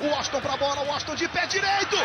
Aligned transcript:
O 0.00 0.06
Washington 0.06 0.40
pra 0.40 0.56
bola, 0.56 0.80
o 0.82 0.86
Washington 0.86 1.16
de 1.16 1.28
pé 1.28 1.44
direito. 1.46 1.96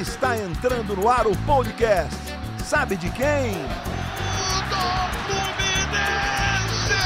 Está 0.00 0.38
entrando 0.38 0.96
no 0.96 1.06
ar 1.06 1.26
o 1.26 1.36
podcast. 1.38 2.16
Sabe 2.64 2.96
de 2.96 3.10
quem? 3.10 3.52
Do 4.70 4.76
Fluminense! 5.26 6.96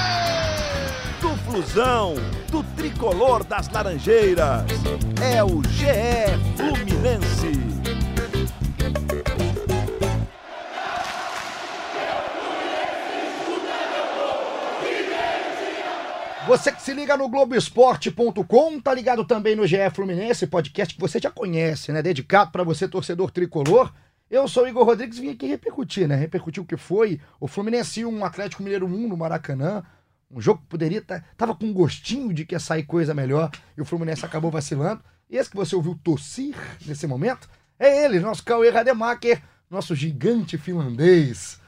Do 1.20 1.36
Flusão, 1.44 2.14
do 2.48 2.62
tricolor 2.76 3.42
das 3.42 3.68
Laranjeiras. 3.68 4.62
É 5.20 5.42
o 5.42 5.62
GE 5.64 6.38
Fluminense. 6.56 7.65
Você 16.46 16.70
que 16.70 16.80
se 16.80 16.94
liga 16.94 17.16
no 17.16 17.28
Globoesporte.com, 17.28 18.80
tá 18.80 18.94
ligado 18.94 19.24
também 19.24 19.56
no 19.56 19.66
GE 19.66 19.90
Fluminense, 19.92 20.46
podcast 20.46 20.94
que 20.94 21.00
você 21.00 21.18
já 21.18 21.28
conhece, 21.28 21.90
né? 21.90 22.00
Dedicado 22.00 22.52
para 22.52 22.62
você, 22.62 22.86
torcedor 22.86 23.32
tricolor. 23.32 23.92
Eu 24.30 24.46
sou 24.46 24.62
o 24.62 24.68
Igor 24.68 24.84
Rodrigues 24.84 25.18
vim 25.18 25.30
aqui 25.30 25.46
repercutir, 25.48 26.06
né? 26.06 26.14
Repercutir 26.14 26.62
o 26.62 26.66
que 26.66 26.76
foi 26.76 27.20
o 27.40 27.48
Fluminense 27.48 28.04
1, 28.04 28.08
um 28.08 28.24
Atlético 28.24 28.62
Mineiro 28.62 28.86
1 28.86 29.08
no 29.08 29.16
Maracanã. 29.16 29.82
Um 30.30 30.40
jogo 30.40 30.60
que 30.60 30.68
poderia. 30.68 31.02
Tá, 31.02 31.20
tava 31.36 31.52
com 31.52 31.72
gostinho 31.72 32.32
de 32.32 32.44
que 32.44 32.54
ia 32.54 32.60
sair 32.60 32.84
coisa 32.84 33.12
melhor 33.12 33.50
e 33.76 33.82
o 33.82 33.84
Fluminense 33.84 34.24
acabou 34.24 34.50
vacilando. 34.50 35.02
E 35.28 35.36
esse 35.36 35.50
que 35.50 35.56
você 35.56 35.74
ouviu 35.74 35.98
tossir 36.02 36.54
nesse 36.86 37.08
momento 37.08 37.48
é 37.76 38.04
ele, 38.04 38.20
nosso 38.20 38.44
Cauê 38.44 38.70
Rademacher, 38.70 39.42
nosso 39.68 39.96
gigante 39.96 40.56
finlandês. 40.56 41.60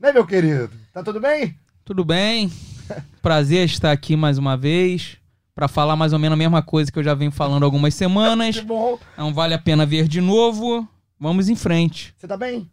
Né, 0.00 0.12
meu 0.12 0.26
querido? 0.26 0.72
Tá 0.92 1.04
tudo 1.04 1.20
bem? 1.20 1.56
Tudo 1.84 2.04
bem. 2.04 2.50
Prazer 3.22 3.64
estar 3.66 3.92
aqui 3.92 4.16
mais 4.16 4.38
uma 4.38 4.56
vez 4.56 5.16
para 5.54 5.68
falar 5.68 5.96
mais 5.96 6.12
ou 6.12 6.18
menos 6.18 6.34
a 6.34 6.38
mesma 6.38 6.62
coisa 6.62 6.90
que 6.90 6.98
eu 6.98 7.02
já 7.04 7.14
venho 7.14 7.30
falando 7.32 7.62
algumas 7.64 7.94
semanas. 7.94 8.56
Que 8.60 8.62
bom. 8.64 8.98
Não 9.16 9.32
vale 9.32 9.54
a 9.54 9.58
pena 9.58 9.86
ver 9.86 10.08
de 10.08 10.20
novo. 10.20 10.86
Vamos 11.18 11.48
em 11.48 11.54
frente. 11.56 12.12
Você 12.16 12.26
tá 12.26 12.36
bem? 12.36 12.68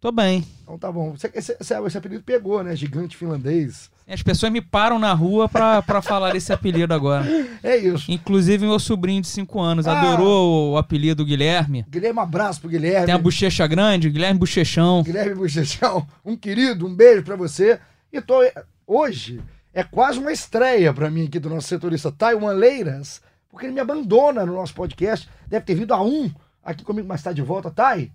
Tô 0.00 0.10
bem. 0.12 0.44
Então 0.62 0.78
tá 0.78 0.90
bom. 0.92 1.14
Esse, 1.14 1.30
esse, 1.34 1.56
esse 1.86 1.98
apelido 1.98 2.22
pegou, 2.22 2.62
né? 2.62 2.74
Gigante 2.76 3.16
finlandês. 3.16 3.90
As 4.06 4.22
pessoas 4.22 4.52
me 4.52 4.60
param 4.60 4.98
na 4.98 5.14
rua 5.14 5.48
pra, 5.48 5.80
pra 5.80 6.02
falar 6.02 6.36
esse 6.36 6.52
apelido 6.52 6.92
agora. 6.92 7.24
É 7.64 7.78
isso. 7.78 8.12
Inclusive 8.12 8.66
meu 8.66 8.78
sobrinho 8.78 9.22
de 9.22 9.28
5 9.28 9.58
anos 9.58 9.86
Ah. 9.86 9.98
adorou 9.98 10.72
o 10.72 10.76
apelido 10.76 11.24
Guilherme. 11.24 11.86
Guilherme, 11.88 12.18
um 12.18 12.22
abraço 12.22 12.60
pro 12.60 12.68
Guilherme. 12.68 13.06
Tem 13.06 13.14
a 13.14 13.18
bochecha 13.18 13.66
grande, 13.66 14.10
Guilherme 14.10 14.38
Bochechão. 14.38 15.02
Guilherme 15.02 15.34
Bochechão, 15.34 16.06
um 16.22 16.36
querido, 16.36 16.86
um 16.86 16.94
beijo 16.94 17.22
pra 17.22 17.36
você. 17.36 17.80
E 18.12 18.20
tô 18.20 18.42
hoje 18.86 19.42
é 19.72 19.82
quase 19.82 20.18
uma 20.18 20.32
estreia 20.32 20.92
pra 20.92 21.10
mim 21.10 21.26
aqui 21.26 21.38
do 21.38 21.50
nosso 21.50 21.68
setorista 21.68 22.12
Taiwan 22.12 22.52
Leiras, 22.52 23.20
porque 23.48 23.66
ele 23.66 23.72
me 23.74 23.80
abandona 23.80 24.44
no 24.46 24.54
nosso 24.54 24.74
podcast. 24.74 25.28
Deve 25.46 25.64
ter 25.64 25.74
vindo 25.74 25.92
a 25.94 26.02
um 26.02 26.30
aqui 26.62 26.84
comigo, 26.84 27.06
mas 27.08 27.22
tá 27.22 27.32
de 27.32 27.42
volta. 27.42 27.70
Tai, 27.70 28.10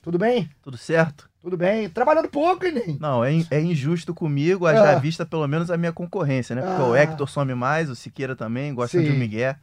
tudo 0.00 0.18
bem? 0.18 0.48
Tudo 0.62 0.76
certo? 0.76 1.28
Tudo 1.40 1.56
bem? 1.56 1.88
Trabalhando 1.88 2.28
pouco, 2.28 2.64
hein, 2.64 2.72
nem? 2.72 2.96
Não, 3.00 3.24
é, 3.24 3.32
in- 3.32 3.46
é 3.50 3.60
injusto 3.60 4.14
comigo, 4.14 4.64
haja 4.66 4.92
Ah. 4.92 4.98
vista 4.98 5.26
pelo 5.26 5.46
menos 5.48 5.70
a 5.72 5.76
minha 5.76 5.92
concorrência, 5.92 6.54
né? 6.54 6.62
Porque 6.62 6.82
Ah. 6.82 6.86
o 6.86 6.94
Hector 6.96 7.28
some 7.28 7.52
mais, 7.54 7.90
o 7.90 7.96
Siqueira 7.96 8.36
também, 8.36 8.72
gosta 8.72 8.98
Sim. 8.98 9.04
de 9.04 9.10
um 9.10 9.18
Miguel. 9.18 9.56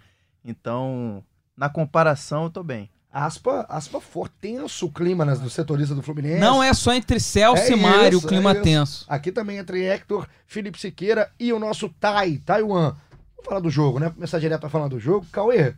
Então, 0.44 1.23
na 1.55 1.70
comparação, 1.70 2.44
eu 2.45 2.50
tô 2.50 2.64
bem. 2.64 2.89
Aspa, 3.11 3.65
aspa 3.67 3.99
for 3.99 4.29
tenso 4.29 4.85
o 4.85 4.91
clima 4.91 5.25
nas, 5.25 5.39
do 5.39 5.49
setorista 5.49 5.95
do 5.95 6.03
Fluminense. 6.03 6.39
Não 6.39 6.61
é 6.61 6.73
só 6.75 6.93
entre 6.93 7.19
Celso 7.19 7.63
É 7.63 7.71
e 7.71 7.75
Mário 7.75 8.17
isso, 8.17 8.25
o 8.25 8.29
clima 8.29 8.52
é 8.52 8.53
isso. 8.53 8.61
tenso. 8.63 9.05
Aqui 9.09 9.31
também 9.31 9.57
entre 9.57 9.83
Hector, 9.83 10.27
Felipe 10.45 10.79
Siqueira 10.79 11.31
e 11.39 11.52
o 11.52 11.57
nosso 11.57 11.89
Tai, 11.89 12.37
Taiwan. 12.45 12.95
Vamos 13.35 13.45
falar 13.45 13.59
do 13.61 13.69
jogo, 13.69 13.99
né? 13.99 14.11
Começar 14.11 14.37
direto 14.37 14.63
a 14.65 14.69
falar 14.69 14.87
do 14.87 14.99
jogo. 14.99 15.25
Cauê, 15.31 15.73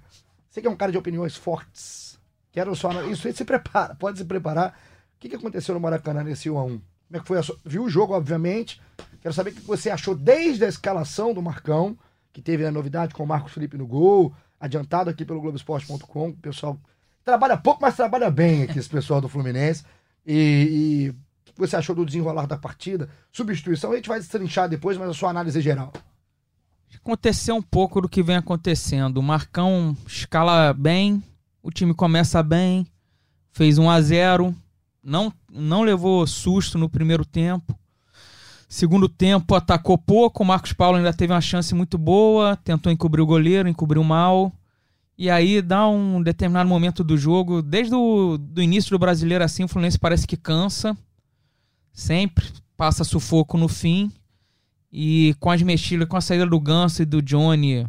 você 0.49 0.59
que 0.61 0.67
é 0.67 0.69
um 0.69 0.75
cara 0.75 0.91
de 0.91 0.97
opiniões 0.97 1.35
fortes. 1.37 2.19
Quero 2.51 2.75
só. 2.75 2.91
Isso 3.03 3.25
aí 3.27 3.33
se 3.33 3.45
prepara, 3.45 3.95
pode 3.95 4.17
se 4.17 4.25
preparar. 4.25 4.77
O 5.15 5.19
que, 5.21 5.29
que 5.29 5.35
aconteceu 5.37 5.73
no 5.73 5.79
Maracanã 5.79 6.23
nesse 6.23 6.49
1x1? 6.49 6.53
Como 6.53 6.81
é 7.13 7.19
que 7.19 7.27
foi 7.27 7.37
a 7.37 7.43
sua... 7.43 7.57
Viu 7.63 7.83
o 7.83 7.89
jogo, 7.89 8.13
obviamente. 8.13 8.81
Quero 9.21 9.33
saber 9.33 9.51
o 9.51 9.53
que 9.53 9.61
você 9.61 9.89
achou 9.89 10.15
desde 10.15 10.65
a 10.65 10.67
escalação 10.67 11.33
do 11.33 11.41
Marcão, 11.41 11.97
que 12.33 12.41
teve 12.41 12.65
a 12.65 12.71
novidade 12.71 13.13
com 13.13 13.23
o 13.23 13.27
Marcos 13.27 13.53
Felipe 13.53 13.77
no 13.77 13.85
gol, 13.87 14.33
adiantado 14.59 15.09
aqui 15.09 15.23
pelo 15.23 15.39
Globoesporte.com. 15.39 16.29
O 16.29 16.37
pessoal 16.37 16.77
trabalha 17.31 17.55
pouco, 17.55 17.81
mas 17.81 17.95
trabalha 17.95 18.29
bem 18.29 18.63
aqui, 18.63 18.77
esse 18.77 18.89
pessoal 18.89 19.21
do 19.21 19.29
Fluminense. 19.29 19.85
E, 20.25 20.35
e 20.35 21.09
o 21.49 21.53
que 21.53 21.59
você 21.59 21.77
achou 21.77 21.95
do 21.95 22.05
desenrolar 22.05 22.45
da 22.45 22.57
partida? 22.57 23.09
Substituição, 23.31 23.91
a 23.91 23.95
gente 23.95 24.09
vai 24.09 24.19
destrinchar 24.19 24.67
depois, 24.67 24.97
mas 24.97 25.09
a 25.09 25.13
sua 25.13 25.29
análise 25.29 25.61
geral. 25.61 25.93
Aconteceu 26.93 27.55
um 27.55 27.61
pouco 27.61 28.01
do 28.01 28.09
que 28.09 28.21
vem 28.21 28.35
acontecendo. 28.35 29.17
O 29.17 29.23
Marcão 29.23 29.95
escala 30.05 30.73
bem, 30.73 31.23
o 31.63 31.71
time 31.71 31.93
começa 31.93 32.43
bem, 32.43 32.85
fez 33.53 33.77
1 33.77 33.89
a 33.89 34.01
0 34.01 34.55
não, 35.03 35.33
não 35.51 35.81
levou 35.81 36.27
susto 36.27 36.77
no 36.77 36.89
primeiro 36.89 37.25
tempo. 37.25 37.75
Segundo 38.67 39.09
tempo 39.09 39.55
atacou 39.55 39.97
pouco, 39.97 40.43
o 40.43 40.45
Marcos 40.45 40.73
Paulo 40.73 40.97
ainda 40.97 41.11
teve 41.11 41.33
uma 41.33 41.41
chance 41.41 41.73
muito 41.73 41.97
boa, 41.97 42.55
tentou 42.57 42.91
encobrir 42.91 43.21
o 43.21 43.25
goleiro, 43.25 43.67
encobriu 43.67 44.03
mal. 44.03 44.51
E 45.21 45.29
aí 45.29 45.61
dá 45.61 45.87
um 45.87 46.19
determinado 46.19 46.67
momento 46.67 47.03
do 47.03 47.15
jogo, 47.15 47.61
desde 47.61 47.93
o 47.93 48.39
do 48.39 48.59
início 48.59 48.89
do 48.89 48.97
brasileiro 48.97 49.43
assim, 49.43 49.63
o 49.63 49.67
Fluminense 49.67 49.99
parece 49.99 50.25
que 50.25 50.35
cansa. 50.35 50.97
Sempre 51.93 52.47
passa 52.75 53.03
sufoco 53.03 53.55
no 53.55 53.67
fim. 53.67 54.11
E 54.91 55.35
com 55.39 55.51
as 55.51 55.61
mexidas, 55.61 56.07
com 56.07 56.17
a 56.17 56.21
saída 56.21 56.47
do 56.47 56.59
Ganso 56.59 57.03
e 57.03 57.05
do 57.05 57.21
Johnny, 57.21 57.87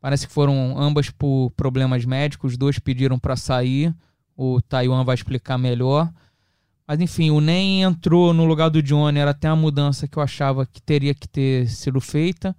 parece 0.00 0.26
que 0.26 0.32
foram 0.32 0.74
ambas 0.78 1.10
por 1.10 1.50
problemas 1.50 2.06
médicos. 2.06 2.52
Os 2.52 2.56
dois 2.56 2.78
pediram 2.78 3.18
para 3.18 3.36
sair. 3.36 3.94
O 4.34 4.62
Taiwan 4.62 5.04
vai 5.04 5.16
explicar 5.16 5.58
melhor. 5.58 6.10
Mas 6.88 6.98
enfim, 6.98 7.30
o 7.30 7.42
Nem 7.42 7.82
entrou 7.82 8.32
no 8.32 8.46
lugar 8.46 8.70
do 8.70 8.82
Johnny. 8.82 9.18
Era 9.18 9.32
até 9.32 9.50
uma 9.50 9.56
mudança 9.56 10.08
que 10.08 10.16
eu 10.16 10.22
achava 10.22 10.64
que 10.64 10.80
teria 10.80 11.12
que 11.12 11.28
ter 11.28 11.68
sido 11.68 12.00
feita. 12.00 12.56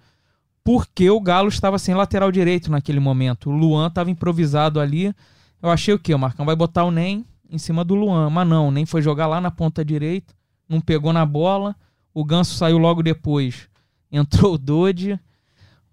Porque 0.63 1.09
o 1.09 1.19
Galo 1.19 1.49
estava 1.49 1.79
sem 1.79 1.95
lateral 1.95 2.31
direito 2.31 2.69
naquele 2.69 2.99
momento. 2.99 3.49
O 3.49 3.53
Luan 3.53 3.87
estava 3.87 4.11
improvisado 4.11 4.79
ali. 4.79 5.13
Eu 5.61 5.69
achei 5.69 5.93
o 5.93 5.99
quê? 5.99 6.13
O 6.13 6.19
Marcão 6.19 6.45
vai 6.45 6.55
botar 6.55 6.83
o 6.83 6.91
Nem 6.91 7.25
em 7.49 7.57
cima 7.57 7.83
do 7.83 7.95
Luan. 7.95 8.29
Mas 8.29 8.47
não, 8.47 8.71
Nem 8.71 8.85
foi 8.85 9.01
jogar 9.01 9.27
lá 9.27 9.41
na 9.41 9.49
ponta 9.49 9.83
direita. 9.83 10.33
Não 10.69 10.79
pegou 10.79 11.11
na 11.11 11.25
bola. 11.25 11.75
O 12.13 12.23
Ganso 12.23 12.55
saiu 12.55 12.77
logo 12.77 13.01
depois 13.01 13.71
entrou 14.11 14.55
o 14.55 14.57
Dodge. 14.57 15.19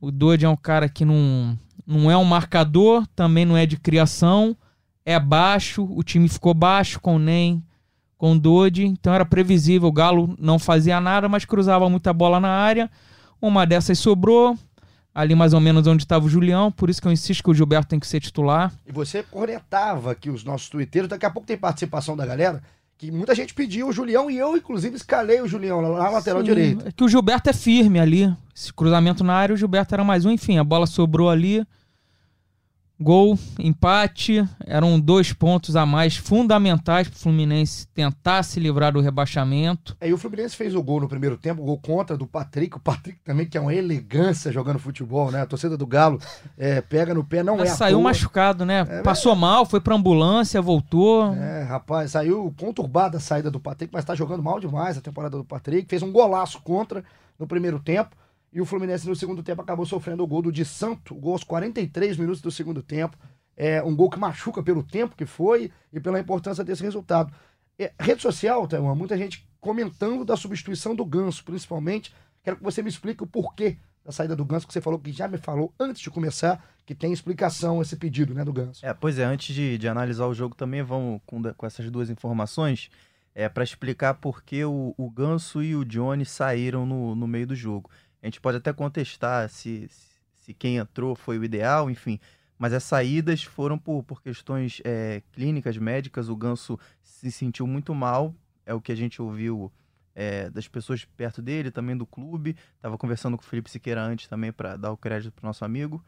O 0.01 0.11
Dodge 0.11 0.45
é 0.45 0.49
um 0.49 0.57
cara 0.57 0.89
que 0.89 1.05
não, 1.05 1.59
não 1.87 2.11
é 2.11 2.17
um 2.17 2.25
marcador, 2.25 3.07
também 3.15 3.45
não 3.45 3.57
é 3.57 3.65
de 3.65 3.77
criação, 3.77 4.57
é 5.05 5.19
baixo, 5.19 5.89
o 5.91 6.03
time 6.03 6.29
ficou 6.29 6.55
baixo 6.55 7.01
com 7.01 7.17
o 7.17 7.19
Nem, 7.19 7.63
com 8.17 8.33
o 8.33 8.39
Dodge, 8.39 8.85
então 8.85 9.15
era 9.15 9.25
previsível, 9.25 9.89
o 9.89 9.93
Galo 9.93 10.35
não 10.39 10.59
fazia 10.59 11.01
nada, 11.01 11.29
mas 11.29 11.45
cruzava 11.45 11.89
muita 11.89 12.13
bola 12.13 12.39
na 12.41 12.49
área. 12.49 12.91
Uma 13.41 13.65
dessas 13.65 13.99
sobrou, 13.99 14.57
ali 15.15 15.35
mais 15.35 15.53
ou 15.53 15.61
menos 15.61 15.87
onde 15.87 16.03
estava 16.03 16.25
o 16.25 16.29
Julião, 16.29 16.71
por 16.71 16.91
isso 16.91 17.01
que 17.01 17.09
eu 17.09 17.13
insisto 17.13 17.43
que 17.43 17.51
o 17.51 17.55
Gilberto 17.55 17.89
tem 17.89 18.01
que 18.01 18.07
ser 18.07 18.21
titular. 18.21 18.73
E 18.87 18.93
você 18.93 19.23
cornetava 19.23 20.13
aqui 20.13 20.31
os 20.31 20.45
nossos 20.45 20.69
twitteiros. 20.69 21.09
Daqui 21.09 21.27
a 21.27 21.31
pouco 21.31 21.47
tem 21.47 21.57
participação 21.57 22.17
da 22.17 22.27
galera. 22.27 22.63
Que 22.97 23.13
muita 23.13 23.33
gente 23.33 23.55
pediu 23.55 23.89
o 23.89 23.93
Julião 23.93 24.29
e 24.29 24.37
eu, 24.37 24.57
inclusive, 24.57 24.97
escalei 24.97 25.41
o 25.41 25.47
Julião 25.47 25.81
lá 25.81 26.03
na 26.03 26.11
lateral 26.11 26.43
direita. 26.43 26.89
É 26.89 26.93
que 26.93 27.05
o 27.05 27.09
Gilberto 27.09 27.49
é 27.49 27.53
firme 27.53 28.01
ali. 28.01 28.35
Esse 28.55 28.73
cruzamento 28.73 29.23
na 29.23 29.35
área, 29.35 29.55
o 29.55 29.57
Gilberto 29.57 29.95
era 29.95 30.03
mais 30.03 30.25
um. 30.25 30.33
Enfim, 30.33 30.59
a 30.59 30.65
bola 30.65 30.85
sobrou 30.85 31.31
ali. 31.31 31.65
Gol, 33.01 33.39
empate. 33.61 34.45
Eram 34.67 34.99
dois 34.99 35.33
pontos 35.33 35.77
a 35.77 35.87
mais 35.87 36.17
fundamentais 36.17 37.09
para 37.09 37.17
o 37.17 37.21
Fluminense 37.21 37.87
tentar 37.95 38.43
se 38.43 38.59
livrar 38.59 38.93
do 38.93 39.01
rebaixamento. 39.01 39.97
Aí 40.01 40.13
o 40.13 40.19
Fluminense 40.19 40.57
fez 40.57 40.75
o 40.75 40.83
gol 40.83 41.01
no 41.01 41.09
primeiro 41.09 41.37
tempo, 41.37 41.63
o 41.63 41.65
gol 41.65 41.79
contra 41.79 42.17
do 42.17 42.27
Patrick. 42.27 42.77
O 42.77 42.81
Patrick 42.81 43.21
também, 43.25 43.47
que 43.47 43.57
é 43.57 43.61
uma 43.61 43.73
elegância 43.73 44.51
jogando 44.51 44.81
futebol, 44.81 45.31
né? 45.31 45.43
A 45.43 45.47
torcida 45.47 45.77
do 45.77 45.87
Galo 45.87 46.21
é, 46.57 46.81
pega 46.81 47.15
no 47.15 47.23
pé, 47.23 47.45
não 47.45 47.57
Mas 47.57 47.71
é 47.71 47.75
saiu 47.75 48.01
machucado, 48.01 48.65
né? 48.65 48.85
É 48.89 49.03
Passou 49.03 49.37
mal, 49.37 49.65
foi 49.65 49.81
pra 49.81 49.95
ambulância, 49.95 50.61
voltou. 50.61 51.33
É, 51.35 51.63
rapaz, 51.63 52.11
saiu 52.13 52.53
conturbada 52.59 53.19
a 53.19 53.21
saída 53.21 53.49
do 53.49 53.61
Patrick, 53.61 53.93
mas 53.93 54.05
tá 54.05 54.17
jogando 54.17 54.43
mal 54.43 54.59
demais 54.59 54.99
a 54.99 55.01
temporada 55.01 55.37
do 55.37 55.45
Patrick. 55.45 55.89
Fez 55.89 56.03
um 56.03 56.11
golaço 56.11 56.61
contra 56.63 57.05
no 57.39 57.47
primeiro 57.47 57.79
tempo. 57.79 58.17
E 58.53 58.61
o 58.61 58.65
Fluminense 58.65 59.07
no 59.07 59.15
segundo 59.15 59.43
tempo 59.43 59.61
acabou 59.61 59.85
sofrendo 59.85 60.23
o 60.23 60.27
gol 60.27 60.43
do 60.43 60.53
Di 60.53 60.65
Santo, 60.65 61.15
gol 61.15 61.33
aos 61.33 61.45
43 61.45 62.17
minutos 62.17 62.41
do 62.41 62.51
segundo 62.51 62.83
tempo. 62.83 63.17
É 63.57 63.83
um 63.83 63.95
gol 63.95 64.09
que 64.09 64.19
machuca 64.19 64.63
pelo 64.63 64.83
tempo 64.83 65.17
que 65.17 65.27
foi 65.27 65.71
e 65.93 66.01
pela 66.01 66.19
importância 66.19 66.65
desse 66.65 66.83
resultado. 66.83 67.33
É, 67.79 67.93
rede 67.99 68.23
social, 68.23 68.67
Taiwan, 68.67 68.95
muita 68.95 69.17
gente 69.17 69.49
comentando 69.61 70.25
da 70.25 70.37
substituição 70.37 70.95
do 70.95 71.05
Ganso, 71.05 71.45
principalmente. 71.45 72.15
Quero 72.43 72.57
que 72.57 72.63
você 72.63 72.83
me 72.83 72.89
explique 72.89 73.23
o 73.23 73.27
porquê 73.27 73.77
da 74.05 74.13
saída 74.13 74.35
do 74.35 74.45
Ganso, 74.45 74.67
que 74.67 74.73
você 74.73 74.81
falou 74.81 74.99
que 74.99 75.13
já 75.13 75.29
me 75.29 75.37
falou 75.37 75.75
antes 75.79 76.01
de 76.01 76.11
começar, 76.11 76.65
que 76.87 76.95
tem 76.95 77.13
explicação 77.13 77.83
esse 77.83 77.95
pedido, 77.95 78.33
né, 78.33 78.43
do 78.43 78.53
Ganso. 78.53 78.85
É, 78.85 78.95
pois 78.95 79.19
é, 79.19 79.25
antes 79.25 79.55
de, 79.55 79.77
de 79.77 79.87
analisar 79.87 80.27
o 80.27 80.33
jogo 80.33 80.55
também, 80.55 80.83
vamos 80.83 81.21
com, 81.27 81.43
com 81.43 81.67
essas 81.67 81.91
duas 81.91 82.09
informações, 82.09 82.91
é, 83.35 83.49
para 83.49 83.63
explicar 83.63 84.15
por 84.15 84.43
que 84.43 84.65
o, 84.65 84.95
o 84.97 85.11
Ganso 85.11 85.63
e 85.63 85.77
o 85.77 85.85
Johnny 85.85 86.25
saíram 86.25 86.87
no, 86.87 87.15
no 87.15 87.27
meio 87.29 87.47
do 87.47 87.55
jogo. 87.55 87.91
A 88.23 88.27
gente 88.27 88.41
pode 88.41 88.59
até 88.59 88.73
contestar 88.73 89.49
se, 89.49 89.89
se 90.35 90.53
quem 90.55 90.77
entrou 90.77 91.15
foi 91.15 91.39
o 91.39 91.45
ideal, 91.45 91.91
enfim. 91.91 92.19
Mas 92.59 92.73
as 92.73 92.83
saídas 92.83 93.43
foram 93.43 93.79
por, 93.79 94.03
por 94.03 94.21
questões 94.21 94.81
é, 94.85 95.23
clínicas, 95.33 95.77
médicas. 95.77 96.29
O 96.29 96.37
Ganso 96.37 96.79
se 97.01 97.31
sentiu 97.31 97.67
muito 97.67 97.95
mal, 97.95 98.35
é 98.67 98.75
o 98.75 98.81
que 98.81 98.91
a 98.91 98.97
gente 98.97 99.23
ouviu 99.23 99.73
é, 100.15 100.51
das 100.51 100.67
pessoas 100.67 101.05
perto 101.05 101.41
dele, 101.41 101.71
também 101.71 101.97
do 101.97 102.05
clube. 102.05 102.57
Estava 102.75 102.99
conversando 102.99 103.37
com 103.37 103.45
o 103.45 103.47
Felipe 103.47 103.71
Siqueira 103.71 104.03
antes 104.03 104.27
também 104.27 104.53
para 104.53 104.77
dar 104.77 104.91
o 104.91 104.97
crédito 104.97 105.33
para 105.33 105.45
o 105.45 105.47
nosso 105.47 105.65
amigo. 105.65 106.05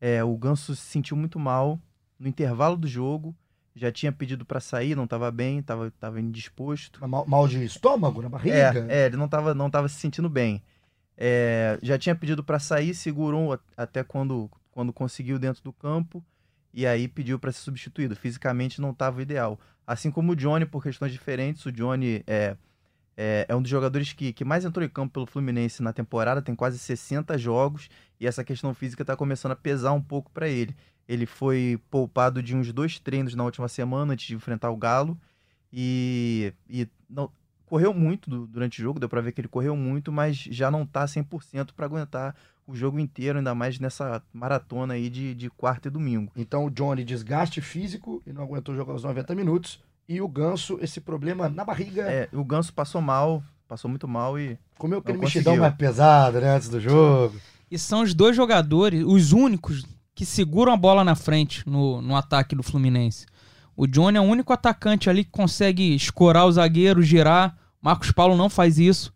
É, 0.00 0.24
o 0.24 0.34
Ganso 0.36 0.74
se 0.74 0.82
sentiu 0.82 1.16
muito 1.16 1.38
mal 1.38 1.78
no 2.18 2.26
intervalo 2.26 2.76
do 2.76 2.88
jogo. 2.88 3.36
Já 3.74 3.92
tinha 3.92 4.10
pedido 4.10 4.44
para 4.44 4.60
sair, 4.60 4.96
não 4.96 5.04
estava 5.04 5.30
bem, 5.30 5.58
estava 5.58 5.90
tava 5.92 6.20
indisposto. 6.20 7.06
Mal, 7.06 7.26
mal 7.26 7.46
de 7.46 7.62
estômago, 7.64 8.22
na 8.22 8.28
barriga? 8.28 8.86
É, 8.88 9.02
é, 9.02 9.06
ele 9.06 9.16
não 9.16 9.26
estava 9.26 9.54
não 9.54 9.70
tava 9.70 9.88
se 9.88 9.96
sentindo 9.96 10.28
bem. 10.30 10.62
É, 11.16 11.78
já 11.82 11.98
tinha 11.98 12.14
pedido 12.14 12.42
para 12.42 12.58
sair, 12.58 12.94
segurou 12.94 13.58
até 13.76 14.02
quando, 14.02 14.50
quando 14.70 14.92
conseguiu 14.92 15.38
dentro 15.38 15.62
do 15.62 15.72
campo 15.72 16.24
e 16.72 16.86
aí 16.86 17.06
pediu 17.06 17.38
para 17.38 17.52
ser 17.52 17.60
substituído. 17.60 18.16
Fisicamente 18.16 18.80
não 18.80 18.90
estava 18.90 19.20
ideal. 19.20 19.60
Assim 19.86 20.10
como 20.10 20.32
o 20.32 20.36
Johnny, 20.36 20.64
por 20.64 20.82
questões 20.82 21.12
diferentes. 21.12 21.64
O 21.66 21.72
Johnny 21.72 22.24
é, 22.26 22.56
é, 23.16 23.46
é, 23.48 23.54
um 23.54 23.60
dos 23.60 23.70
jogadores 23.70 24.12
que, 24.12 24.32
que 24.32 24.44
mais 24.44 24.64
entrou 24.64 24.84
em 24.84 24.88
campo 24.88 25.12
pelo 25.12 25.26
Fluminense 25.26 25.82
na 25.82 25.92
temporada, 25.92 26.40
tem 26.40 26.54
quase 26.54 26.78
60 26.78 27.36
jogos 27.36 27.88
e 28.18 28.26
essa 28.26 28.42
questão 28.42 28.72
física 28.72 29.02
está 29.02 29.16
começando 29.16 29.52
a 29.52 29.56
pesar 29.56 29.92
um 29.92 30.02
pouco 30.02 30.30
para 30.30 30.48
ele. 30.48 30.74
Ele 31.06 31.26
foi 31.26 31.78
poupado 31.90 32.42
de 32.42 32.56
uns 32.56 32.72
dois 32.72 32.98
treinos 32.98 33.34
na 33.34 33.44
última 33.44 33.68
semana 33.68 34.14
antes 34.14 34.26
de 34.26 34.34
enfrentar 34.34 34.70
o 34.70 34.76
Galo 34.76 35.18
e, 35.72 36.54
e 36.68 36.88
não, 37.08 37.30
correu 37.72 37.94
muito 37.94 38.28
durante 38.28 38.80
o 38.80 38.82
jogo, 38.82 39.00
deu 39.00 39.08
para 39.08 39.22
ver 39.22 39.32
que 39.32 39.40
ele 39.40 39.48
correu 39.48 39.74
muito, 39.74 40.12
mas 40.12 40.36
já 40.36 40.70
não 40.70 40.84
tá 40.84 41.06
100% 41.06 41.70
para 41.74 41.86
aguentar 41.86 42.36
o 42.66 42.76
jogo 42.76 42.98
inteiro, 42.98 43.38
ainda 43.38 43.54
mais 43.54 43.78
nessa 43.78 44.22
maratona 44.30 44.92
aí 44.92 45.08
de, 45.08 45.34
de 45.34 45.48
quarta 45.48 45.88
e 45.88 45.90
domingo. 45.90 46.30
Então 46.36 46.66
o 46.66 46.70
Johnny, 46.70 47.02
desgaste 47.02 47.62
físico 47.62 48.22
e 48.26 48.32
não 48.32 48.42
aguentou 48.42 48.74
jogar 48.74 48.92
os 48.92 49.04
90 49.04 49.34
minutos. 49.34 49.80
E 50.06 50.20
o 50.20 50.28
Ganso, 50.28 50.78
esse 50.82 51.00
problema 51.00 51.48
na 51.48 51.64
barriga. 51.64 52.02
É, 52.02 52.28
o 52.34 52.44
Ganso 52.44 52.74
passou 52.74 53.00
mal, 53.00 53.42
passou 53.66 53.88
muito 53.88 54.06
mal 54.06 54.38
e. 54.38 54.58
Comeu 54.76 54.98
aquele 54.98 55.16
mexidão 55.16 55.56
mais 55.56 55.74
pesado, 55.74 56.42
né, 56.42 56.56
antes 56.56 56.68
do 56.68 56.78
jogo. 56.78 57.34
E 57.70 57.78
são 57.78 58.02
os 58.02 58.12
dois 58.12 58.36
jogadores, 58.36 59.02
os 59.02 59.32
únicos 59.32 59.86
que 60.14 60.26
seguram 60.26 60.74
a 60.74 60.76
bola 60.76 61.02
na 61.02 61.14
frente 61.14 61.66
no, 61.66 62.02
no 62.02 62.16
ataque 62.16 62.54
do 62.54 62.62
Fluminense. 62.62 63.24
O 63.74 63.86
Johnny 63.86 64.18
é 64.18 64.20
o 64.20 64.24
único 64.24 64.52
atacante 64.52 65.08
ali 65.08 65.24
que 65.24 65.30
consegue 65.30 65.94
escorar 65.94 66.44
o 66.44 66.52
zagueiro, 66.52 67.02
girar. 67.02 67.61
Marcos 67.82 68.12
Paulo 68.12 68.36
não 68.36 68.48
faz 68.48 68.78
isso. 68.78 69.12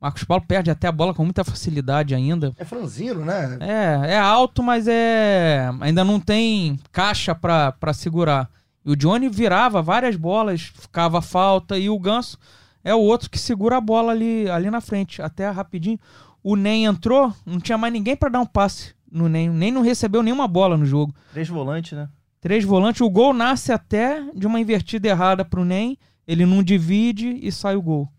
Marcos 0.00 0.24
Paulo 0.24 0.44
perde 0.46 0.70
até 0.70 0.88
a 0.88 0.92
bola 0.92 1.14
com 1.14 1.24
muita 1.24 1.44
facilidade 1.44 2.14
ainda. 2.14 2.52
É 2.56 2.64
franzino, 2.64 3.24
né? 3.24 3.58
É, 3.60 4.14
é 4.14 4.18
alto, 4.18 4.62
mas 4.62 4.88
é 4.88 5.70
ainda 5.80 6.04
não 6.04 6.18
tem 6.18 6.78
caixa 6.90 7.34
para 7.34 7.92
segurar. 7.92 8.48
E 8.84 8.90
o 8.90 8.96
Johnny 8.96 9.28
virava 9.28 9.82
várias 9.82 10.16
bolas, 10.16 10.62
ficava 10.62 11.20
falta, 11.20 11.76
e 11.76 11.90
o 11.90 11.98
Ganso 11.98 12.38
é 12.84 12.94
o 12.94 13.00
outro 13.00 13.28
que 13.28 13.38
segura 13.38 13.78
a 13.78 13.80
bola 13.80 14.12
ali, 14.12 14.48
ali 14.48 14.70
na 14.70 14.80
frente, 14.80 15.20
até 15.20 15.50
rapidinho. 15.50 15.98
O 16.42 16.54
Nem 16.54 16.84
entrou, 16.84 17.34
não 17.44 17.58
tinha 17.58 17.76
mais 17.76 17.92
ninguém 17.92 18.14
para 18.14 18.28
dar 18.28 18.40
um 18.40 18.46
passe 18.46 18.94
no 19.10 19.28
Nem. 19.28 19.50
Nem 19.50 19.72
não 19.72 19.82
recebeu 19.82 20.22
nenhuma 20.22 20.46
bola 20.46 20.76
no 20.76 20.86
jogo. 20.86 21.12
Três 21.32 21.48
volantes, 21.48 21.92
né? 21.92 22.08
Três 22.40 22.64
volantes. 22.64 23.00
O 23.00 23.10
gol 23.10 23.34
nasce 23.34 23.72
até 23.72 24.22
de 24.32 24.46
uma 24.46 24.60
invertida 24.60 25.08
errada 25.08 25.44
pro 25.44 25.64
Nem. 25.64 25.98
Ele 26.26 26.44
não 26.44 26.62
divide 26.62 27.38
e 27.42 27.52
sai 27.52 27.76
o 27.76 27.82
gol. 27.82 28.10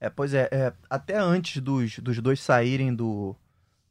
É, 0.00 0.10
pois 0.10 0.34
é, 0.34 0.48
é 0.52 0.72
até 0.90 1.16
antes 1.16 1.62
dos, 1.62 1.98
dos 1.98 2.20
dois 2.20 2.40
saírem 2.40 2.94
do, 2.94 3.34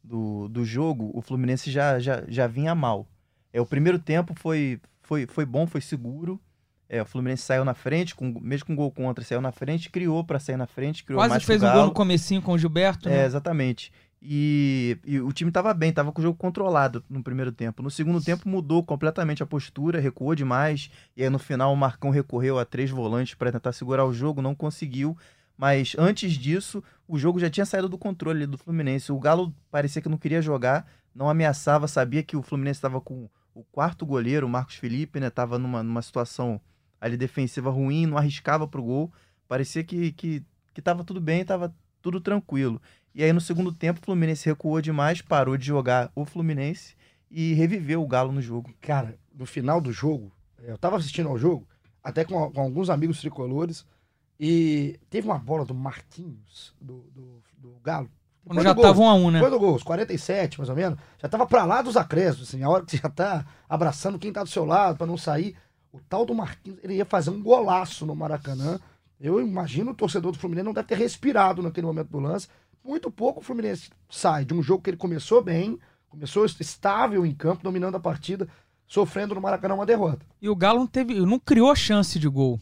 do, 0.03 0.47
do 0.47 0.63
jogo, 0.63 1.09
o 1.13 1.21
Fluminense 1.21 1.71
já, 1.71 1.99
já, 1.99 2.23
já 2.27 2.45
vinha 2.45 2.75
mal. 2.75 3.07
É, 3.51 3.59
o 3.59 3.65
primeiro 3.65 3.97
tempo 3.97 4.33
foi, 4.35 4.79
foi, 5.01 5.25
foi 5.25 5.45
bom, 5.45 5.65
foi 5.65 5.81
seguro. 5.81 6.39
É, 6.89 7.01
o 7.01 7.05
Fluminense 7.05 7.43
saiu 7.43 7.65
na 7.65 7.73
frente, 7.73 8.13
com, 8.13 8.39
mesmo 8.39 8.67
com 8.67 8.75
gol 8.75 8.91
contra, 8.91 9.23
saiu 9.23 9.41
na 9.41 9.51
frente, 9.51 9.89
criou 9.89 10.23
para 10.23 10.39
sair 10.39 10.57
na 10.57 10.67
frente, 10.67 11.03
criou 11.03 11.19
Quase 11.19 11.29
mais 11.31 11.43
fez 11.43 11.63
um 11.63 11.71
gol 11.71 11.85
no 11.85 11.91
comecinho 11.91 12.41
com 12.41 12.51
o 12.51 12.57
Gilberto, 12.57 13.09
né? 13.09 13.21
É, 13.21 13.25
exatamente. 13.25 13.91
E, 14.25 14.97
e, 15.05 15.19
o 15.19 15.33
time 15.33 15.49
estava 15.49 15.73
bem, 15.73 15.89
estava 15.89 16.09
com 16.13 16.21
o 16.21 16.23
jogo 16.23 16.37
controlado 16.37 17.03
no 17.09 17.21
primeiro 17.21 17.51
tempo. 17.51 17.83
No 17.83 17.91
segundo 17.91 18.23
tempo 18.23 18.47
mudou 18.47 18.81
completamente 18.81 19.43
a 19.43 19.45
postura, 19.45 19.99
recuou 19.99 20.33
demais. 20.33 20.89
E 21.17 21.23
aí 21.23 21.29
no 21.29 21.37
final 21.37 21.73
o 21.73 21.75
Marcão 21.75 22.09
recorreu 22.09 22.57
a 22.57 22.63
três 22.63 22.89
volantes 22.89 23.33
para 23.33 23.51
tentar 23.51 23.73
segurar 23.73 24.05
o 24.05 24.13
jogo, 24.13 24.41
não 24.41 24.55
conseguiu. 24.55 25.17
Mas 25.57 25.93
antes 25.99 26.31
disso, 26.33 26.81
o 27.05 27.19
jogo 27.19 27.37
já 27.37 27.49
tinha 27.49 27.65
saído 27.65 27.89
do 27.89 27.97
controle 27.97 28.47
do 28.47 28.57
Fluminense. 28.57 29.11
O 29.11 29.19
Galo 29.19 29.53
parecia 29.69 30.01
que 30.01 30.07
não 30.07 30.17
queria 30.17 30.41
jogar, 30.41 30.87
não 31.13 31.29
ameaçava, 31.29 31.85
sabia 31.85 32.23
que 32.23 32.37
o 32.37 32.41
Fluminense 32.41 32.77
estava 32.77 33.01
com 33.01 33.29
o 33.53 33.63
quarto 33.73 34.05
goleiro, 34.05 34.47
o 34.47 34.49
Marcos 34.49 34.75
Felipe, 34.75 35.19
né? 35.19 35.29
Tava 35.29 35.59
numa, 35.59 35.83
numa 35.83 36.01
situação 36.01 36.61
ali 36.99 37.17
defensiva 37.17 37.69
ruim, 37.69 38.05
não 38.05 38.17
arriscava 38.17 38.65
pro 38.65 38.81
gol. 38.81 39.11
Parecia 39.49 39.83
que, 39.83 40.13
que, 40.13 40.41
que 40.73 40.81
tava 40.81 41.03
tudo 41.03 41.19
bem, 41.19 41.43
tava 41.43 41.75
tudo 42.01 42.21
tranquilo. 42.21 42.81
E 43.13 43.23
aí 43.23 43.31
no 43.31 43.41
segundo 43.41 43.71
tempo 43.71 43.99
o 43.99 44.03
Fluminense 44.03 44.47
recuou 44.47 44.81
demais, 44.81 45.21
parou 45.21 45.57
de 45.57 45.65
jogar 45.65 46.11
o 46.15 46.25
Fluminense 46.25 46.95
e 47.29 47.53
reviveu 47.53 48.01
o 48.01 48.07
Galo 48.07 48.31
no 48.31 48.41
jogo. 48.41 48.73
Cara, 48.81 49.17
no 49.33 49.45
final 49.45 49.79
do 49.79 49.91
jogo, 49.91 50.31
eu 50.59 50.77
tava 50.77 50.97
assistindo 50.97 51.29
ao 51.29 51.37
jogo, 51.37 51.67
até 52.03 52.23
com, 52.23 52.51
com 52.51 52.61
alguns 52.61 52.89
amigos 52.89 53.19
tricolores, 53.19 53.85
e 54.39 54.99
teve 55.09 55.27
uma 55.27 55.37
bola 55.37 55.63
do 55.63 55.73
Marquinhos, 55.73 56.73
do, 56.81 57.01
do, 57.13 57.43
do 57.57 57.79
Galo, 57.83 58.09
quando 58.45 58.61
já 58.61 58.75
tava 58.75 58.99
1 58.99 59.03
um 59.03 59.09
a 59.09 59.13
1 59.13 59.17
um, 59.17 59.31
né? 59.31 59.39
Depois 59.39 59.53
do 59.53 59.59
gol, 59.59 59.75
os 59.75 59.83
47 59.83 60.57
mais 60.57 60.69
ou 60.69 60.75
menos, 60.75 60.99
já 61.17 61.29
tava 61.29 61.45
pra 61.45 61.63
lá 61.65 61.81
dos 61.81 61.95
acréscimos, 61.95 62.49
assim, 62.49 62.61
a 62.61 62.69
hora 62.69 62.83
que 62.83 62.91
você 62.91 62.97
já 62.97 63.09
tá 63.09 63.45
abraçando 63.69 64.19
quem 64.19 64.33
tá 64.33 64.43
do 64.43 64.49
seu 64.49 64.65
lado 64.65 64.97
pra 64.97 65.07
não 65.07 65.17
sair. 65.17 65.55
O 65.91 65.99
tal 65.99 66.25
do 66.25 66.33
Marquinhos, 66.33 66.79
ele 66.83 66.95
ia 66.95 67.05
fazer 67.05 67.29
um 67.29 67.41
golaço 67.41 68.05
no 68.05 68.15
Maracanã. 68.15 68.79
Eu 69.19 69.39
imagino 69.39 69.91
o 69.91 69.95
torcedor 69.95 70.31
do 70.31 70.39
Fluminense 70.39 70.65
não 70.65 70.73
deve 70.73 70.87
ter 70.87 70.97
respirado 70.97 71.61
naquele 71.61 71.87
momento 71.87 72.09
do 72.09 72.19
lance. 72.19 72.47
Muito 72.83 73.09
pouco 73.09 73.39
o 73.39 73.43
Fluminense 73.43 73.89
sai 74.09 74.43
de 74.43 74.53
um 74.53 74.61
jogo 74.61 74.83
que 74.83 74.89
ele 74.89 74.97
começou 74.97 75.41
bem, 75.41 75.79
começou 76.09 76.45
estável 76.45 77.25
em 77.25 77.33
campo, 77.33 77.63
dominando 77.63 77.95
a 77.95 77.99
partida, 77.99 78.47
sofrendo 78.85 79.33
no 79.33 79.41
Maracanã 79.41 79.73
uma 79.73 79.85
derrota. 79.85 80.25
E 80.41 80.49
o 80.49 80.55
Galo 80.55 80.79
não 80.79 80.87
teve, 80.87 81.13
não 81.21 81.39
criou 81.39 81.73
chance 81.75 82.19
de 82.19 82.27
gol. 82.27 82.59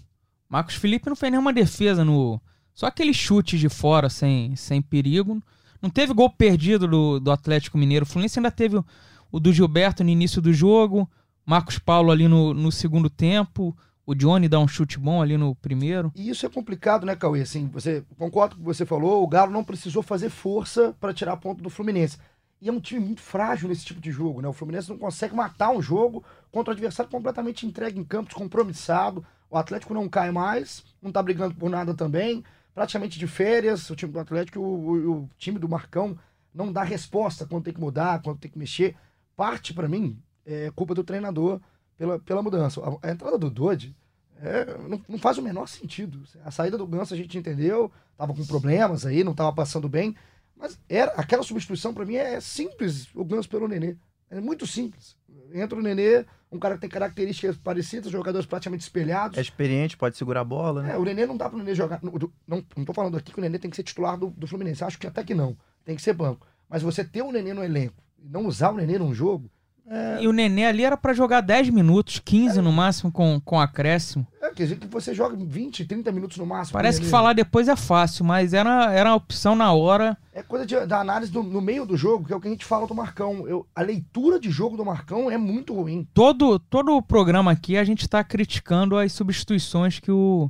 Marcos 0.47 0.75
Felipe 0.75 1.09
não 1.09 1.15
fez 1.15 1.31
nenhuma 1.31 1.51
defesa 1.51 2.06
no. 2.06 2.39
Só 2.73 2.85
aquele 2.85 3.13
chute 3.13 3.57
de 3.57 3.68
fora 3.68 4.09
sem, 4.09 4.56
sem 4.56 4.81
perigo. 4.81 5.41
Não 5.81 5.89
teve 5.89 6.13
gol 6.13 6.29
perdido 6.29 6.88
do, 6.88 7.19
do 7.19 7.31
Atlético 7.31 7.77
Mineiro. 7.77 8.03
O 8.03 8.07
Fluminense 8.07 8.38
ainda 8.38 8.51
teve 8.51 8.77
o, 8.77 8.85
o 9.31 9.40
do 9.40 9.51
Gilberto 9.51 10.04
no 10.04 10.09
início 10.09 10.42
do 10.42 10.54
jogo, 10.54 11.09
Marcos 11.45 11.80
Paulo 11.80 12.11
ali 12.11 12.28
no, 12.28 12.54
no 12.54 12.71
segundo 12.71 13.09
tempo. 13.09 13.75
O 14.06 14.16
Johnny 14.16 14.48
dá 14.50 14.60
um 14.60 14.68
chute 14.68 14.98
bom 14.98 15.22
ali 15.22 15.38
no 15.38 15.56
primeiro. 15.56 16.12
E 16.16 16.30
isso 16.30 16.46
é 16.46 16.50
complicado, 16.50 17.06
né, 17.06 17.16
Cauê? 17.16 17.42
Assim, 17.42 17.68
você 17.68 18.04
concordo 18.18 18.56
com 18.56 18.62
o 18.62 18.66
que 18.66 18.74
você 18.74 18.86
falou, 18.86 19.24
o 19.24 19.28
Galo 19.28 19.52
não 19.52 19.64
precisou 19.64 20.02
fazer 20.02 20.30
força 20.30 20.96
para 21.00 21.14
tirar 21.14 21.38
ponto 21.38 21.62
do 21.62 21.70
Fluminense. 21.70 22.18
E 22.60 22.70
é 22.70 22.72
um 22.72 22.80
time 22.80 23.00
muito 23.00 23.22
frágil 23.22 23.70
nesse 23.70 23.86
tipo 23.86 24.00
de 24.00 24.12
jogo, 24.12 24.42
né? 24.42 24.48
O 24.48 24.54
Fluminense 24.54 24.90
não 24.90 24.98
consegue 24.98 25.36
matar 25.36 25.72
um 25.72 25.81
jogo 25.81 26.24
contra 26.52 26.72
o 26.72 26.74
adversário 26.74 27.12
completamente 27.12 27.66
entregue 27.66 28.00
em 28.00 28.04
campo, 28.04 28.30
descompromissado. 28.30 29.26
O 29.50 29.58
Atlético 29.58 29.94
não 29.94 30.08
cai 30.08 30.31
mais, 30.31 30.84
não 31.02 31.12
tá 31.12 31.22
brigando 31.22 31.56
por 31.56 31.70
nada 31.70 31.94
também 31.94 32.44
praticamente 32.74 33.20
de 33.20 33.28
férias, 33.28 33.90
o 33.90 33.96
time 33.96 34.12
do 34.12 34.20
Atlético 34.20 34.60
o, 34.60 34.64
o, 34.64 35.12
o, 35.24 35.30
time 35.38 35.60
do 35.60 35.70
Marcão 35.70 36.18
não 36.54 36.72
dá 36.72 36.84
resposta 36.84 37.46
quando 37.46 37.66
tem 37.66 37.74
que 37.74 37.80
mudar, 37.80 38.22
quando 38.22 38.40
tem 38.40 38.52
que 38.52 38.60
mexer. 38.60 38.96
Parte, 39.36 39.74
para 39.74 39.88
mim, 39.88 40.22
é 40.46 40.72
culpa 40.76 40.94
do 40.94 41.04
treinador 41.04 41.62
pela, 42.02 42.20
pela 42.20 42.42
mudança. 42.42 42.81
A, 42.81 43.08
a 43.08 43.12
entrada 43.12 43.38
do 43.38 43.50
Dodge 43.50 43.96
é, 44.42 44.66
não, 44.90 45.00
não, 45.08 45.20
faz 45.20 45.38
o 45.38 45.42
menor 45.42 45.68
sentido. 45.68 46.24
A 46.44 46.50
saída 46.50 46.76
do 46.76 46.88
Ganso 46.88 47.14
a 47.14 47.18
gente 47.18 47.38
entendeu, 47.38 47.92
tava 48.18 48.34
com 48.34 48.44
problemas 48.44 49.06
aí, 49.06 49.24
não 49.24 49.36
tava 49.36 49.54
passando 49.54 49.88
bem, 49.88 50.16
mas 50.58 50.80
era 50.90 51.12
aquela 51.12 51.44
substituição 51.44 51.94
para 51.94 52.06
mim 52.06 52.16
é 52.16 52.42
simples, 52.42 53.08
o 53.14 53.24
Ganso 53.24 53.48
pelo 53.48 53.68
Nenê. 53.68 53.96
É 54.31 54.42
muito 54.42 54.66
simples. 54.66 55.16
Entra 55.54 55.78
o 55.78 55.81
Nenê, 55.81 56.26
um 56.52 56.58
cara 56.58 56.76
que 56.76 56.81
tem 56.81 56.90
características 56.90 57.58
parecidas, 57.58 58.12
jogadores 58.12 58.48
praticamente 58.48 58.81
espelhados. 58.81 59.38
É 59.38 59.42
experiente, 59.42 59.96
pode 59.96 60.18
segurar 60.18 60.42
a 60.42 60.46
bola, 60.46 60.81
né? 60.81 60.94
É, 60.94 60.98
o 60.98 61.04
Nenê 61.04 61.28
não 61.28 61.38
dá 61.38 61.50
pro 61.50 61.58
Nenê 61.60 61.76
jogar. 61.76 62.00
Não, 62.02 62.14
não, 62.48 62.66
não 62.76 62.86
tô 62.86 62.94
falando 62.94 63.18
aqui 63.18 63.31
que 63.31 63.38
o 63.38 63.42
Nenê 63.42 63.60
tem 63.60 63.70
que 63.70 63.76
ser 63.76 63.84
titular 63.84 64.18
do, 64.18 64.31
do 64.31 64.48
Fluminense. 64.48 64.84
Acho 64.84 64.98
que 64.98 65.06
até 65.06 65.24
que 65.24 65.36
não. 65.36 65.56
Tem 65.86 65.96
que 65.96 66.02
ser 66.02 66.14
banco. 66.14 66.48
Mas 66.68 66.81
você 66.81 67.04
ter 67.04 67.22
o 67.22 67.31
Nenê 67.31 67.54
no 67.54 67.64
elenco 67.64 68.02
e 68.18 68.28
não 68.28 68.48
usar 68.48 68.72
o 68.72 68.78
Nenê 68.78 68.98
num 68.98 69.14
jogo, 69.14 69.52
é... 69.94 70.24
E 70.24 70.28
o 70.28 70.31
Nenê 70.31 70.66
ali 70.66 70.86
era 70.86 70.95
para 70.95 71.12
jogar 71.12 71.42
10 71.42 71.69
minutos, 71.69 72.21
15 72.24 72.57
é... 72.57 72.62
no 72.62 72.71
máximo 72.71 73.12
com, 73.12 73.42
com 73.42 73.60
acréscimo. 73.60 74.26
É, 74.42 74.50
quer 74.52 74.64
dizer 74.64 74.78
que 74.78 74.88
você 74.88 75.14
joga 75.14 75.36
20, 75.38 75.83
30 75.83 76.10
minutos 76.14 76.38
no 76.38 76.45
máximo. 76.45 76.71
Parece 76.71 77.02
que 77.02 77.07
falar 77.07 77.33
depois 77.33 77.68
é 77.68 77.76
fácil, 77.76 78.24
mas 78.24 78.54
era, 78.54 78.94
era 78.94 79.10
a 79.10 79.16
opção 79.16 79.54
na 79.54 79.74
hora. 79.74 80.18
É 80.31 80.42
coisa 80.42 80.66
de, 80.66 80.86
da 80.86 81.02
análise 81.02 81.30
do, 81.30 81.44
no 81.44 81.60
meio 81.60 81.86
do 81.86 81.98
jogo, 81.98 82.26
que 82.26 82.31
é 82.31 82.36
o 82.36 82.40
que 82.40 82.48
a 82.48 82.52
gente 82.52 82.64
fala 82.64 82.88
do 82.88 82.95
Marcão. 82.95 83.45
Eu, 83.45 83.68
a 83.76 83.81
leitura 83.81 84.40
de 84.40 84.50
jogo 84.50 84.78
do 84.78 84.86
Marcão 84.86 85.30
é 85.30 85.38
muito 85.38 85.74
ruim. 85.74 86.07
Todo, 86.14 86.57
todo 86.57 86.95
o 86.95 87.02
programa 87.02 87.52
aqui 87.52 87.76
a 87.76 87.83
gente 87.83 88.04
está 88.04 88.24
criticando 88.24 88.98
as 88.98 89.12
substituições 89.12 90.00
que 90.00 90.12
o, 90.12 90.50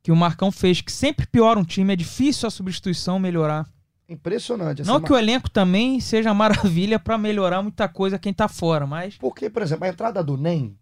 que 0.00 0.12
o 0.12 0.16
Marcão 0.16 0.52
fez, 0.52 0.80
que 0.80 0.92
sempre 0.92 1.26
piora 1.26 1.58
um 1.58 1.64
time, 1.64 1.92
é 1.92 1.96
difícil 1.96 2.46
a 2.46 2.52
substituição 2.52 3.18
melhorar. 3.18 3.66
Impressionante. 4.08 4.82
assim, 4.82 4.90
Não 4.90 5.00
que 5.00 5.12
o 5.12 5.16
elenco 5.16 5.50
também 5.50 5.98
seja 6.00 6.34
maravilha 6.34 6.98
pra 6.98 7.16
melhorar 7.16 7.62
muita 7.62 7.88
coisa 7.88 8.18
quem 8.18 8.32
tá 8.32 8.48
fora, 8.48 8.86
mas 8.86 9.16
Porque, 9.16 9.48
por 9.48 9.62
exemplo, 9.62 9.84
a 9.84 9.88
entrada 9.88 10.22
do 10.22 10.36
NEM, 10.36 10.76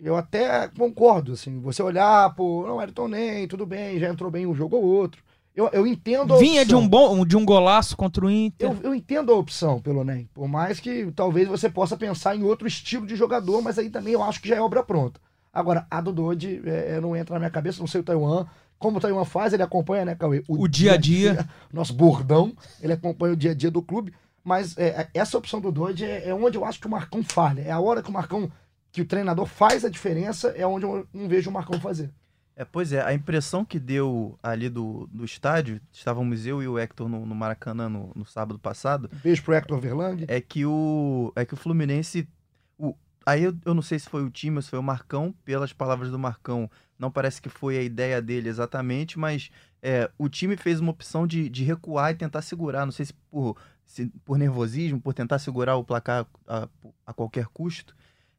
eu 0.00 0.16
até 0.16 0.68
concordo, 0.68 1.32
assim, 1.32 1.58
você 1.60 1.82
olhar, 1.82 2.32
pô, 2.34 2.64
não, 2.66 2.78
Ayrton 2.78 3.08
NEM, 3.08 3.48
tudo 3.48 3.66
bem, 3.66 3.98
já 3.98 4.08
entrou 4.08 4.30
bem 4.30 4.46
um 4.46 4.54
jogo 4.54 4.76
ou 4.76 4.84
outro. 4.84 5.22
Eu, 5.54 5.68
eu 5.72 5.84
entendo 5.84 6.34
a 6.34 6.38
vinha 6.38 6.64
de 6.64 6.72
opção. 6.72 6.80
um 6.80 6.88
bom 6.88 7.26
de 7.26 7.36
um 7.36 7.44
golaço 7.44 7.96
contra 7.96 8.24
o 8.24 8.30
Inter. 8.30 8.70
Eu, 8.70 8.78
eu 8.80 8.94
entendo 8.94 9.32
a 9.32 9.34
opção 9.34 9.80
pelo 9.80 10.04
NEM, 10.04 10.28
por 10.32 10.46
mais 10.46 10.78
que 10.78 11.10
talvez 11.10 11.48
você 11.48 11.68
possa 11.68 11.96
pensar 11.96 12.36
em 12.36 12.44
outro 12.44 12.68
estilo 12.68 13.04
de 13.04 13.16
jogador, 13.16 13.60
mas 13.60 13.76
aí 13.76 13.90
também 13.90 14.12
eu 14.12 14.22
acho 14.22 14.40
que 14.40 14.48
já 14.48 14.54
é 14.54 14.60
obra 14.60 14.84
pronta. 14.84 15.20
Agora, 15.52 15.84
a 15.90 16.00
do 16.00 16.12
Dodge 16.12 16.62
é, 16.64 16.96
é, 16.96 17.00
não 17.00 17.16
entra 17.16 17.34
na 17.34 17.40
minha 17.40 17.50
cabeça, 17.50 17.80
não 17.80 17.88
sei 17.88 18.00
o 18.00 18.04
Taiwan. 18.04 18.46
Como 18.78 18.98
o 18.98 19.00
Taiwan 19.00 19.24
faz, 19.24 19.52
ele 19.52 19.62
acompanha, 19.62 20.04
né, 20.04 20.14
Cauê? 20.14 20.44
O 20.46 20.68
dia 20.68 20.92
a 20.92 20.96
dia. 20.96 21.48
Nosso 21.72 21.92
bordão, 21.92 22.54
ele 22.80 22.92
acompanha 22.92 23.34
o 23.34 23.36
dia 23.36 23.50
a 23.50 23.54
dia 23.54 23.70
do 23.70 23.82
clube. 23.82 24.12
Mas 24.44 24.78
é, 24.78 25.08
essa 25.12 25.36
opção 25.36 25.60
do 25.60 25.70
Dodge 25.70 26.04
é, 26.04 26.28
é 26.28 26.34
onde 26.34 26.56
eu 26.56 26.64
acho 26.64 26.80
que 26.80 26.86
o 26.86 26.90
Marcão 26.90 27.22
falha. 27.22 27.60
É 27.60 27.70
a 27.70 27.80
hora 27.80 28.02
que 28.02 28.08
o 28.08 28.12
Marcão, 28.12 28.50
que 28.90 29.02
o 29.02 29.06
treinador 29.06 29.46
faz 29.46 29.84
a 29.84 29.90
diferença, 29.90 30.48
é 30.56 30.66
onde 30.66 30.86
eu 30.86 31.06
não 31.12 31.28
vejo 31.28 31.50
o 31.50 31.52
Marcão 31.52 31.78
fazer. 31.80 32.10
É, 32.58 32.64
pois 32.64 32.92
é, 32.92 33.00
a 33.00 33.14
impressão 33.14 33.64
que 33.64 33.78
deu 33.78 34.36
ali 34.42 34.68
do, 34.68 35.08
do 35.12 35.24
estádio, 35.24 35.80
estávamos 35.92 36.44
eu 36.44 36.60
e 36.60 36.66
o 36.66 36.76
Hector 36.76 37.08
no, 37.08 37.24
no 37.24 37.34
Maracanã 37.34 37.88
no, 37.88 38.10
no 38.16 38.24
sábado 38.24 38.58
passado, 38.58 39.08
beijo 39.22 39.44
pro 39.44 39.54
Hector 39.54 39.78
Verlang. 39.78 40.24
é 40.26 40.40
que 40.40 40.66
o, 40.66 41.32
é 41.36 41.44
que 41.44 41.54
o 41.54 41.56
Fluminense. 41.56 42.28
O, 42.76 42.96
aí 43.24 43.44
eu, 43.44 43.54
eu 43.64 43.74
não 43.74 43.82
sei 43.82 44.00
se 44.00 44.08
foi 44.08 44.24
o 44.24 44.30
time 44.30 44.56
ou 44.56 44.62
se 44.62 44.70
foi 44.70 44.78
o 44.80 44.82
Marcão, 44.82 45.32
pelas 45.44 45.72
palavras 45.72 46.10
do 46.10 46.18
Marcão, 46.18 46.68
não 46.98 47.10
parece 47.10 47.40
que 47.40 47.48
foi 47.48 47.78
a 47.78 47.82
ideia 47.82 48.20
dele 48.20 48.48
exatamente, 48.48 49.18
mas 49.18 49.50
é, 49.82 50.10
o 50.18 50.28
time 50.28 50.56
fez 50.56 50.80
uma 50.80 50.90
opção 50.90 51.26
de, 51.26 51.48
de 51.48 51.62
recuar 51.64 52.10
e 52.10 52.16
tentar 52.16 52.42
segurar. 52.42 52.84
Não 52.84 52.92
sei 52.92 53.06
se 53.06 53.14
por, 53.30 53.56
se 53.84 54.06
por 54.24 54.38
nervosismo, 54.38 55.00
por 55.00 55.14
tentar 55.14 55.38
segurar 55.38 55.76
o 55.76 55.84
placar 55.84 56.26
a, 56.46 56.68
a 57.06 57.12
qualquer 57.12 57.46
custo. 57.46 57.94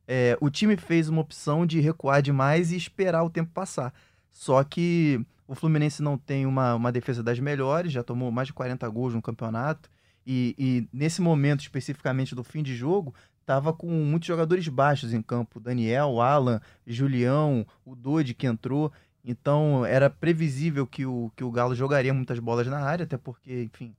É, 0.08 0.38
o 0.42 0.50
time 0.50 0.76
fez 0.76 1.08
uma 1.08 1.22
opção 1.22 1.66
de 1.66 1.80
recuar 1.80 2.22
demais 2.22 2.72
e 2.72 2.76
esperar 2.76 3.24
o 3.24 3.30
tempo 3.30 3.52
passar. 3.54 3.94
Só 4.30 4.64
que 4.64 5.24
o 5.48 5.56
Fluminense 5.56 6.02
não 6.02 6.18
tem 6.18 6.46
uma, 6.46 6.76
uma 6.76 6.92
defesa 6.92 7.24
das 7.24 7.40
melhores, 7.40 7.92
já 7.92 8.04
tomou 8.04 8.32
mais 8.32 8.48
de 8.48 8.54
40 8.54 8.88
gols 8.90 9.14
no 9.14 9.22
campeonato. 9.22 9.90
E, 10.26 10.54
e 10.60 10.88
nesse 10.92 11.22
momento, 11.22 11.62
especificamente 11.62 12.36
do 12.36 12.44
fim 12.44 12.62
de 12.62 12.76
jogo, 12.76 13.14
estava 13.50 13.74
com 13.74 13.88
muitos 13.88 14.28
jogadores 14.28 14.68
baixos 14.68 15.12
em 15.12 15.22
campo. 15.24 15.60
Daniel, 15.60 16.22
Alan, 16.22 16.62
Julião, 16.86 17.66
o 17.84 17.96
Dodi 17.96 18.36
que 18.36 18.46
entrou. 18.46 18.92
Então 19.26 19.84
era 19.86 20.08
previsível 20.10 20.86
que 20.86 21.04
o, 21.06 21.32
que 21.36 21.44
o 21.44 21.52
Galo 21.52 21.74
jogaria 21.76 22.14
muitas 22.14 22.38
bolas 22.40 22.68
na 22.68 22.80
área, 22.80 23.04
até 23.04 23.18
porque, 23.18 23.64
enfim, 23.74 23.94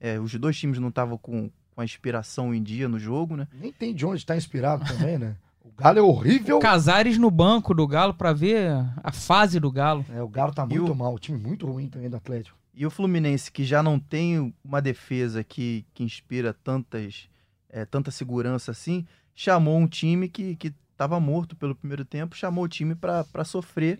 é, 0.00 0.18
os 0.18 0.34
dois 0.34 0.58
times 0.58 0.78
não 0.78 0.88
estavam 0.88 1.18
com, 1.18 1.50
com 1.74 1.80
a 1.80 1.84
inspiração 1.84 2.54
em 2.54 2.62
dia 2.62 2.88
no 2.88 2.98
jogo, 2.98 3.36
né? 3.36 3.46
Nem 3.52 3.70
tem 3.70 3.94
de 3.94 4.06
onde 4.06 4.16
estar 4.16 4.36
inspirado 4.36 4.84
também, 4.86 5.18
né? 5.18 5.36
O 5.62 5.70
Galo 5.76 5.98
é 5.98 6.02
horrível. 6.02 6.58
Casares 6.58 7.18
no 7.18 7.30
banco 7.30 7.74
do 7.74 7.86
Galo 7.86 8.14
pra 8.14 8.32
ver 8.32 8.70
a 9.02 9.12
fase 9.12 9.60
do 9.60 9.70
Galo. 9.70 10.04
É, 10.14 10.22
o 10.22 10.28
Galo 10.28 10.52
tá 10.54 10.64
muito 10.66 10.92
o- 10.92 10.94
mal. 10.94 11.14
O 11.14 11.18
time 11.18 11.38
muito 11.38 11.66
ruim 11.66 11.88
também 11.88 12.08
do 12.08 12.16
Atlético. 12.16 12.56
E 12.74 12.84
o 12.84 12.90
Fluminense, 12.90 13.52
que 13.52 13.64
já 13.64 13.82
não 13.82 13.98
tem 13.98 14.52
uma 14.64 14.80
defesa 14.82 15.44
que, 15.44 15.84
que 15.94 16.02
inspira 16.02 16.52
tantas, 16.52 17.28
é, 17.74 17.84
tanta 17.84 18.12
segurança 18.12 18.70
assim, 18.70 19.04
chamou 19.34 19.76
um 19.76 19.88
time 19.88 20.28
que 20.28 20.56
estava 20.92 21.18
morto 21.18 21.56
pelo 21.56 21.74
primeiro 21.74 22.04
tempo, 22.04 22.36
chamou 22.36 22.64
o 22.64 22.68
time 22.68 22.94
para 22.94 23.44
sofrer 23.44 23.98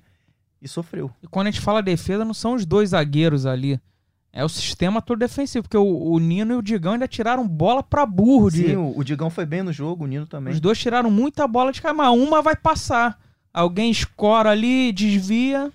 e 0.62 0.68
sofreu. 0.68 1.10
E 1.20 1.26
quando 1.26 1.48
a 1.48 1.50
gente 1.50 1.60
fala 1.60 1.82
defesa, 1.82 2.24
não 2.24 2.32
são 2.32 2.54
os 2.54 2.64
dois 2.64 2.90
zagueiros 2.90 3.44
ali. 3.44 3.80
É 4.32 4.44
o 4.44 4.48
sistema 4.48 5.02
todo 5.02 5.18
defensivo, 5.18 5.64
porque 5.64 5.76
o, 5.76 6.12
o 6.12 6.18
Nino 6.18 6.54
e 6.54 6.56
o 6.56 6.62
Digão 6.62 6.92
ainda 6.92 7.06
tiraram 7.08 7.46
bola 7.46 7.82
pra 7.82 8.06
burro. 8.06 8.50
De, 8.50 8.64
Sim, 8.68 8.76
o, 8.76 8.98
o 8.98 9.04
Digão 9.04 9.28
foi 9.28 9.44
bem 9.44 9.62
no 9.62 9.72
jogo, 9.72 10.04
o 10.04 10.06
Nino 10.06 10.26
também. 10.26 10.52
os 10.52 10.60
dois 10.60 10.78
tiraram 10.78 11.10
muita 11.10 11.46
bola 11.46 11.72
de 11.72 11.82
cá, 11.82 11.92
mas 11.92 12.08
uma 12.16 12.40
vai 12.42 12.56
passar. 12.56 13.18
Alguém 13.52 13.90
escora 13.90 14.50
ali, 14.50 14.92
desvia. 14.92 15.66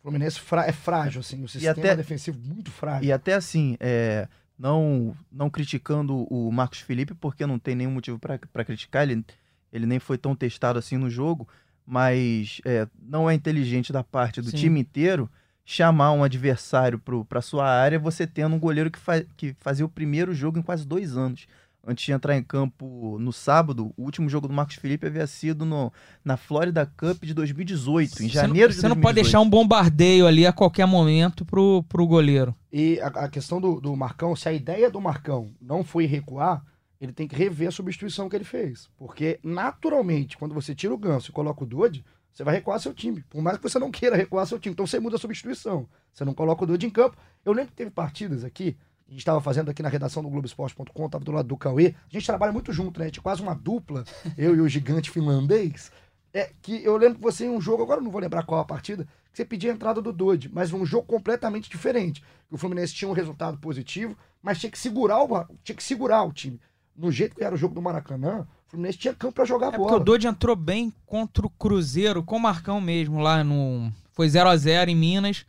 O 0.00 0.02
Fluminense 0.02 0.40
é 0.66 0.72
frágil, 0.72 1.20
assim. 1.20 1.42
O 1.42 1.48
sistema 1.48 1.72
até- 1.72 1.96
defensivo 1.96 2.38
muito 2.38 2.70
frágil. 2.70 3.08
E 3.08 3.12
até 3.12 3.34
assim, 3.34 3.76
é, 3.80 4.28
não, 4.58 5.16
não 5.30 5.50
criticando 5.50 6.26
o 6.32 6.50
Marcos 6.50 6.80
Felipe, 6.80 7.14
porque 7.14 7.46
não 7.46 7.58
tem 7.58 7.74
nenhum 7.74 7.90
motivo 7.90 8.18
para 8.18 8.64
criticar, 8.64 9.08
ele, 9.08 9.24
ele 9.72 9.86
nem 9.86 9.98
foi 9.98 10.16
tão 10.16 10.34
testado 10.34 10.78
assim 10.78 10.96
no 10.96 11.10
jogo, 11.10 11.48
mas 11.86 12.60
é, 12.64 12.88
não 13.00 13.28
é 13.28 13.34
inteligente 13.34 13.92
da 13.92 14.02
parte 14.02 14.40
do 14.40 14.50
Sim. 14.50 14.56
time 14.56 14.80
inteiro 14.80 15.30
chamar 15.64 16.12
um 16.12 16.22
adversário 16.22 17.02
para 17.28 17.42
sua 17.42 17.68
área, 17.68 17.98
você 17.98 18.24
tendo 18.24 18.54
um 18.54 18.58
goleiro 18.58 18.90
que, 18.90 18.98
fa 18.98 19.24
que 19.36 19.54
fazia 19.58 19.84
o 19.84 19.88
primeiro 19.88 20.32
jogo 20.32 20.58
em 20.58 20.62
quase 20.62 20.86
dois 20.86 21.16
anos. 21.16 21.48
Antes 21.88 22.04
de 22.04 22.10
entrar 22.12 22.36
em 22.36 22.42
campo 22.42 23.16
no 23.20 23.32
sábado, 23.32 23.92
o 23.96 24.02
último 24.02 24.28
jogo 24.28 24.48
do 24.48 24.52
Marcos 24.54 24.74
Felipe 24.74 25.06
havia 25.06 25.26
sido 25.26 25.64
no, 25.64 25.92
na 26.24 26.36
Florida 26.36 26.84
Cup 26.96 27.22
de 27.24 27.32
2018, 27.32 28.10
em 28.10 28.16
Você 28.16 28.22
não- 28.24 28.28
janeiro 28.30 28.72
de 28.72 28.80
Você 28.80 28.88
não 28.88 28.96
pode 28.96 29.14
2018. 29.14 29.24
deixar 29.24 29.40
um 29.40 29.48
bombardeio 29.48 30.26
ali 30.26 30.44
a 30.44 30.52
qualquer 30.52 30.86
momento 30.86 31.44
pro, 31.44 31.84
pro 31.88 32.04
goleiro. 32.06 32.52
E 32.72 32.98
a, 33.00 33.06
a 33.06 33.28
questão 33.28 33.60
do, 33.60 33.80
do 33.80 33.94
Marcão, 33.94 34.34
se 34.34 34.48
a 34.48 34.52
ideia 34.52 34.90
do 34.90 35.00
Marcão 35.00 35.50
não 35.60 35.84
foi 35.84 36.06
recuar, 36.06 36.64
ele 37.00 37.12
tem 37.12 37.28
que 37.28 37.36
rever 37.36 37.68
a 37.68 37.70
substituição 37.70 38.28
que 38.28 38.34
ele 38.34 38.44
fez. 38.44 38.88
Porque, 38.96 39.38
naturalmente, 39.44 40.36
quando 40.36 40.54
você 40.54 40.74
tira 40.74 40.92
o 40.92 40.98
Ganso 40.98 41.30
e 41.30 41.32
coloca 41.32 41.62
o 41.62 41.66
Dodge, 41.66 42.04
você 42.32 42.42
vai 42.42 42.54
recuar 42.54 42.80
seu 42.80 42.92
time. 42.92 43.22
Por 43.30 43.40
mais 43.40 43.58
que 43.58 43.62
você 43.62 43.78
não 43.78 43.90
queira 43.90 44.16
recuar 44.16 44.46
seu 44.46 44.58
time. 44.58 44.72
Então 44.72 44.86
você 44.86 44.98
muda 44.98 45.16
a 45.16 45.18
substituição. 45.18 45.88
Você 46.12 46.24
não 46.24 46.34
coloca 46.34 46.64
o 46.64 46.66
Dodge 46.66 46.86
em 46.86 46.90
campo. 46.90 47.16
Eu 47.44 47.52
lembro 47.52 47.70
que 47.70 47.76
teve 47.76 47.90
partidas 47.90 48.44
aqui, 48.44 48.76
a 49.08 49.10
gente 49.10 49.20
estava 49.20 49.40
fazendo 49.40 49.70
aqui 49.70 49.82
na 49.82 49.88
redação 49.88 50.22
do 50.22 50.28
Globoesporte.com, 50.28 51.08
tava 51.08 51.24
do 51.24 51.32
lado 51.32 51.46
do 51.46 51.56
Cauê. 51.56 51.94
A 52.10 52.12
gente 52.12 52.26
trabalha 52.26 52.52
muito 52.52 52.72
junto, 52.72 52.98
né? 52.98 53.06
A 53.06 53.08
gente 53.08 53.20
é 53.20 53.22
quase 53.22 53.40
uma 53.40 53.54
dupla, 53.54 54.04
eu 54.36 54.56
e 54.56 54.60
o 54.60 54.68
gigante 54.68 55.10
finlandês. 55.10 55.92
É 56.34 56.50
que 56.60 56.84
eu 56.84 56.96
lembro 56.96 57.16
que 57.16 57.22
você 57.22 57.46
em 57.46 57.50
um 57.50 57.60
jogo, 57.60 57.84
agora 57.84 58.00
eu 58.00 58.04
não 58.04 58.10
vou 58.10 58.20
lembrar 58.20 58.42
qual 58.42 58.60
a 58.60 58.64
partida, 58.64 59.04
que 59.04 59.36
você 59.36 59.44
pedia 59.44 59.70
a 59.70 59.74
entrada 59.74 60.02
do 60.02 60.12
Dodge, 60.12 60.50
mas 60.52 60.72
um 60.72 60.84
jogo 60.84 61.06
completamente 61.06 61.70
diferente. 61.70 62.22
O 62.50 62.58
Fluminense 62.58 62.94
tinha 62.94 63.08
um 63.08 63.14
resultado 63.14 63.58
positivo, 63.58 64.16
mas 64.42 64.58
tinha 64.58 64.70
que 64.70 64.78
segurar 64.78 65.22
o, 65.22 65.46
tinha 65.62 65.76
que 65.76 65.82
segurar 65.82 66.24
o 66.24 66.32
time. 66.32 66.60
No 66.94 67.10
jeito 67.12 67.36
que 67.36 67.44
era 67.44 67.54
o 67.54 67.58
jogo 67.58 67.74
do 67.74 67.80
Maracanã, 67.82 68.46
o 68.66 68.70
Fluminense 68.70 68.98
tinha 68.98 69.14
campo 69.14 69.34
para 69.34 69.44
jogar 69.44 69.68
É 69.68 69.70
porque 69.70 69.84
bola. 69.84 70.00
o 70.00 70.04
Dodge 70.04 70.26
entrou 70.26 70.56
bem 70.56 70.92
contra 71.06 71.46
o 71.46 71.50
Cruzeiro, 71.50 72.22
com 72.22 72.36
o 72.36 72.40
Marcão 72.40 72.80
mesmo, 72.80 73.20
lá 73.20 73.44
no. 73.44 73.90
Foi 74.12 74.28
0 74.28 74.48
a 74.48 74.56
0 74.56 74.90
em 74.90 74.96
Minas. 74.96 75.46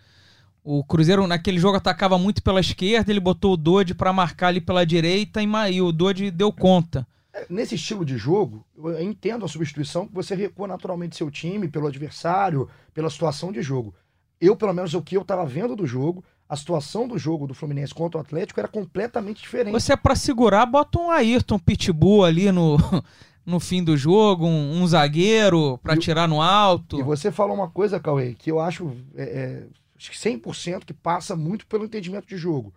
O 0.69 0.83
Cruzeiro 0.83 1.25
naquele 1.27 1.59
jogo 1.59 1.77
atacava 1.77 2.17
muito 2.17 2.43
pela 2.43 2.59
esquerda, 2.59 3.09
ele 3.09 3.21
botou 3.21 3.53
o 3.53 3.57
Dodge 3.57 3.93
pra 3.93 4.11
marcar 4.11 4.47
ali 4.47 4.59
pela 4.59 4.85
direita 4.85 5.41
e, 5.41 5.47
e 5.71 5.81
o 5.81 5.93
Dodge 5.93 6.29
deu 6.29 6.51
conta. 6.51 7.07
É, 7.33 7.45
Nesse 7.49 7.75
estilo 7.75 8.03
de 8.03 8.17
jogo, 8.17 8.65
eu 8.77 9.01
entendo 9.01 9.45
a 9.45 9.47
substituição, 9.47 10.05
que 10.05 10.13
você 10.13 10.35
recua 10.35 10.67
naturalmente 10.67 11.15
seu 11.15 11.31
time 11.31 11.69
pelo 11.69 11.87
adversário, 11.87 12.67
pela 12.93 13.09
situação 13.09 13.49
de 13.49 13.61
jogo. 13.61 13.95
Eu, 14.41 14.57
pelo 14.57 14.73
menos, 14.73 14.93
o 14.93 15.01
que 15.01 15.15
eu 15.15 15.23
tava 15.23 15.45
vendo 15.45 15.73
do 15.73 15.87
jogo, 15.87 16.21
a 16.49 16.55
situação 16.57 17.07
do 17.07 17.17
jogo 17.17 17.47
do 17.47 17.53
Fluminense 17.53 17.93
contra 17.93 18.17
o 18.17 18.21
Atlético 18.21 18.59
era 18.59 18.67
completamente 18.67 19.41
diferente. 19.41 19.71
Você 19.71 19.93
é 19.93 19.95
pra 19.95 20.17
segurar, 20.17 20.65
bota 20.65 20.99
um 20.99 21.09
Ayrton 21.09 21.55
um 21.55 21.59
Pitbull 21.59 22.25
ali 22.25 22.51
no, 22.51 22.75
no 23.45 23.61
fim 23.61 23.81
do 23.81 23.95
jogo, 23.95 24.45
um, 24.45 24.81
um 24.81 24.85
zagueiro 24.85 25.79
o- 25.81 25.95
tirar 25.97 26.27
no 26.27 26.41
alto. 26.41 26.99
E 26.99 27.03
você 27.03 27.31
falou 27.31 27.55
uma 27.55 27.69
coisa, 27.69 28.01
Cauê, 28.01 28.33
que 28.33 28.51
eu 28.51 28.59
acho, 28.59 28.91
é, 29.15 29.23
é, 29.23 29.63
100% 29.97 30.85
que 30.85 30.93
passa 30.93 31.35
muito 31.35 31.65
pelo 31.67 31.85
entendimento 31.85 32.27
de 32.27 32.37
jogo. 32.37 32.73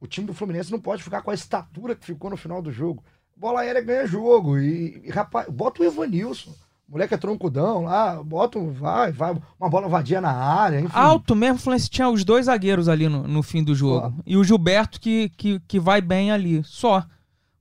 O 0.00 0.06
time 0.06 0.26
do 0.26 0.34
Fluminense 0.34 0.70
não 0.70 0.80
pode 0.80 1.02
ficar 1.02 1.22
com 1.22 1.30
a 1.30 1.34
estatura 1.34 1.94
que 1.94 2.04
ficou 2.04 2.30
no 2.30 2.36
final 2.36 2.60
do 2.60 2.70
jogo. 2.70 3.02
Bola 3.36 3.60
aérea 3.60 3.82
ganha 3.82 4.06
jogo. 4.06 4.58
E, 4.58 5.00
e, 5.04 5.10
rapaz, 5.10 5.48
bota 5.48 5.82
o 5.82 5.84
Evanilson. 5.84 6.50
O 6.86 6.92
moleque 6.92 7.14
é 7.14 7.16
troncudão 7.16 7.84
lá, 7.84 8.22
bota 8.22 8.58
um, 8.58 8.70
vai, 8.70 9.10
vai, 9.10 9.34
uma 9.58 9.70
bola 9.70 9.88
vadia 9.88 10.20
na 10.20 10.30
área, 10.30 10.80
enfim. 10.80 10.92
Alto 10.94 11.34
mesmo, 11.34 11.56
o 11.56 11.58
Fluminense 11.58 11.88
tinha 11.88 12.08
os 12.10 12.22
dois 12.24 12.44
zagueiros 12.44 12.88
ali 12.88 13.08
no, 13.08 13.26
no 13.26 13.42
fim 13.42 13.64
do 13.64 13.74
jogo. 13.74 14.08
Só. 14.08 14.22
E 14.26 14.36
o 14.36 14.44
Gilberto 14.44 15.00
que, 15.00 15.30
que, 15.30 15.58
que 15.60 15.80
vai 15.80 16.02
bem 16.02 16.30
ali, 16.30 16.62
só. 16.62 17.02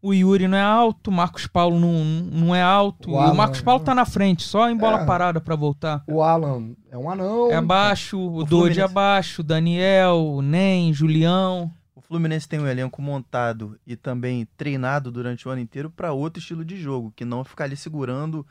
O 0.06 0.14
Yuri 0.14 0.50
não 0.50 0.58
é 0.58 0.62
alto, 0.62 1.10
o 1.10 1.14
Marcos 1.14 1.48
Paulo 1.48 1.80
não, 1.80 2.04
não 2.04 2.54
é 2.54 2.62
alto. 2.62 3.10
O 3.12 3.14
e 3.14 3.18
Alan- 3.18 3.32
o 3.32 3.36
Marcos 3.38 3.62
Paulo 3.62 3.82
tá 3.84 3.96
na 3.96 4.04
frente, 4.04 4.44
só 4.44 4.70
em 4.70 4.76
bola 4.76 5.04
É. 5.04 5.06
parada 5.06 5.40
pra 5.40 5.56
voltar. 5.56 6.04
O 6.08 6.22
Alan 6.22 6.72
é 6.92 6.98
um 6.98 7.10
anão. 7.10 7.50
É 7.50 7.56
abaixo, 7.56 8.20
o, 8.20 8.44
O 8.44 8.46
Fluminense- 8.46 8.82
é 8.82 8.84
abaixo, 8.84 9.42
o 9.42 9.44
Daniel, 9.46 10.18
o 10.18 10.42
Nem, 10.42 10.92
Julião. 10.92 11.72
O 11.96 12.02
Fluminense 12.02 12.50
tem 12.50 12.60
um 12.60 12.68
elenco 12.68 13.02
montado 13.02 13.78
e 13.88 13.96
também 13.96 14.46
treinado 14.58 15.10
durante 15.10 15.48
o 15.48 15.52
ano 15.52 15.62
inteiro 15.62 15.90
para 15.90 16.12
outro 16.12 16.42
estilo 16.42 16.66
de 16.66 16.76
jogo, 16.76 17.14
que 17.16 17.24
não 17.24 17.46
ficar 17.46 17.64
ali 17.64 17.78
segurando, 17.78 18.46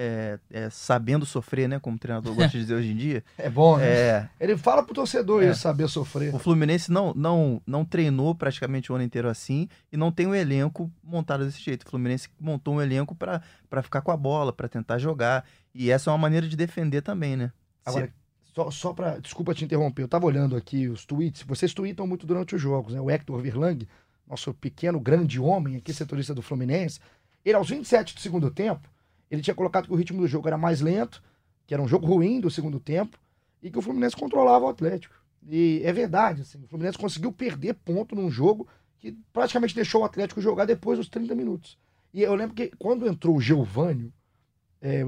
é, 0.00 0.38
é, 0.48 0.70
sabendo 0.70 1.26
sofrer, 1.26 1.68
né? 1.68 1.80
Como 1.80 1.96
o 1.96 1.98
treinador 1.98 2.32
gosta 2.32 2.50
de 2.52 2.60
dizer 2.60 2.74
hoje 2.76 2.92
em 2.92 2.96
dia. 2.96 3.24
É 3.36 3.50
bom, 3.50 3.76
né? 3.78 3.84
É, 3.88 4.28
Ele 4.38 4.56
fala 4.56 4.82
pro 4.84 4.94
torcedor 4.94 5.42
É. 5.42 5.50
isso, 5.50 5.60
saber 5.60 5.88
sofrer. 5.88 6.32
o 6.32 6.38
Fluminense 6.38 6.90
não, 6.92 7.12
não, 7.14 7.60
não 7.66 7.84
treinou 7.84 8.32
praticamente 8.34 8.92
o 8.92 8.94
ano 8.94 9.02
inteiro 9.02 9.28
assim 9.28 9.68
e 9.92 9.96
não 9.96 10.12
tem 10.12 10.26
um 10.28 10.34
elenco 10.34 10.88
montado 11.02 11.44
desse 11.44 11.60
jeito. 11.60 11.84
O 11.84 11.90
Fluminense 11.90 12.28
montou 12.40 12.74
um 12.76 12.80
elenco 12.80 13.12
para 13.14 13.42
ficar 13.82 14.00
com 14.02 14.12
a 14.12 14.16
bola, 14.16 14.52
para 14.52 14.68
tentar 14.68 14.98
jogar. 14.98 15.44
E 15.74 15.90
essa 15.90 16.10
é 16.10 16.12
uma 16.12 16.18
maneira 16.18 16.46
de 16.46 16.56
defender 16.56 17.02
também, 17.02 17.36
né? 17.36 17.48
Se- 17.82 17.90
Agora, 17.90 18.12
só, 18.54 18.70
só 18.70 18.92
pra. 18.92 19.18
Desculpa 19.18 19.52
te 19.54 19.64
interromper, 19.64 20.02
eu 20.02 20.08
tava 20.08 20.26
olhando 20.26 20.54
aqui 20.56 20.86
os 20.88 21.04
tweets. 21.04 21.42
Vocês 21.42 21.74
tweetam 21.74 22.06
muito 22.06 22.26
durante 22.26 22.54
os 22.54 22.62
jogos, 22.62 22.92
né? 22.94 23.00
O 23.00 23.10
Hector 23.10 23.38
Virlang, 23.40 23.86
nosso 24.28 24.54
pequeno 24.54 25.00
grande 25.00 25.40
homem 25.40 25.76
aqui, 25.76 25.92
setorista 25.92 26.34
do 26.34 26.42
Fluminense, 26.42 27.00
ele 27.44 27.56
aos 27.56 27.68
27 27.70 28.14
do 28.14 28.20
segundo 28.20 28.50
tempo, 28.50 28.88
ele 29.30 29.42
tinha 29.42 29.54
colocado 29.54 29.86
que 29.86 29.92
o 29.92 29.96
ritmo 29.96 30.20
do 30.20 30.26
jogo 30.26 30.48
era 30.48 30.58
mais 30.58 30.80
lento, 30.80 31.22
que 31.66 31.74
era 31.74 31.82
um 31.82 31.88
jogo 31.88 32.06
ruim 32.06 32.40
do 32.40 32.50
segundo 32.50 32.80
tempo, 32.80 33.18
e 33.62 33.70
que 33.70 33.78
o 33.78 33.82
Fluminense 33.82 34.16
controlava 34.16 34.64
o 34.64 34.68
Atlético. 34.68 35.14
E 35.46 35.80
é 35.84 35.92
verdade, 35.92 36.42
assim, 36.42 36.62
o 36.62 36.66
Fluminense 36.66 36.98
conseguiu 36.98 37.32
perder 37.32 37.74
ponto 37.74 38.14
num 38.14 38.30
jogo 38.30 38.66
que 38.98 39.16
praticamente 39.32 39.74
deixou 39.74 40.02
o 40.02 40.04
Atlético 40.04 40.40
jogar 40.40 40.64
depois 40.64 40.98
dos 40.98 41.08
30 41.08 41.34
minutos. 41.34 41.78
E 42.12 42.22
eu 42.22 42.34
lembro 42.34 42.54
que 42.54 42.72
quando 42.78 43.06
entrou 43.06 43.36
o 43.36 43.40
Geovânio, 43.40 44.12
é, 44.80 45.02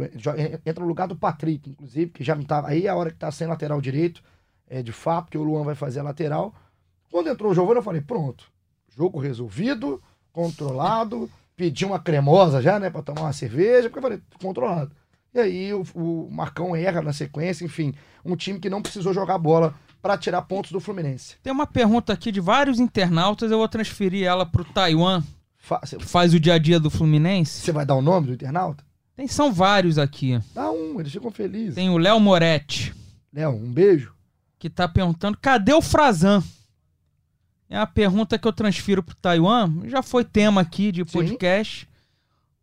entra 0.67 0.83
no 0.83 0.89
lugar 0.89 1.09
do 1.09 1.17
Patrick, 1.17 1.71
inclusive, 1.71 2.11
que 2.11 2.25
já 2.25 2.35
não 2.35 2.45
tava. 2.45 2.69
Aí 2.69 2.87
é 2.87 2.89
a 2.89 2.97
hora 2.97 3.11
que 3.11 3.17
tá 3.17 3.31
sem 3.31 3.47
lateral 3.47 3.81
direito, 3.81 4.23
é, 4.69 4.83
de 4.83 4.93
fato, 4.93 5.31
que 5.31 5.39
o 5.39 5.43
Luan 5.43 5.65
vai 5.65 5.75
fazer 5.75 6.01
a 6.01 6.05
lateral. 6.05 6.55
Quando 7.11 7.29
entrou 7.29 7.51
o 7.51 7.55
Giovanni, 7.55 7.79
eu 7.79 7.83
falei, 7.83 8.01
pronto. 8.01 8.51
Jogo 8.89 9.19
resolvido, 9.19 10.03
controlado, 10.33 11.31
pedi 11.61 11.85
uma 11.85 11.99
cremosa 11.99 12.63
já, 12.63 12.81
né, 12.81 12.89
pra 12.89 13.03
tomar 13.03 13.21
uma 13.21 13.33
cerveja, 13.35 13.91
porque 13.91 13.99
eu 13.99 14.03
falei, 14.03 14.21
controlado. 14.43 14.93
E 15.35 15.39
aí 15.39 15.75
o, 15.75 15.85
o 15.95 16.29
Marcão 16.33 16.75
erra 16.75 17.03
na 17.03 17.13
sequência, 17.13 17.67
enfim, 17.67 17.93
um 18.25 18.35
time 18.35 18.59
que 18.59 18.71
não 18.71 18.81
precisou 18.81 19.13
jogar 19.13 19.37
bola 19.37 19.75
pra 20.01 20.17
tirar 20.17 20.41
pontos 20.41 20.73
do 20.73 20.81
Fluminense. 20.81 21.37
Tem 21.43 21.53
uma 21.53 21.67
pergunta 21.67 22.15
aqui 22.15 22.33
de 22.33 22.41
vários 22.41 22.81
internautas, 22.81 23.51
eu 23.53 23.59
vou 23.59 23.69
transferir 23.69 24.27
ela 24.27 24.47
pro 24.47 24.65
Taiwan, 24.65 25.23
Fa- 25.59 25.81
que 25.81 26.03
faz 26.07 26.33
o 26.33 26.41
dia 26.41 26.55
a 26.55 26.59
dia 26.59 26.81
do 26.81 26.89
Fluminense. 26.89 27.61
Você 27.61 27.73
vai 27.73 27.85
dar 27.85 27.95
o 27.95 28.01
nome 28.01 28.29
do 28.29 28.33
internauta? 28.33 28.83
Tem, 29.15 29.29
são 29.29 29.53
vários 29.53 29.99
aqui. 29.99 30.41
Dá 30.55 30.71
um, 30.71 30.99
eles 30.99 31.13
ficam 31.13 31.31
felizes. 31.31 31.75
Tem 31.75 31.91
o 31.91 31.99
Léo 31.99 32.19
Moretti, 32.19 32.95
Léo, 33.31 33.51
um 33.51 33.71
beijo. 33.71 34.15
que 34.59 34.71
tá 34.71 34.89
perguntando: 34.89 35.37
cadê 35.39 35.75
o 35.75 35.83
Frazan? 35.83 36.43
É 37.71 37.79
a 37.79 37.87
pergunta 37.87 38.37
que 38.37 38.47
eu 38.49 38.53
transfiro 38.53 39.03
pro 39.03 39.15
Taiwan. 39.15 39.71
Já 39.85 40.03
foi 40.03 40.25
tema 40.25 40.61
aqui 40.61 40.91
de 40.91 41.01
Sim. 41.01 41.05
podcast. 41.13 41.89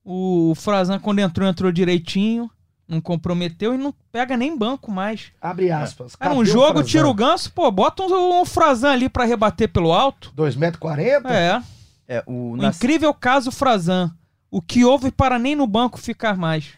O 0.04 0.54
Frazan, 0.56 1.00
quando 1.00 1.20
entrou, 1.20 1.48
entrou 1.48 1.72
direitinho. 1.72 2.52
Não 2.88 3.02
comprometeu 3.02 3.74
e 3.74 3.78
não 3.78 3.94
pega 4.12 4.38
nem 4.38 4.58
banco 4.58 4.90
mais. 4.92 5.32
Abre 5.42 5.70
aspas. 5.72 6.16
Era 6.20 6.34
um 6.34 6.38
Cadê 6.38 6.50
o 6.50 6.54
jogo, 6.54 6.84
tira 6.84 7.06
o 7.08 7.14
ganso, 7.14 7.52
pô, 7.52 7.70
bota 7.70 8.02
um, 8.04 8.40
um 8.42 8.46
Frazan 8.46 8.92
ali 8.92 9.10
pra 9.10 9.26
rebater 9.26 9.68
pelo 9.70 9.92
alto. 9.92 10.32
2,40m? 10.38 11.30
É. 11.30 11.62
É, 12.08 12.24
o, 12.26 12.52
O 12.54 12.58
na- 12.58 12.70
incrível 12.70 13.14
caso 13.14 13.52
Frazan. 13.52 14.14
O 14.50 14.62
que 14.62 14.86
houve 14.86 15.12
para 15.12 15.38
nem 15.38 15.54
no 15.54 15.68
banco 15.68 15.98
ficar 16.00 16.38
mais. 16.38 16.70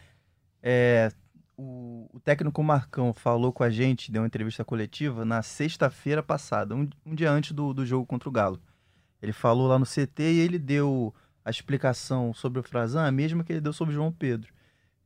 é, 0.60 1.12
o, 1.60 2.08
o 2.14 2.20
técnico 2.20 2.62
Marcão 2.62 3.12
falou 3.12 3.52
com 3.52 3.62
a 3.62 3.68
gente, 3.68 4.10
deu 4.10 4.22
uma 4.22 4.26
entrevista 4.26 4.64
coletiva 4.64 5.24
na 5.26 5.42
sexta-feira 5.42 6.22
passada, 6.22 6.74
um, 6.74 6.88
um 7.04 7.14
dia 7.14 7.30
antes 7.30 7.52
do, 7.52 7.74
do 7.74 7.84
jogo 7.84 8.06
contra 8.06 8.28
o 8.28 8.32
Galo. 8.32 8.60
Ele 9.20 9.32
falou 9.32 9.66
lá 9.66 9.78
no 9.78 9.84
CT 9.84 10.22
e 10.22 10.40
ele 10.40 10.58
deu 10.58 11.14
a 11.44 11.50
explicação 11.50 12.32
sobre 12.32 12.58
o 12.58 12.62
Frazan, 12.62 13.06
a 13.06 13.12
mesma 13.12 13.44
que 13.44 13.52
ele 13.52 13.60
deu 13.60 13.74
sobre 13.74 13.92
o 13.92 13.94
João 13.94 14.10
Pedro. 14.10 14.52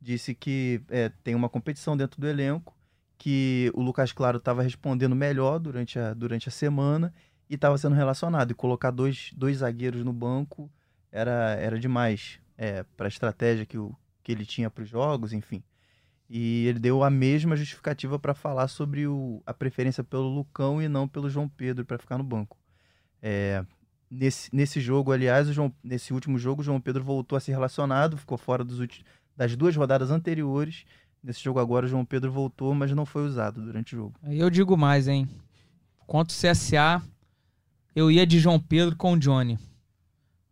Disse 0.01 0.33
que 0.33 0.81
é, 0.89 1.09
tem 1.09 1.35
uma 1.35 1.49
competição 1.49 1.97
dentro 1.97 2.21
do 2.21 2.29
elenco, 2.29 2.77
que 3.19 3.73
o 3.75 3.83
Lucas 3.83 4.13
Claro 4.13 4.39
estava 4.39 4.63
respondendo 4.63 5.17
melhor 5.17 5.59
durante 5.59 5.99
a, 5.99 6.15
durante 6.15 6.49
a 6.49 6.53
semana 6.53 7.13
e 7.51 7.57
estava 7.57 7.77
sendo 7.79 7.97
relacionado. 7.97 8.53
E 8.53 8.55
colocar 8.55 8.93
dois, 8.93 9.33
dois 9.35 9.59
zagueiros 9.59 10.05
no 10.05 10.13
banco 10.13 10.71
era, 11.11 11.57
era 11.59 11.79
demais 11.81 12.39
para 12.97 13.07
a 13.07 13.09
estratégia 13.09 13.67
que, 13.67 13.79
o, 13.79 13.97
que 14.23 14.31
ele 14.31 14.47
tinha 14.47 14.71
para 14.71 14.85
os 14.85 14.89
jogos, 14.89 15.33
enfim. 15.33 15.63
E 16.29 16.67
ele 16.67 16.79
deu 16.79 17.05
a 17.05 17.11
mesma 17.11 17.55
justificativa 17.55 18.19
para 18.19 18.35
falar 18.35 18.69
sobre 18.69 19.07
o, 19.07 19.43
a 19.45 19.53
preferência 19.53 20.03
pelo 20.03 20.29
Lucão 20.29 20.81
e 20.81 20.89
não 20.89 21.07
pelo 21.07 21.29
João 21.29 21.49
Pedro 21.49 21.85
para 21.85 21.99
ficar 21.99 22.19
no 22.19 22.25
banco. 22.25 22.57
É, 23.21 23.65
nesse, 24.11 24.55
nesse 24.55 24.81
jogo, 24.81 25.13
aliás, 25.13 25.49
João, 25.49 25.73
nesse 25.83 26.13
último 26.13 26.39
jogo, 26.39 26.63
o 26.63 26.65
João 26.65 26.81
Pedro 26.81 27.03
voltou 27.03 27.37
a 27.37 27.41
ser 27.41 27.53
relacionado, 27.53 28.17
ficou 28.17 28.39
fora 28.39 28.65
dos 28.65 28.79
das 29.37 29.57
duas 29.57 29.75
rodadas 29.75 30.11
anteriores. 30.11 30.85
Nesse 31.23 31.43
jogo 31.43 31.59
agora, 31.59 31.87
o 31.87 31.89
João 31.89 32.05
Pedro 32.05 32.31
voltou, 32.31 32.75
mas 32.75 32.93
não 32.93 33.07
foi 33.07 33.27
usado 33.27 33.61
durante 33.61 33.95
o 33.95 33.99
jogo. 33.99 34.15
Eu 34.25 34.51
digo 34.51 34.77
mais, 34.77 35.09
hein? 35.09 35.29
Contra 36.07 36.35
o 36.35 36.53
CSA, 36.53 37.03
eu 37.95 38.11
ia 38.11 38.27
de 38.27 38.39
João 38.39 38.61
Pedro 38.61 38.95
com 38.95 39.15
o 39.15 39.19
Johnny. 39.19 39.59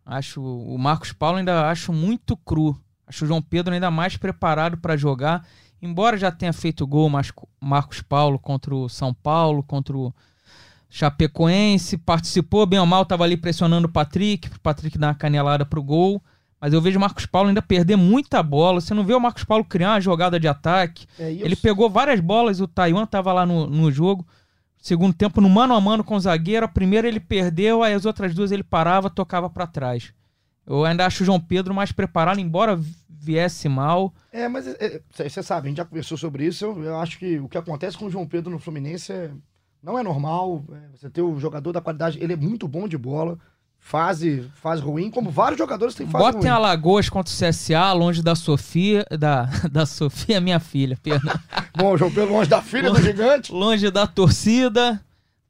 Acho 0.05 0.41
o 0.41 0.77
Marcos 0.77 1.13
Paulo 1.13 1.37
ainda 1.37 1.69
acho 1.69 1.93
muito 1.93 2.35
cru. 2.35 2.77
Acho 3.07 3.25
o 3.25 3.27
João 3.27 3.41
Pedro 3.41 3.73
ainda 3.73 3.91
mais 3.91 4.17
preparado 4.17 4.77
para 4.77 4.95
jogar, 4.97 5.45
embora 5.81 6.17
já 6.17 6.31
tenha 6.31 6.53
feito 6.53 6.87
gol 6.87 7.09
mas 7.09 7.31
Marcos 7.59 8.01
Paulo 8.01 8.39
contra 8.39 8.73
o 8.73 8.87
São 8.87 9.13
Paulo, 9.13 9.61
contra 9.61 9.97
o 9.97 10.13
Chapecoense, 10.89 11.97
participou 11.97 12.65
bem 12.65 12.79
ou 12.79 12.85
mal, 12.85 13.03
tava 13.05 13.23
ali 13.23 13.35
pressionando 13.35 13.87
o 13.87 13.91
Patrick, 13.91 14.49
pro 14.49 14.59
Patrick 14.59 14.97
dar 14.97 15.07
uma 15.07 15.15
canelada 15.15 15.65
pro 15.65 15.81
gol. 15.81 16.21
Mas 16.61 16.71
eu 16.71 16.79
vejo 16.79 16.97
o 16.97 17.01
Marcos 17.01 17.25
Paulo 17.25 17.49
ainda 17.49 17.61
perder 17.61 17.97
muita 17.97 18.41
bola. 18.41 18.79
Você 18.79 18.93
não 18.93 19.03
vê 19.03 19.13
o 19.13 19.19
Marcos 19.19 19.43
Paulo 19.43 19.65
criar 19.65 19.89
uma 19.89 19.99
jogada 19.99 20.39
de 20.39 20.47
ataque. 20.47 21.05
É, 21.19 21.29
Ele 21.29 21.57
pegou 21.57 21.89
várias 21.89 22.21
bolas, 22.21 22.61
o 22.61 22.67
Taiwan 22.67 23.05
tava 23.05 23.33
lá 23.33 23.45
no, 23.45 23.67
no 23.67 23.91
jogo. 23.91 24.25
Segundo 24.77 25.13
tempo, 25.13 25.41
no 25.41 25.49
mano 25.49 25.73
a 25.73 25.81
mano 25.81 26.05
com 26.05 26.15
o 26.15 26.19
zagueiro. 26.19 26.65
A 26.65 26.69
primeira 26.69 27.05
ele 27.07 27.19
perdeu, 27.19 27.83
aí 27.83 27.93
as 27.93 28.05
outras 28.05 28.33
duas 28.33 28.51
ele 28.51 28.63
parava, 28.63 29.09
tocava 29.09 29.49
pra 29.49 29.67
trás. 29.67 30.13
Eu 30.65 30.85
ainda 30.85 31.05
acho 31.05 31.23
o 31.23 31.25
João 31.25 31.39
Pedro 31.39 31.73
mais 31.73 31.91
preparado, 31.91 32.39
embora 32.39 32.79
viesse 33.09 33.69
mal. 33.69 34.13
É, 34.31 34.47
mas 34.47 34.65
você 35.13 35.41
sabe, 35.43 35.67
a 35.67 35.69
gente 35.69 35.77
já 35.77 35.85
conversou 35.85 36.17
sobre 36.17 36.45
isso. 36.45 36.65
Eu, 36.65 36.83
eu 36.83 36.99
acho 36.99 37.17
que 37.17 37.39
o 37.39 37.47
que 37.47 37.57
acontece 37.57 37.97
com 37.97 38.05
o 38.05 38.09
João 38.09 38.27
Pedro 38.27 38.49
no 38.51 38.59
Fluminense 38.59 39.11
é- 39.11 39.31
não 39.81 39.97
é 39.99 40.03
normal. 40.03 40.63
É, 40.71 40.97
você 40.97 41.09
ter 41.09 41.21
o 41.21 41.39
jogador 41.39 41.71
da 41.71 41.81
qualidade, 41.81 42.17
ele 42.21 42.33
é 42.33 42.37
muito 42.37 42.67
bom 42.67 42.87
de 42.87 42.97
bola. 42.97 43.37
Fase, 43.85 44.49
fase 44.61 44.81
ruim, 44.81 45.11
como 45.11 45.29
vários 45.29 45.57
jogadores 45.57 45.93
têm 45.93 46.07
fase 46.07 46.23
Botem 46.23 46.39
ruim. 46.49 46.49
Alagoas 46.49 47.09
contra 47.09 47.33
o 47.33 47.35
CSA, 47.37 47.91
longe 47.91 48.23
da 48.23 48.33
Sofia, 48.33 49.05
da, 49.19 49.43
da 49.69 49.85
Sofia, 49.85 50.39
minha 50.39 50.57
filha, 50.61 50.97
perdão. 51.03 51.33
Bom, 51.75 51.97
João 51.97 52.09
Pedro 52.09 52.31
longe 52.31 52.49
da 52.49 52.61
filha 52.61 52.89
do 52.89 53.01
gigante. 53.01 53.51
longe 53.51 53.91
da 53.91 54.07
torcida, 54.07 55.01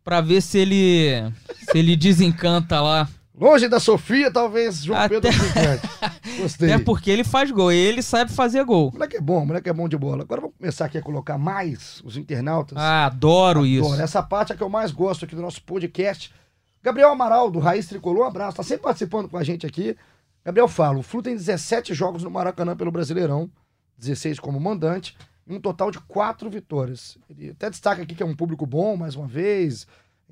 pra 0.03 0.19
ver 0.19 0.41
se 0.41 0.57
ele 0.57 1.31
se 1.69 1.77
ele 1.77 1.95
desencanta 1.95 2.81
lá. 2.81 3.07
Longe 3.43 3.67
da 3.67 3.77
Sofia, 3.77 4.31
talvez 4.31 4.83
João 4.85 4.97
Até- 4.97 5.19
Pedro 5.19 5.31
gigante. 5.33 5.89
Gostei. 6.39 6.71
Até 6.71 6.83
porque 6.83 7.11
ele 7.11 7.25
faz 7.25 7.51
gol, 7.51 7.73
ele 7.73 8.01
sabe 8.01 8.31
fazer 8.31 8.63
gol. 8.63 8.87
O 8.87 8.93
moleque 8.93 9.17
é 9.17 9.21
bom, 9.21 9.43
o 9.43 9.45
moleque 9.45 9.69
é 9.69 9.73
bom 9.73 9.89
de 9.89 9.97
bola. 9.97 10.23
Agora 10.23 10.39
vamos 10.39 10.55
começar 10.55 10.85
aqui 10.85 10.97
a 10.97 11.01
colocar 11.01 11.37
mais 11.37 12.01
os 12.05 12.15
internautas. 12.15 12.77
Ah, 12.77 13.07
adoro 13.07 13.65
isso. 13.65 13.85
Adoro. 13.85 14.01
Essa 14.01 14.23
parte 14.23 14.53
é 14.53 14.55
que 14.55 14.63
eu 14.63 14.69
mais 14.69 14.91
gosto 14.91 15.25
aqui 15.25 15.35
do 15.35 15.41
nosso 15.41 15.61
podcast. 15.63 16.33
Gabriel 16.81 17.11
Amaral, 17.11 17.51
do 17.51 17.59
Raiz 17.59 17.85
Tricolor, 17.85 18.23
um 18.23 18.27
abraço. 18.29 18.55
Tá 18.55 18.63
sempre 18.63 18.83
participando 18.83 19.27
com 19.27 19.37
a 19.37 19.43
gente 19.43 19.65
aqui. 19.65 19.97
Gabriel 20.45 20.69
fala, 20.69 20.99
o 20.99 21.03
Flu 21.03 21.21
tem 21.21 21.35
17 21.35 21.93
jogos 21.93 22.23
no 22.23 22.31
Maracanã 22.31 22.77
pelo 22.77 22.91
Brasileirão, 22.91 23.49
16 23.97 24.39
como 24.39 24.57
mandante, 24.57 25.17
e 25.45 25.53
um 25.53 25.59
total 25.59 25.91
de 25.91 25.99
4 25.99 26.49
vitórias. 26.49 27.17
Ele 27.29 27.49
até 27.49 27.69
destaca 27.69 28.01
aqui 28.03 28.15
que 28.15 28.23
é 28.23 28.25
um 28.25 28.35
público 28.35 28.65
bom, 28.65 28.95
mais 28.95 29.15
uma 29.15 29.27
vez. 29.27 29.85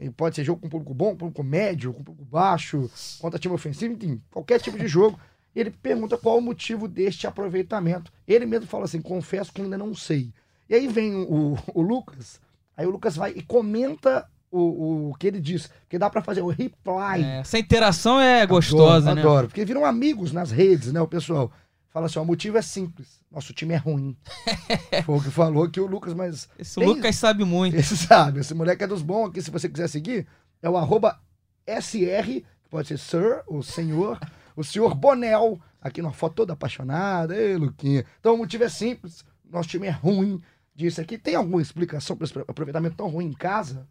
Pode 0.09 0.35
ser 0.35 0.43
jogo 0.43 0.61
com 0.61 0.69
público 0.69 0.93
bom, 0.93 1.15
público 1.15 1.43
médio, 1.43 1.93
com 1.93 2.03
público 2.03 2.25
baixo, 2.25 2.89
contra 3.19 3.39
time 3.39 3.53
ofensivo, 3.53 3.93
enfim, 3.93 4.21
qualquer 4.31 4.59
tipo 4.59 4.77
de 4.77 4.87
jogo. 4.87 5.19
Ele 5.55 5.69
pergunta 5.69 6.17
qual 6.17 6.37
o 6.37 6.41
motivo 6.41 6.87
deste 6.87 7.27
aproveitamento. 7.27 8.11
Ele 8.27 8.45
mesmo 8.45 8.67
fala 8.67 8.85
assim: 8.85 9.01
confesso 9.01 9.51
que 9.51 9.61
ainda 9.61 9.77
não 9.77 9.93
sei. 9.93 10.33
E 10.69 10.75
aí 10.75 10.87
vem 10.87 11.15
o, 11.15 11.57
o 11.75 11.81
Lucas, 11.81 12.39
aí 12.75 12.85
o 12.85 12.89
Lucas 12.89 13.15
vai 13.15 13.31
e 13.31 13.41
comenta 13.41 14.27
o, 14.49 15.09
o 15.09 15.15
que 15.15 15.27
ele 15.27 15.39
diz, 15.39 15.69
que 15.87 15.97
dá 15.97 16.09
pra 16.09 16.21
fazer 16.21 16.41
o 16.41 16.47
reply. 16.47 17.23
É, 17.23 17.39
essa 17.39 17.57
interação 17.57 18.19
é 18.19 18.45
gostosa, 18.45 19.11
adoro, 19.11 19.15
né? 19.15 19.21
Adoro, 19.21 19.47
porque 19.47 19.65
viram 19.65 19.85
amigos 19.85 20.31
nas 20.31 20.51
redes, 20.51 20.91
né? 20.91 21.01
O 21.01 21.07
pessoal 21.07 21.51
fala 21.91 22.08
assim: 22.08 22.17
ó, 22.19 22.23
o 22.23 22.25
motivo 22.25 22.58
é 22.58 22.62
simples. 22.62 23.21
Nosso 23.32 23.54
time 23.54 23.73
é 23.73 23.77
ruim. 23.77 24.17
Foi 25.06 25.17
o 25.17 25.21
que 25.21 25.30
falou 25.32 25.63
aqui 25.63 25.80
o 25.80 25.86
Lucas, 25.88 26.13
mas 26.13 26.49
Esse 26.58 26.75
Tem- 26.80 26.88
Lucas 26.88 27.15
sabe 27.15 27.43
muito. 27.45 27.75
esse 27.77 27.95
sabe, 27.95 28.39
esse 28.39 28.54
moleque 28.54 28.84
é 28.84 28.88
dos 28.88 29.01
bons 29.01 29.27
aqui, 29.30 29.41
se 29.41 29.51
você 29.51 29.69
quiser 29.69 29.88
seguir, 29.88 30.27
é 30.62 30.69
o 30.69 30.75
arroba 30.77 31.19
SR, 31.67 32.25
que 32.63 32.69
pode 32.69 32.88
ser 32.88 32.97
Sir, 32.97 33.43
o 33.47 33.62
senhor, 33.62 34.19
o 34.56 34.63
senhor 34.63 34.95
Bonel, 34.95 35.60
aqui 35.80 36.01
numa 36.01 36.13
foto 36.13 36.36
toda 36.36 36.54
apaixonada, 36.54 37.36
ei, 37.36 37.56
Luquinha. 37.56 38.06
Então 38.19 38.34
o 38.36 38.38
motivo 38.38 38.63
é 38.63 38.69
simples, 38.69 39.23
nosso 39.49 39.69
time 39.69 39.88
é 39.88 39.91
ruim, 39.91 40.41
disse 40.75 40.99
aqui. 40.99 41.17
Tem 41.17 41.36
alguma 41.36 41.62
explicação 41.62 42.15
para 42.17 42.25
esse 42.25 42.39
aproveitamento 42.39 42.95
tão 42.95 43.08
ruim 43.08 43.27
em 43.27 43.34
casa? 43.34 43.88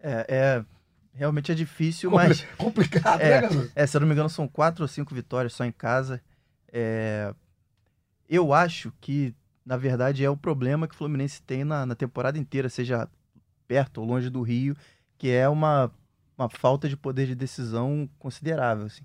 É, 0.00 0.26
é- 0.28 0.64
realmente 1.14 1.50
é 1.52 1.54
difícil, 1.54 2.10
Compli- 2.10 2.28
mas 2.28 2.44
Complicado, 2.56 3.20
É. 3.20 3.40
né, 3.40 3.48
garoto? 3.48 3.72
É, 3.74 3.86
se 3.86 3.96
eu 3.96 4.00
não 4.00 4.08
me 4.08 4.14
engano, 4.14 4.28
são 4.28 4.46
quatro 4.48 4.82
ou 4.84 4.88
cinco 4.88 5.14
vitórias 5.14 5.52
só 5.52 5.64
em 5.64 5.72
casa. 5.72 6.20
É, 6.72 7.34
Eu 8.28 8.52
acho 8.54 8.92
que, 9.00 9.34
na 9.64 9.76
verdade, 9.76 10.24
é 10.24 10.30
o 10.30 10.36
problema 10.36 10.88
que 10.88 10.94
o 10.94 10.98
Fluminense 10.98 11.42
tem 11.42 11.64
na, 11.64 11.84
na 11.86 11.94
temporada 11.94 12.38
inteira, 12.38 12.68
seja 12.68 13.08
perto 13.68 14.00
ou 14.00 14.06
longe 14.06 14.30
do 14.30 14.42
Rio, 14.42 14.76
que 15.18 15.30
é 15.30 15.48
uma, 15.48 15.90
uma 16.36 16.48
falta 16.48 16.88
de 16.88 16.96
poder 16.96 17.26
de 17.26 17.34
decisão 17.34 18.08
considerável. 18.18 18.86
assim. 18.86 19.04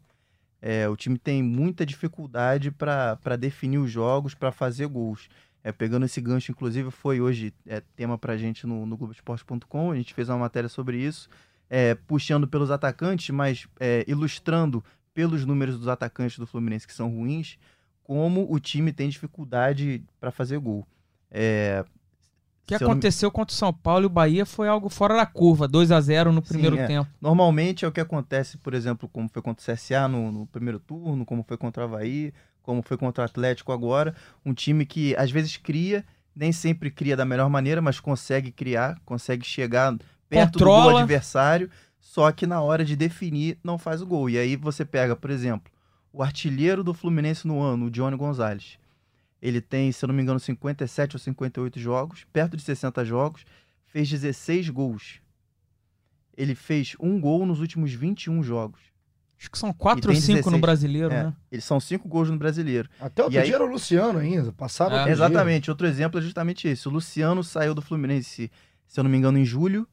É, 0.62 0.89
o 0.89 0.95
time 0.95 1.17
tem 1.19 1.43
muita 1.43 1.86
dificuldade 1.86 2.71
para 2.71 3.36
definir 3.38 3.77
os 3.80 3.91
jogos, 3.91 4.34
para 4.34 4.51
fazer 4.51 4.88
gols. 4.88 5.30
É, 5.63 5.71
pegando 5.71 6.06
esse 6.06 6.21
gancho, 6.21 6.51
inclusive, 6.51 6.89
foi 6.91 7.19
hoje 7.21 7.53
é, 7.65 7.82
tema 7.95 8.17
para 8.17 8.34
a 8.34 8.38
gente 8.38 8.65
no, 8.65 8.86
no 8.86 8.97
Globoesporte.com. 8.97 9.91
A 9.91 9.95
gente 9.95 10.13
fez 10.13 10.30
uma 10.30 10.38
matéria 10.38 10.69
sobre 10.69 10.97
isso. 10.97 11.30
é, 11.69 11.95
puxando 11.95 12.47
pelos 12.47 12.71
atacantes, 12.71 13.30
mas 13.30 13.67
é, 13.80 14.03
ilustrando 14.08 14.84
pelos 15.17 15.43
números 15.45 15.80
dos 15.80 15.88
atacantes 15.88 16.38
do 16.38 16.45
Fluminense 16.45 16.86
que 16.86 16.93
são 16.93 17.10
ruins, 17.10 17.58
como 18.03 18.45
o 18.53 18.60
time 18.60 18.93
tem 18.93 19.10
dificuldade 19.10 20.03
para 20.19 20.30
fazer 20.30 20.60
gol. 20.60 20.88
É, 21.32 21.84
O 21.84 22.67
que 22.67 22.77
se 22.77 22.84
eu 22.84 22.88
não- 22.88 22.91
aconteceu 22.93 23.32
contra 23.32 23.51
o 23.51 23.58
São 23.58 23.73
Paulo 23.73 24.03
e 24.03 24.06
o 24.06 24.10
Bahia 24.10 24.45
foi 24.45 24.67
algo 24.67 24.89
fora 24.89 25.15
da 25.15 25.25
curva, 25.25 25.67
2 25.67 25.91
a 25.91 25.99
0 25.99 26.32
no 26.32 26.41
Sim, 26.43 26.49
primeiro 26.49 26.77
é. 26.77 26.86
tempo. 26.86 27.10
Normalmente 27.19 27.84
é 27.84 27.88
o 27.88 27.91
que 27.91 27.99
acontece, 27.99 28.60
por 28.60 28.75
exemplo, 28.75 29.10
como 29.10 29.27
foi 29.27 29.41
contra 29.41 29.63
o 29.63 29.75
CSA 29.75 30.08
no, 30.08 30.32
no 30.32 30.45
primeiro 30.45 30.80
turno, 30.80 31.25
como 31.25 31.43
foi 31.47 31.58
contra 31.58 31.82
o 31.82 31.86
Havaí, 31.88 32.32
como 32.62 32.84
foi 32.84 32.95
contra 32.95 33.23
o 33.23 33.25
Atlético 33.25 33.71
agora. 33.71 34.13
Um 34.45 34.53
time 34.53 34.86
que 34.86 35.15
às 35.15 35.32
vezes 35.32 35.58
cria, 35.58 36.06
nem 36.36 36.51
sempre 36.51 36.91
cria 36.91 37.17
da 37.17 37.25
melhor 37.25 37.49
maneira, 37.49 37.82
mas 37.82 37.99
consegue 37.99 38.51
criar, 38.51 38.99
consegue 39.03 39.43
chegar 39.43 39.97
perto 40.30 40.51
do 40.51 40.60
Controla. 40.60 40.91
gol 40.91 40.97
adversário, 40.99 41.71
só 42.10 42.32
que 42.32 42.48
na 42.48 42.62
hora 42.62 42.86
de 42.86 42.96
definir 42.96 43.58
não 43.62 43.78
faz 43.78 44.02
o 44.02 44.06
gol. 44.06 44.30
E 44.30 44.38
aí 44.38 44.56
você 44.56 44.86
pega, 44.86 45.13
por 45.13 45.30
exemplo, 45.30 45.70
o 46.13 46.24
artilheiro 46.24 46.82
do 46.82 46.93
Fluminense 46.93 47.46
no 47.46 47.62
ano, 47.62 47.88
o 47.88 47.91
Johnny 47.91 48.15
Gonzalez. 48.15 48.80
Ele 49.41 49.60
tem, 49.60 49.91
se 49.91 50.04
eu 50.06 50.08
não 50.08 50.15
me 50.15 50.22
engano, 50.24 50.39
57 50.39 51.17
ou 51.17 51.20
58 51.20 51.78
jogos, 51.80 52.26
perto 52.32 52.56
de 52.56 52.63
60 52.63 53.04
jogos, 53.04 53.43
fez 53.88 54.10
16 54.10 54.70
gols. 54.70 55.20
Ele 56.36 56.56
fez 56.56 56.96
um 56.98 57.20
gol 57.20 57.46
nos 57.46 57.60
últimos 57.60 57.91
21 57.91 58.41
jogos. 58.41 58.80
Acho 59.38 59.52
que 59.52 59.58
são 59.58 59.74
4 59.74 60.00
E 60.00 60.08
ou 60.08 60.13
tem 60.13 60.22
5 60.22 60.34
no 60.38 60.58
16. 60.58 60.62
brasileiro, 60.62 61.13
É, 61.13 61.24
né? 61.26 61.34
eles 61.52 61.65
são 61.65 61.78
cinco 61.80 62.08
gols 62.08 62.30
no 62.32 62.38
brasileiro. 62.38 62.89
Até 63.02 63.22
outro 63.22 63.38
E 63.38 63.39
aí- 63.39 63.46
dia 63.48 63.56
era 63.56 63.65
o 63.65 63.67
Luciano 63.70 64.17
ainda, 64.17 64.52
passaram 64.54 64.96
É. 65.00 65.12
Exatamente. 65.12 65.70
Outro 65.70 65.86
exemplo 65.86 66.20
é 66.20 66.24
justamente 66.24 66.67
esse. 66.70 66.88
O 66.88 66.91
Luciano 66.91 67.43
saiu 67.43 67.76
do 67.76 67.82
Fluminense, 67.82 68.50
se 68.88 69.00
eu 69.00 69.04
não 69.04 69.12
me 69.12 69.17
engano, 69.17 69.38
em 69.38 69.46
julho. 69.46 69.86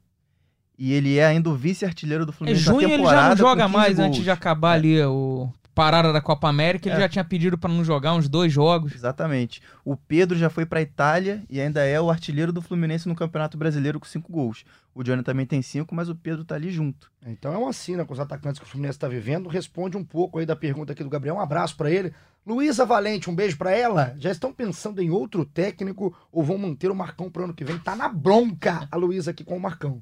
E 0.78 0.92
ele 0.92 1.18
é 1.18 1.26
ainda 1.26 1.48
o 1.50 1.54
vice-artilheiro 1.54 2.26
do 2.26 2.30
Em 2.30 2.34
Fluminense. 2.34 2.66
na 2.66 2.72
junho 2.72 2.90
ele 2.90 3.04
já 3.04 3.28
não 3.30 3.37
joga 3.37 3.62
com 3.62 3.68
15 3.68 3.76
mais 3.76 3.96
gols. 3.96 4.08
antes 4.08 4.22
de 4.24 4.30
acabar 4.30 4.72
É. 4.72 4.74
ali 4.78 5.02
o 5.04 5.48
parada 5.74 6.12
da 6.12 6.20
Copa 6.20 6.48
América, 6.48 6.88
ele 6.88 6.96
É. 6.96 7.00
já 7.00 7.08
tinha 7.08 7.24
pedido 7.24 7.58
pra 7.58 7.68
não 7.68 7.84
jogar 7.84 8.14
uns 8.14 8.28
dois 8.28 8.52
jogos. 8.52 8.94
Exatamente. 8.94 9.60
O 9.84 9.96
Pedro 9.96 10.38
já 10.38 10.48
foi 10.48 10.64
pra 10.64 10.80
Itália 10.80 11.42
e 11.50 11.60
ainda 11.60 11.84
é 11.84 12.00
o 12.00 12.10
artilheiro 12.10 12.52
do 12.52 12.62
Fluminense 12.62 13.08
no 13.08 13.14
Campeonato 13.16 13.58
Brasileiro 13.58 13.98
com 13.98 14.06
cinco 14.06 14.30
gols. 14.32 14.64
O 14.94 15.02
Johnny 15.02 15.22
também 15.24 15.44
tem 15.46 15.60
cinco, 15.62 15.92
mas 15.94 16.08
o 16.08 16.14
Pedro 16.14 16.44
tá 16.44 16.54
ali 16.54 16.70
junto. 16.70 17.10
Então 17.26 17.52
é 17.52 17.58
uma 17.58 17.72
sina 17.72 18.04
com 18.04 18.12
os 18.12 18.20
atacantes 18.20 18.60
que 18.60 18.64
o 18.66 18.68
Fluminense 18.68 18.96
está 18.96 19.08
vivendo. 19.08 19.48
Responde 19.48 19.96
um 19.96 20.04
pouco 20.04 20.38
aí 20.38 20.46
da 20.46 20.54
pergunta 20.54 20.92
aqui 20.92 21.02
do 21.02 21.10
Gabriel. 21.10 21.34
Um 21.37 21.40
abraço 21.40 21.76
para 21.76 21.90
ele. 21.90 22.12
Luísa 22.46 22.84
Valente, 22.87 23.28
um 23.28 23.34
beijo 23.34 23.56
para 23.56 23.72
ela. 23.72 24.14
Já 24.18 24.30
estão 24.30 24.52
pensando 24.52 25.00
em 25.02 25.10
outro 25.10 25.44
técnico 25.44 26.14
ou 26.30 26.44
vão 26.44 26.58
manter 26.58 26.90
o 26.90 26.94
Marcão 26.94 27.28
pro 27.30 27.44
ano 27.44 27.54
que 27.54 27.64
vem? 27.64 27.78
Tá 27.78 27.96
na 27.96 28.08
bronca 28.08 28.87
a 28.92 28.96
Luísa 28.96 29.30
aqui 29.32 29.42
com 29.42 29.56
o 29.56 29.60
Marcão. 29.60 30.00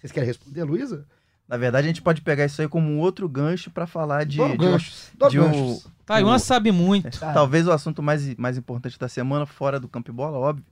Vocês 0.00 0.12
querem 0.12 0.26
responder, 0.26 0.64
Luísa? 0.64 1.06
Na 1.48 1.56
verdade, 1.56 1.84
a 1.86 1.88
gente 1.88 2.02
pode 2.02 2.22
pegar 2.22 2.44
isso 2.44 2.60
aí 2.60 2.68
como 2.68 2.88
um 2.90 2.98
outro 2.98 3.28
gancho 3.28 3.70
pra 3.70 3.86
falar 3.86 4.24
de, 4.24 4.38
Dou 4.38 4.48
de 4.48 4.54
um- 4.54 4.56
ganchos. 4.56 5.10
Dou 5.16 5.28
de 5.30 5.38
um- 5.40 5.44
ganchos. 5.44 5.86
Taiwan 6.04 6.34
o- 6.34 6.38
sabe 6.40 6.72
muito. 6.72 7.18
Tá. 7.20 7.32
talvez 7.32 7.66
o 7.66 7.72
assunto 7.72 8.02
mais, 8.02 8.34
mais 8.36 8.56
importante 8.58 8.98
da 8.98 9.08
semana, 9.08 9.46
fora 9.46 9.78
do 9.78 9.88
campo 9.88 10.10
e 10.10 10.12
bola, 10.14 10.36
óbvio, 10.38 10.64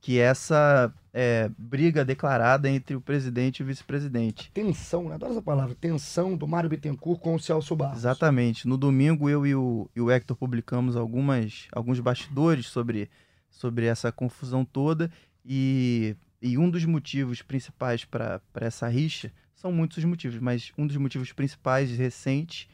que 0.00 0.18
é 0.18 0.22
essa 0.24 0.92
é, 1.18 1.48
briga 1.56 2.04
declarada 2.04 2.68
entre 2.68 2.94
o 2.94 3.00
presidente 3.00 3.60
e 3.60 3.62
o 3.62 3.66
vice-presidente. 3.66 4.50
Tensão, 4.52 5.08
né? 5.08 5.14
Adoro 5.14 5.32
essa 5.32 5.40
palavra. 5.42 5.74
Tensão 5.80 6.36
do 6.36 6.46
Mário 6.46 6.68
Bittencourt 6.68 7.18
com 7.20 7.34
o 7.34 7.40
Celso 7.40 7.74
Barros. 7.74 7.96
Exatamente. 7.98 8.68
No 8.68 8.76
domingo, 8.76 9.30
eu 9.30 9.46
e 9.46 9.54
o, 9.54 9.88
e 9.96 10.00
o 10.00 10.10
Hector 10.10 10.36
publicamos 10.36 10.94
algumas, 10.94 11.68
alguns 11.72 12.00
bastidores 12.00 12.66
sobre, 12.66 13.08
sobre 13.48 13.86
essa 13.86 14.12
confusão 14.12 14.62
toda. 14.64 15.10
E, 15.44 16.14
e 16.40 16.58
um 16.58 16.68
dos 16.70 16.84
motivos 16.84 17.42
principais 17.42 18.04
para 18.04 18.40
essa 18.54 18.88
rixa, 18.88 19.32
são 19.54 19.72
muitos 19.72 19.98
os 19.98 20.04
motivos, 20.04 20.38
mas 20.38 20.72
um 20.76 20.86
dos 20.86 20.96
motivos 20.96 21.32
principais 21.32 21.90
recentes 21.90 22.68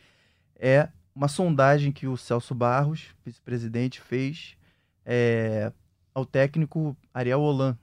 é 0.57 0.89
uma 1.15 1.29
sondagem 1.29 1.93
que 1.93 2.07
o 2.07 2.17
Celso 2.17 2.55
Barros, 2.55 3.15
vice-presidente, 3.25 4.01
fez 4.01 4.57
é, 5.05 5.73
ao 6.15 6.25
técnico 6.25 6.97
Ariel 7.13 7.41
Holan, 7.41 7.79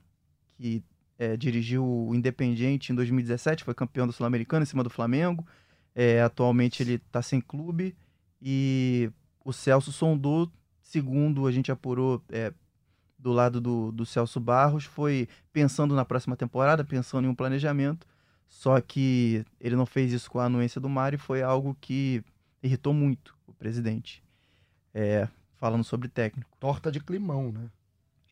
que 0.56 0.82
é, 1.18 1.36
dirigiu 1.36 1.84
o 1.84 2.14
Independiente 2.14 2.92
em 2.92 2.94
2017, 2.94 3.64
foi 3.64 3.74
campeão 3.74 4.06
do 4.06 4.12
Sul-Americano 4.12 4.62
em 4.62 4.66
cima 4.66 4.82
do 4.82 4.90
Flamengo. 4.90 5.46
É, 5.94 6.22
atualmente 6.22 6.82
ele 6.82 6.94
está 6.94 7.20
sem 7.20 7.40
clube 7.40 7.96
e 8.40 9.10
o 9.44 9.52
Celso 9.52 9.92
sondou, 9.92 10.50
segundo 10.80 11.46
a 11.46 11.52
gente 11.52 11.70
apurou 11.70 12.22
é, 12.30 12.52
do 13.20 13.32
lado 13.32 13.60
do, 13.60 13.92
do 13.92 14.06
Celso 14.06 14.40
Barros, 14.40 14.84
foi 14.84 15.28
pensando 15.52 15.94
na 15.94 16.04
próxima 16.04 16.36
temporada, 16.36 16.84
pensando 16.84 17.26
em 17.26 17.28
um 17.28 17.34
planejamento, 17.34 18.06
só 18.48 18.80
que 18.80 19.44
ele 19.60 19.76
não 19.76 19.86
fez 19.86 20.12
isso 20.12 20.30
com 20.30 20.38
a 20.40 20.46
anuência 20.46 20.80
do 20.80 20.88
Mário 20.88 21.16
e 21.16 21.18
foi 21.18 21.42
algo 21.42 21.76
que 21.80 22.22
irritou 22.62 22.92
muito 22.92 23.34
o 23.46 23.52
presidente. 23.52 24.22
É, 24.92 25.28
falando 25.56 25.84
sobre 25.84 26.08
técnico. 26.08 26.50
Torta 26.58 26.90
de 26.90 26.98
climão, 26.98 27.52
né? 27.52 27.68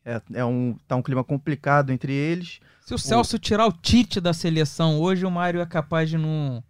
É, 0.03 0.21
é 0.33 0.45
um, 0.45 0.75
tá 0.87 0.95
um 0.95 1.01
clima 1.01 1.23
complicado 1.23 1.91
entre 1.91 2.11
eles. 2.11 2.59
Se 2.81 2.93
o 2.93 2.97
Celso 2.97 3.37
tirar 3.37 3.67
o 3.67 3.71
Tite 3.71 4.19
da 4.19 4.33
seleção 4.33 4.99
hoje, 4.99 5.25
o 5.25 5.31
Mário 5.31 5.61
é 5.61 5.65
capaz 5.65 6.09
de 6.09 6.17
não, 6.17 6.63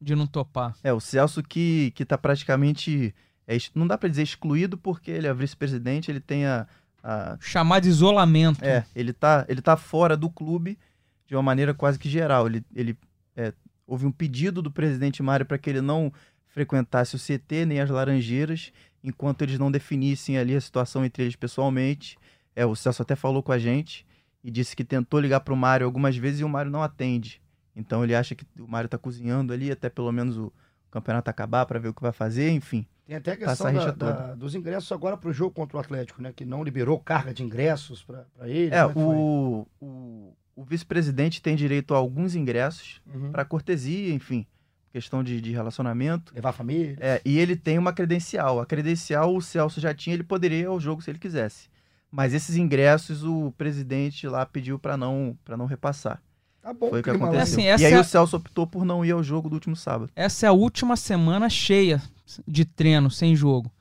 de 0.00 0.14
não 0.14 0.26
topar. 0.26 0.76
É, 0.84 0.92
o 0.92 1.00
Celso 1.00 1.42
que, 1.42 1.90
que 1.94 2.04
tá 2.04 2.16
praticamente. 2.16 3.14
é, 3.46 3.56
não 3.74 3.86
dá 3.86 3.98
para 3.98 4.08
dizer 4.08 4.22
excluído, 4.22 4.78
porque 4.78 5.10
ele 5.10 5.26
é 5.26 5.34
vice-presidente, 5.34 6.10
ele 6.10 6.20
tem 6.20 6.46
a, 6.46 6.66
a- 7.02 7.36
Chamar 7.40 7.80
de 7.80 7.88
isolamento. 7.88 8.64
É, 8.64 8.84
ele 8.94 9.12
tá, 9.12 9.44
ele 9.48 9.60
tá 9.62 9.76
fora 9.76 10.16
do 10.16 10.28
clube 10.30 10.78
de 11.26 11.34
uma 11.36 11.42
maneira 11.42 11.74
quase 11.74 11.98
que 11.98 12.08
geral. 12.08 12.46
Ele, 12.46 12.64
ele 12.74 12.98
é, 13.36 13.52
houve 13.86 14.06
um 14.06 14.12
pedido 14.12 14.60
do 14.62 14.70
presidente 14.70 15.22
Mário 15.22 15.46
para 15.46 15.58
que 15.58 15.68
ele 15.70 15.80
não 15.80 16.12
frequentasse 16.48 17.14
o 17.14 17.18
CT 17.18 17.66
nem 17.66 17.80
as 17.80 17.90
Laranjeiras, 17.90 18.72
enquanto 19.04 19.42
eles 19.42 19.58
não 19.58 19.70
definissem 19.70 20.38
ali 20.38 20.56
a 20.56 20.60
situação 20.60 21.04
entre 21.04 21.22
eles 21.22 21.36
pessoalmente. 21.36 22.18
É, 22.56 22.66
o 22.66 22.74
Celso 22.74 23.02
até 23.02 23.14
falou 23.14 23.42
com 23.42 23.52
a 23.52 23.58
gente 23.58 24.04
e 24.42 24.50
disse 24.50 24.74
que 24.74 24.84
tentou 24.84 25.20
ligar 25.20 25.40
para 25.40 25.54
o 25.54 25.56
Mário 25.56 25.86
algumas 25.86 26.16
vezes 26.16 26.40
e 26.40 26.44
o 26.44 26.48
Mário 26.48 26.70
não 26.70 26.82
atende. 26.82 27.40
Então 27.76 28.02
ele 28.02 28.14
acha 28.14 28.34
que 28.34 28.44
o 28.58 28.66
Mário 28.66 28.88
tá 28.88 28.98
cozinhando 28.98 29.52
ali 29.52 29.70
até 29.70 29.88
pelo 29.88 30.10
menos 30.10 30.36
o 30.36 30.52
campeonato 30.90 31.30
acabar 31.30 31.64
para 31.66 31.78
ver 31.78 31.88
o 31.88 31.94
que 31.94 32.02
vai 32.02 32.10
fazer, 32.12 32.50
enfim. 32.50 32.84
Tem 33.08 33.16
até 33.16 33.32
a 33.32 33.36
questão 33.38 33.72
da- 33.72 33.90
da- 33.90 34.34
dos 34.34 34.54
ingressos 34.54 34.92
agora 34.92 35.16
pro 35.16 35.32
jogo 35.32 35.50
contra 35.54 35.78
o 35.78 35.80
Atlético, 35.80 36.20
né? 36.20 36.30
Que 36.30 36.44
não 36.44 36.62
liberou 36.62 37.00
carga 37.00 37.32
de 37.32 37.42
ingressos 37.42 38.04
para 38.04 38.26
ele. 38.42 38.72
É, 38.74 38.86
foi? 38.86 39.02
o, 39.02 39.66
o, 39.80 40.36
o 40.54 40.62
vice-presidente 40.64 41.40
tem 41.40 41.56
direito 41.56 41.94
a 41.94 41.96
alguns 41.96 42.34
ingressos 42.34 43.00
Uhum. 43.12 43.32
para 43.32 43.46
cortesia, 43.46 44.12
enfim, 44.12 44.46
questão 44.92 45.24
de, 45.24 45.40
de 45.40 45.52
relacionamento. 45.52 46.34
Levar 46.34 46.50
a 46.50 46.52
família. 46.52 46.98
É, 47.00 47.18
e 47.24 47.38
ele 47.38 47.56
tem 47.56 47.78
uma 47.78 47.94
credencial. 47.94 48.60
A 48.60 48.66
credencial 48.66 49.34
o 49.34 49.40
Celso 49.40 49.80
já 49.80 49.94
tinha, 49.94 50.12
ele 50.12 50.22
poderia 50.22 50.58
ir 50.58 50.66
ao 50.66 50.78
jogo 50.78 51.00
se 51.00 51.10
ele 51.10 51.18
quisesse. 51.18 51.70
Mas 52.10 52.34
esses 52.34 52.56
ingressos 52.56 53.24
o 53.24 53.52
presidente 53.56 54.28
lá 54.28 54.44
pediu 54.44 54.78
para 54.78 54.98
não 54.98 55.34
para 55.46 55.56
não 55.56 55.64
repassar. 55.64 56.22
Tá 56.62 56.72
bom, 56.72 56.90
Foi 56.90 57.00
o 57.00 57.02
que 57.02 57.10
aconteceu. 57.10 57.40
Assim, 57.40 57.62
e 57.62 57.86
aí 57.86 57.92
é 57.92 58.00
o 58.00 58.04
Celso 58.04 58.36
optou 58.36 58.66
por 58.66 58.84
não 58.84 59.04
ir 59.04 59.12
ao 59.12 59.22
jogo 59.22 59.48
do 59.48 59.54
último 59.54 59.76
sábado. 59.76 60.10
Essa 60.14 60.46
é 60.46 60.48
a 60.48 60.52
última 60.52 60.96
semana 60.96 61.48
cheia 61.48 62.02
de 62.46 62.64
treino, 62.64 63.10
sem 63.10 63.34
jogo. 63.34 63.72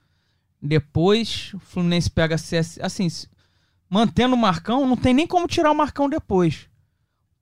Depois, 0.62 1.52
o 1.54 1.60
Fluminense 1.60 2.10
pega 2.10 2.38
CS. 2.38 2.80
Assim, 2.82 3.08
mantendo 3.90 4.36
o 4.36 4.38
Marcão, 4.38 4.88
não 4.88 4.98
tem 4.98 5.14
nem 5.14 5.28
como 5.28 5.48
tirar 5.48 5.72
o 5.72 5.76
Marcão 5.76 6.10
depois. 6.10 6.68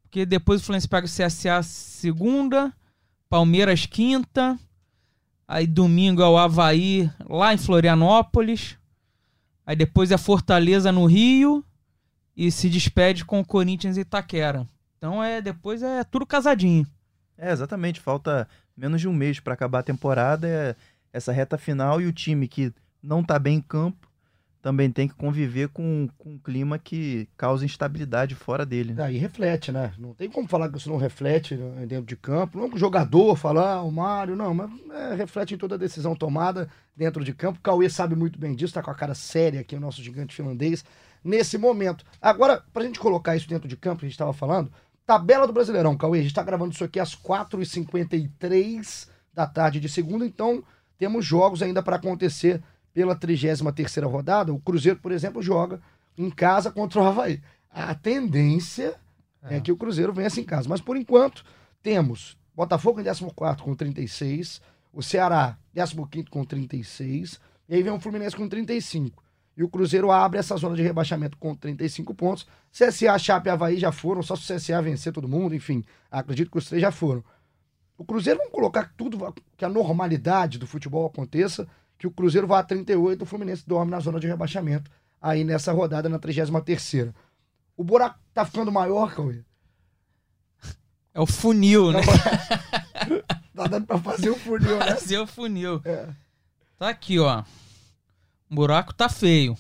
Porque 0.04 0.26
depois 0.26 0.62
o 0.62 0.63
Fluminense 0.63 0.88
pega 0.88 1.06
o 1.06 1.10
CSA 1.10 1.62
segunda, 1.63 2.74
Palmeiras 3.30 3.86
quinta, 3.86 4.58
aí 5.48 5.67
domingo 5.67 6.21
é 6.21 6.28
o 6.28 6.38
Havaí 6.38 7.10
lá 7.28 7.54
em 7.54 7.58
Florianópolis, 7.58 8.78
aí 9.65 9.76
depois 9.76 10.12
é 10.12 10.17
Fortaleza 10.17 10.91
no 10.91 11.06
Rio 11.06 11.63
e 12.36 12.52
se 12.52 12.69
despede 12.69 13.26
com 13.26 13.39
o 13.39 13.45
Corinthians 13.45 13.98
e 13.98 14.02
Itaquera. 14.02 14.67
Então 14.97 15.23
é 15.23 15.41
depois 15.41 15.84
é 15.84 16.03
tudo 16.03 16.25
casadinho. 16.25 16.86
É, 17.38 17.51
exatamente. 17.51 17.99
Falta 17.99 18.47
menos 18.75 19.01
de 19.01 19.08
um 19.08 19.13
mês 19.13 19.39
para 19.39 19.53
acabar 19.53 19.79
a 19.79 19.84
temporada. 19.84 20.47
É 20.47 20.75
essa 21.12 21.31
reta 21.31 21.58
final 21.58 22.01
e 22.01 22.05
o 22.05 22.13
time 22.13 22.47
que 22.47 22.73
não 23.01 23.23
tá 23.23 23.39
bem 23.39 23.58
em 23.58 23.62
campo 23.62 24.05
também 24.65 24.89
tem 24.89 25.08
que 25.08 25.13
conviver 25.13 25.69
com, 25.69 26.10
com 26.17 26.31
um 26.31 26.38
clima 26.39 26.79
que 26.79 27.29
causa 27.38 27.63
instabilidade 27.63 28.34
fora 28.34 28.65
dele. 28.65 28.95
né? 28.95 29.03
Aí 29.03 29.15
reflete, 29.15 29.71
né? 29.71 29.93
Não 29.95 30.12
tem 30.15 30.27
como 30.27 30.47
falar 30.47 30.69
que 30.69 30.77
isso 30.79 30.89
não 30.89 30.97
reflete 30.97 31.55
né, 31.55 31.86
dentro 31.86 32.08
de 32.08 32.15
campo. 32.15 32.58
Não 32.58 32.65
é 32.65 32.69
um 32.73 32.75
jogador 32.75 33.36
falar, 33.36 33.75
ah, 33.75 33.84
o 33.84 33.91
Mário, 33.91 34.36
não, 34.36 34.55
mas 34.55 34.71
é, 34.91 35.13
reflete 35.13 35.53
em 35.53 35.58
toda 35.60 35.75
a 35.75 35.77
decisão 35.77 36.15
tomada 36.15 36.67
dentro 36.95 37.23
de 37.23 37.31
campo. 37.31 37.60
O 37.60 37.62
Cauê 37.62 37.88
sabe 37.91 38.15
muito 38.15 38.39
bem 38.39 38.55
disso, 38.55 38.73
tá 38.73 38.81
com 38.81 38.89
a 38.89 38.95
cara 38.95 39.13
séria 39.13 39.60
aqui, 39.62 39.75
o 39.75 39.79
nosso 39.79 40.01
gigante 40.01 40.34
finlandês, 40.34 40.84
nesse 41.23 41.60
momento. 41.60 42.03
Agora, 42.19 42.63
pra 42.73 42.84
gente 42.84 42.99
colocar 42.99 43.36
isso 43.36 43.47
dentro 43.47 43.67
de 43.67 43.77
campo, 43.77 44.03
a 44.03 44.08
gente 44.08 44.17
tava 44.17 44.34
falando, 44.34 44.71
tabela 45.05 45.45
do 45.45 45.53
Brasileirão, 45.53 45.95
Cauê, 45.95 46.19
a 46.19 46.23
gente 46.23 46.33
tá 46.33 46.43
gravando 46.43 46.73
isso 46.73 46.83
aqui 46.83 46.99
às 46.99 47.15
4h53 47.15 49.07
da 49.33 49.45
tarde 49.45 49.79
de 49.79 49.87
segunda, 49.87 50.25
então 50.25 50.63
temos 50.97 51.25
jogos 51.25 51.61
ainda 51.61 51.83
para 51.83 51.97
acontecer 51.97 52.63
pela 52.93 53.15
33ª 53.15 54.09
rodada. 54.09 54.53
O 54.53 54.59
Cruzeiro, 54.59 54.99
por 54.99 55.11
exemplo, 55.11 55.41
joga 55.41 55.81
em 56.17 56.29
casa 56.29 56.71
contra 56.71 57.01
o 57.01 57.05
Havaí. 57.05 57.41
A 57.69 57.93
tendência 57.93 58.95
é, 59.43 59.59
que 59.59 59.71
o 59.71 59.77
Cruzeiro 59.77 60.13
vença 60.13 60.39
em 60.39 60.43
casa. 60.43 60.69
Mas 60.69 60.81
por 60.81 60.95
enquanto, 60.95 61.43
temos 61.83 62.37
Botafogo 62.55 63.01
em 63.01 63.03
14 63.03 63.25
com 63.61 63.75
36, 63.75 64.61
o 64.93 65.03
Ceará 65.03 65.57
15 65.73 66.29
com 66.29 66.45
36, 66.45 67.39
e 67.67 67.75
aí 67.75 67.83
vem 67.83 67.91
o 67.91 67.99
Fluminense 67.99 68.35
com 68.35 68.47
35. 68.47 69.21
E 69.57 69.63
o 69.63 69.69
Cruzeiro 69.69 70.11
abre 70.11 70.37
essa 70.37 70.57
zona 70.57 70.75
de 70.75 70.81
rebaixamento 70.81 71.37
com 71.37 71.55
35 71.55 72.13
pontos. 72.13 72.45
CSA, 72.71 73.17
Chape 73.17 73.47
e 73.47 73.51
Havaí 73.51 73.79
já 73.79 73.91
foram, 73.91 74.21
só 74.21 74.35
se 74.35 74.51
o 74.51 74.55
CSA 74.55 74.81
vencer 74.81 75.13
todo 75.13 75.27
mundo, 75.27 75.55
enfim. 75.55 75.83
Acredito 76.11 76.51
que 76.51 76.57
os 76.57 76.67
três 76.67 76.81
já 76.81 76.91
foram. 76.91 77.23
O 77.97 78.03
Cruzeiro, 78.03 78.39
vamos 78.39 78.53
colocar 78.53 78.93
tudo, 78.97 79.33
que 79.55 79.63
a 79.63 79.69
normalidade 79.69 80.59
do 80.59 80.67
futebol 80.67 81.05
aconteça, 81.05 81.65
que 81.97 82.05
o 82.05 82.11
Cruzeiro 82.11 82.45
vá 82.45 82.59
a 82.59 82.63
38, 82.63 83.21
o 83.21 83.25
Fluminense 83.25 83.63
dorme 83.65 83.91
na 83.91 84.01
zona 84.01 84.19
de 84.19 84.27
rebaixamento, 84.27 84.91
aí 85.21 85.45
nessa 85.45 85.71
rodada, 85.71 86.09
na 86.09 86.19
33 86.19 87.13
O 87.77 87.83
buraco 87.83 88.19
tá 88.33 88.45
ficando 88.45 88.71
maior, 88.71 89.15
Cauê. 89.15 89.41
É 91.13 91.21
o 91.21 91.25
funil, 91.25 91.93
né? 91.93 92.01
tá 93.55 93.67
dando 93.67 93.87
pra 93.87 93.97
fazer 93.97 94.29
o 94.29 94.35
funil, 94.35 94.77
né? 94.77 94.95
Fazer 94.95 95.17
o 95.19 95.25
funil. 95.25 95.81
É. 95.85 96.09
Tá 96.77 96.89
aqui, 96.89 97.17
ó. 97.19 97.41
O 98.49 98.55
buraco 98.55 98.93
tá 98.93 99.10
feio. 99.10 99.58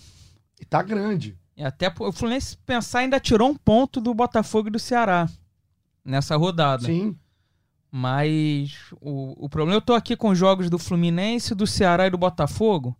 E 0.59 0.65
tá 0.65 0.81
grande. 0.81 1.37
E 1.57 1.63
até 1.63 1.93
o 1.99 2.11
Fluminense 2.11 2.57
pensar 2.65 2.99
ainda 2.99 3.19
tirou 3.19 3.49
um 3.49 3.55
ponto 3.55 4.01
do 4.01 4.13
Botafogo 4.13 4.67
e 4.67 4.71
do 4.71 4.79
Ceará 4.79 5.29
nessa 6.05 6.37
rodada. 6.37 6.85
Sim. 6.85 7.17
Mas 7.91 8.77
o, 9.01 9.45
o 9.45 9.49
problema, 9.49 9.77
eu 9.77 9.81
tô 9.81 9.93
aqui 9.93 10.15
com 10.15 10.29
os 10.29 10.37
jogos 10.37 10.69
do 10.69 10.77
Fluminense, 10.77 11.55
do 11.55 11.65
Ceará 11.65 12.05
e 12.05 12.09
do 12.09 12.17
Botafogo. 12.17 12.95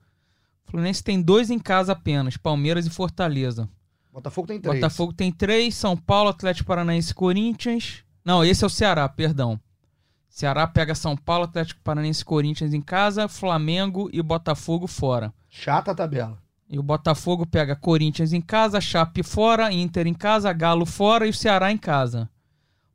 O 0.66 0.72
Fluminense 0.72 1.04
tem 1.04 1.22
dois 1.22 1.52
em 1.52 1.60
casa 1.60 1.92
apenas, 1.92 2.38
Palmeiras 2.38 2.88
e 2.88 2.90
Fortaleza. 2.90 3.70
Botafogo 4.12 4.48
tem 4.48 4.60
três. 4.60 4.76
Botafogo 4.76 5.14
tem 5.14 5.32
três, 5.32 5.76
São 5.76 5.96
Paulo, 5.98 6.30
Atlético 6.30 6.68
Paranaense 6.68 7.12
e 7.12 7.16
Corinthians. 7.16 8.04
Não, 8.24 8.44
esse 8.44 8.64
é 8.64 8.68
o 8.68 8.70
Ceará, 8.70 9.08
perdão. 9.10 9.60
Ceará 10.30 10.66
pega 10.66 10.96
São 10.96 11.16
Paulo, 11.16 11.44
Atlético 11.44 11.82
Paranaense 11.84 12.22
e 12.22 12.26
Corinthians 12.26 12.74
em 12.74 12.82
casa, 12.82 13.28
Flamengo 13.28 14.10
e 14.12 14.22
Botafogo 14.22 14.88
fora. 14.88 15.34
Chata 15.58 15.92
a 15.92 15.96
tabela. 15.96 16.38
E 16.70 16.78
o 16.78 16.84
Botafogo 16.84 17.46
pega 17.46 17.78
Corinthians 17.78 18.34
em 18.34 18.42
casa, 18.42 18.82
Chape 18.82 19.24
fora, 19.24 19.72
Inter 19.72 20.06
em 20.06 20.14
casa, 20.14 20.52
Galo 20.52 20.86
fora 20.86 21.26
e 21.26 21.30
o 21.30 21.34
Ceará 21.34 21.72
em 21.72 21.78
casa. 21.78 22.30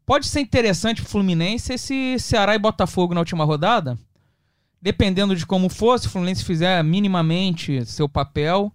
Pode 0.04 0.26
ser 0.26 0.40
interessante 0.40 1.00
pro 1.00 1.10
Fluminense 1.10 1.72
esse 1.72 2.18
Ceará 2.18 2.54
e 2.54 2.58
Botafogo 2.58 3.14
na 3.14 3.20
última 3.20 3.44
rodada. 3.44 3.98
Dependendo 4.82 5.34
de 5.34 5.46
como 5.46 5.70
for, 5.70 5.98
se 5.98 6.06
o 6.06 6.10
Fluminense 6.10 6.44
fizer 6.44 6.82
minimamente 6.84 7.84
seu 7.86 8.08
papel, 8.08 8.72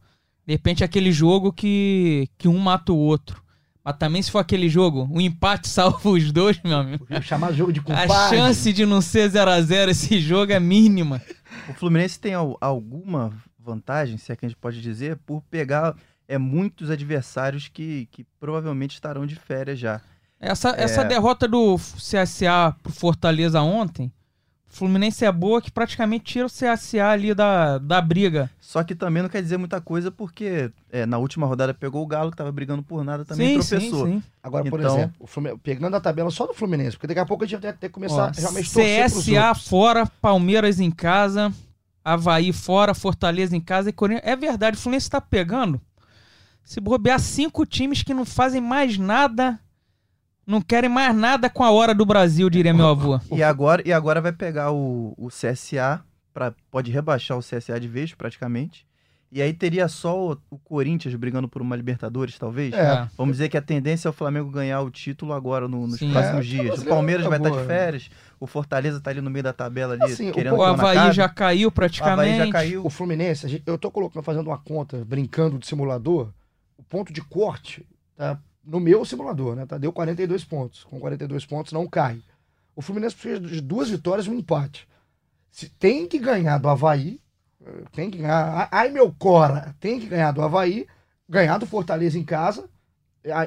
de 0.48 0.54
repente 0.54 0.82
é 0.82 0.86
aquele 0.86 1.12
jogo 1.12 1.54
que, 1.54 2.28
que 2.38 2.48
um 2.48 2.58
mata 2.58 2.92
o 2.92 2.98
outro. 2.98 3.44
Mas 3.84 3.98
também 3.98 4.22
se 4.22 4.32
for 4.32 4.40
aquele 4.40 4.68
jogo, 4.68 5.08
o 5.12 5.18
um 5.18 5.22
empate 5.22 5.68
salva 5.70 6.10
os 6.10 6.32
dois, 6.32 6.60
meu 6.64 6.78
amigo. 6.78 7.06
Chamar 7.22 7.54
jogo 7.54 7.72
de 7.72 7.82
compadre. 7.82 8.12
A 8.12 8.30
chance 8.30 8.74
de 8.74 8.84
não 8.84 9.00
ser 9.00 9.30
0 9.30 9.52
a 9.52 9.62
0 9.62 9.92
esse 9.92 10.20
jogo 10.20 10.52
é 10.52 10.60
mínima. 10.60 11.22
O 11.70 11.74
Fluminense 11.74 12.20
tem 12.20 12.34
alguma 12.34 13.32
vantagem, 13.66 14.18
se 14.18 14.32
é 14.32 14.36
que 14.36 14.46
a 14.46 14.50
gente 14.50 14.58
pode 14.58 14.82
dizer, 14.82 15.18
por 15.26 15.42
pegar 15.50 15.96
é, 16.28 16.38
muitos 16.38 16.90
adversários 16.90 17.68
que, 17.68 18.08
que 18.12 18.24
provavelmente 18.40 18.94
estarão 18.94 19.26
de 19.26 19.36
férias 19.36 19.80
já. 19.80 20.02
Essa, 20.40 20.70
é... 20.72 20.84
essa 20.84 21.04
derrota 21.04 21.48
do 21.48 21.76
CSA 21.78 22.76
pro 22.84 22.92
Fortaleza 22.92 23.62
ontem, 23.62 24.12
o 24.70 24.76
Fluminense 24.76 25.24
é 25.24 25.32
boa 25.32 25.62
que 25.62 25.72
praticamente 25.72 26.26
tira 26.26 26.46
o 26.46 26.50
CSA 26.50 27.08
ali 27.08 27.34
da, 27.34 27.78
da 27.78 28.02
briga. 28.02 28.50
Só 28.60 28.84
que 28.84 28.94
também 28.94 29.24
não 29.24 29.30
quer 29.30 29.42
dizer 29.42 29.58
muita 29.58 29.80
coisa, 29.80 30.12
porque 30.12 30.70
é, 30.92 31.06
na 31.06 31.18
última 31.18 31.48
rodada 31.48 31.74
pegou 31.74 32.04
o 32.04 32.08
Galo, 32.08 32.30
que 32.30 32.38
tava 32.38 32.52
brigando 32.52 32.84
por 32.84 33.04
nada, 33.04 33.24
também 33.24 33.62
sim, 33.62 33.70
tropeçou. 33.70 34.06
Sim, 34.06 34.14
sim. 34.20 34.24
Agora, 34.44 34.70
por 34.70 34.80
então... 34.80 34.96
exemplo, 34.96 35.60
pegando 35.64 35.96
a 35.96 36.02
tabela 36.02 36.30
só 36.30 36.46
do 36.46 36.54
Fluminense, 36.54 36.98
porque 36.98 37.08
daqui 37.08 37.20
a 37.22 37.26
pouco 37.26 37.46
a 37.46 37.48
gente 37.48 37.62
vai 37.62 37.72
ter 37.72 37.88
que 37.88 37.94
começar 37.94 38.32
Ó, 38.36 38.40
realmente 38.40 38.70
CSA 38.70 39.56
fora, 39.56 40.06
Palmeiras 40.22 40.80
em 40.80 40.92
casa, 40.92 41.54
Havaí 42.06 42.54
fora, 42.54 42.94
Fortaleza 42.94 43.58
em 43.58 43.60
casa 43.60 43.90
e 43.90 43.94
Corinthians. 43.94 44.26
É 44.26 44.36
verdade, 44.36 44.78
o 44.78 44.80
Fluminense 44.80 45.10
tá 45.10 45.20
pegando. 45.20 45.82
Se 46.64 46.80
bobear 46.80 47.20
cinco 47.20 47.66
times 47.66 48.04
que 48.04 48.14
não 48.14 48.24
fazem 48.24 48.62
mais 48.62 48.98
nada 48.98 49.60
não 50.46 50.62
querem 50.62 50.90
mais 50.90 51.16
nada 51.16 51.50
com 51.50 51.64
a 51.64 51.72
hora 51.72 51.94
do 51.94 52.06
Brasil, 52.06 52.50
diria 52.50 52.74
meu 52.74 52.88
avô. 52.88 53.20
E 53.32 53.42
agora, 53.42 53.82
e 53.86 53.92
agora 53.92 54.22
vai 54.22 54.32
pegar 54.32 54.72
o, 54.72 55.14
o 55.18 55.30
CSA, 55.30 56.04
pra, 56.34 56.54
pode 56.70 56.92
rebaixar 56.92 57.38
o 57.38 57.42
CSA 57.42 57.80
de 57.80 57.88
vez, 57.88 58.14
praticamente. 58.14 58.86
E 59.36 59.42
aí 59.42 59.54
teria 59.54 59.90
só 59.90 60.32
o, 60.32 60.38
o 60.50 60.58
Corinthians 60.58 61.14
brigando 61.16 61.50
por 61.50 61.62
uma 61.62 61.76
Libertadores, 61.76 62.40
talvez? 62.40 62.74
É. 62.74 63.06
Vamos 63.18 63.36
dizer 63.36 63.50
que 63.50 63.58
a 63.58 63.62
tendência 63.62 64.08
é 64.08 64.10
o 64.10 64.14
Flamengo 64.14 64.50
ganhar 64.50 64.80
o 64.80 64.90
título 64.90 65.34
agora 65.34 65.68
no, 65.68 65.86
nos 65.88 66.00
Sim. 66.00 66.10
próximos 66.14 66.46
É, 66.46 66.50
dias. 66.50 66.82
O 66.82 66.86
Palmeiras 66.86 67.26
é 67.26 67.30
vai 67.30 67.38
estar 67.38 67.50
boa, 67.50 67.62
de 67.62 67.68
né? 67.68 67.76
férias, 67.76 68.10
o 68.40 68.48
Fortaleza 68.48 69.02
tá 69.02 69.10
ali 69.10 69.20
no 69.20 69.30
meio 69.30 69.44
da 69.44 69.52
tabela 69.52 69.96
ali, 69.96 70.04
Assim, 70.04 70.30
o 70.30 70.34
querendo 70.34 70.54
O 70.54 70.58
não 70.60 70.64
Havaí 70.64 71.12
já 71.12 71.28
caiu 71.28 71.68
O 71.68 71.70
Havaí 71.70 71.76
praticamente. 71.76 72.38
já 72.38 72.50
caiu. 72.50 72.86
O 72.86 72.90
Fluminense, 72.90 73.46
gente- 73.50 73.64
eu 73.66 73.78
tô 73.78 73.92
colocando, 73.92 74.24
fazendo 74.24 74.48
uma 74.48 74.58
conta, 74.58 75.04
brincando 75.04 75.60
de 75.60 75.68
simulador, 75.68 76.30
o 76.78 76.84
ponto 76.84 77.12
de 77.12 77.22
corte 77.22 77.86
tá 78.16 78.40
no 78.66 78.80
meu 78.80 79.04
simulador, 79.04 79.54
né? 79.58 79.66
Tá, 79.66 79.78
deu 79.78 79.92
42 79.92 80.46
pontos. 80.46 80.86
Com 80.86 80.98
42 80.98 81.46
pontos 81.46 81.74
não 81.74 81.86
cai. 81.86 82.22
O 82.74 82.82
Fluminense 82.82 83.16
precisa 83.18 83.42
de 83.42 83.60
duas 83.60 83.90
vitórias 83.90 84.28
e 84.28 84.30
um 84.30 84.34
empate. 84.40 84.88
Se 85.52 85.68
tem 85.68 86.08
que 86.08 86.18
ganhar 86.20 86.58
do 86.58 86.70
Havaí, 86.70 87.20
tem 87.92 88.10
que 88.12 88.20
ganhar. 88.20 88.68
Ai, 88.72 88.90
meu 88.90 89.14
Cora, 89.18 89.76
tem 89.80 90.00
que 90.00 90.06
ganhar 90.08 90.32
do 90.32 90.42
Havaí, 90.42 90.86
ganhar 91.30 91.58
do 91.58 91.66
Fortaleza 91.66 92.18
em 92.18 92.24
casa. 92.24 92.70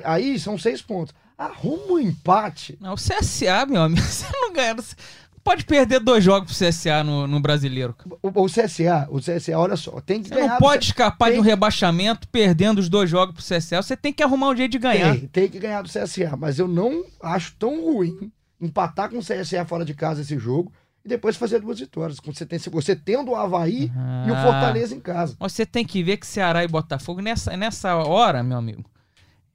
Aí- 0.04 0.38
são 0.38 0.58
seis 0.58 0.82
pontos. 0.82 1.14
Arruma 1.36 1.92
um 1.94 1.98
empate. 2.00 2.76
Não, 2.80 2.94
o 2.94 2.96
CSA, 2.96 3.64
meu 3.66 3.82
amigo, 3.82 4.00
você 4.06 4.26
não 4.32 4.52
ganha. 4.52 4.74
Você 4.74 4.96
pode 5.44 5.64
perder 5.64 6.00
dois 6.00 6.22
jogos 6.24 6.56
pro 6.58 6.66
CSA 6.68 7.04
no, 7.04 7.26
no 7.28 7.38
brasileiro. 7.40 7.94
O, 8.20 8.42
o 8.42 8.46
CSA, 8.46 9.06
o 9.08 9.18
CSA, 9.20 9.56
olha 9.56 9.76
só, 9.76 10.00
tem 10.00 10.20
que 10.20 10.28
Você 10.28 10.34
ganhar. 10.34 10.48
não 10.54 10.58
pode 10.58 10.86
escapar 10.86 11.30
de 11.30 11.38
um 11.38 11.42
tem- 11.42 11.50
rebaixamento 11.50 12.26
perdendo 12.28 12.80
os 12.80 12.88
dois 12.88 13.08
jogos 13.08 13.34
pro 13.36 13.44
CSA. 13.56 13.80
Você 13.80 13.96
tem 13.96 14.12
que 14.12 14.22
arrumar 14.22 14.48
um 14.48 14.56
jeito 14.56 14.72
de 14.72 14.78
ganhar. 14.78 15.12
Tem, 15.16 15.26
tem 15.28 15.48
que 15.48 15.60
ganhar 15.60 15.80
do 15.82 15.88
CSA, 15.88 16.36
mas 16.36 16.58
eu 16.58 16.66
não 16.66 17.04
acho 17.22 17.54
tão 17.56 17.80
ruim 17.84 18.32
empatar 18.60 19.08
com 19.08 19.18
o 19.18 19.22
CSA 19.22 19.64
fora 19.64 19.84
de 19.84 19.94
casa 19.94 20.22
esse 20.22 20.36
jogo 20.36 20.72
e 21.08 21.10
depois 21.10 21.36
fazer 21.36 21.60
duas 21.60 21.80
vitórias. 21.80 22.18
Você, 22.24 22.44
tem, 22.44 22.58
você 22.58 22.94
tendo 22.94 23.30
o 23.30 23.34
Havaí 23.36 23.90
e 24.26 24.30
o 24.30 24.34
Ah. 24.34 24.42
Fortaleza 24.42 24.94
em 24.94 25.00
casa. 25.00 25.34
Mas 25.40 25.52
Você 25.52 25.64
tem 25.64 25.84
que 25.84 26.02
ver 26.02 26.18
que 26.18 26.26
Ceará 26.26 26.62
e 26.62 26.68
Botafogo, 26.68 27.22
nessa, 27.22 27.56
nessa 27.56 27.96
hora, 27.96 28.42
meu 28.42 28.58
amigo, 28.58 28.84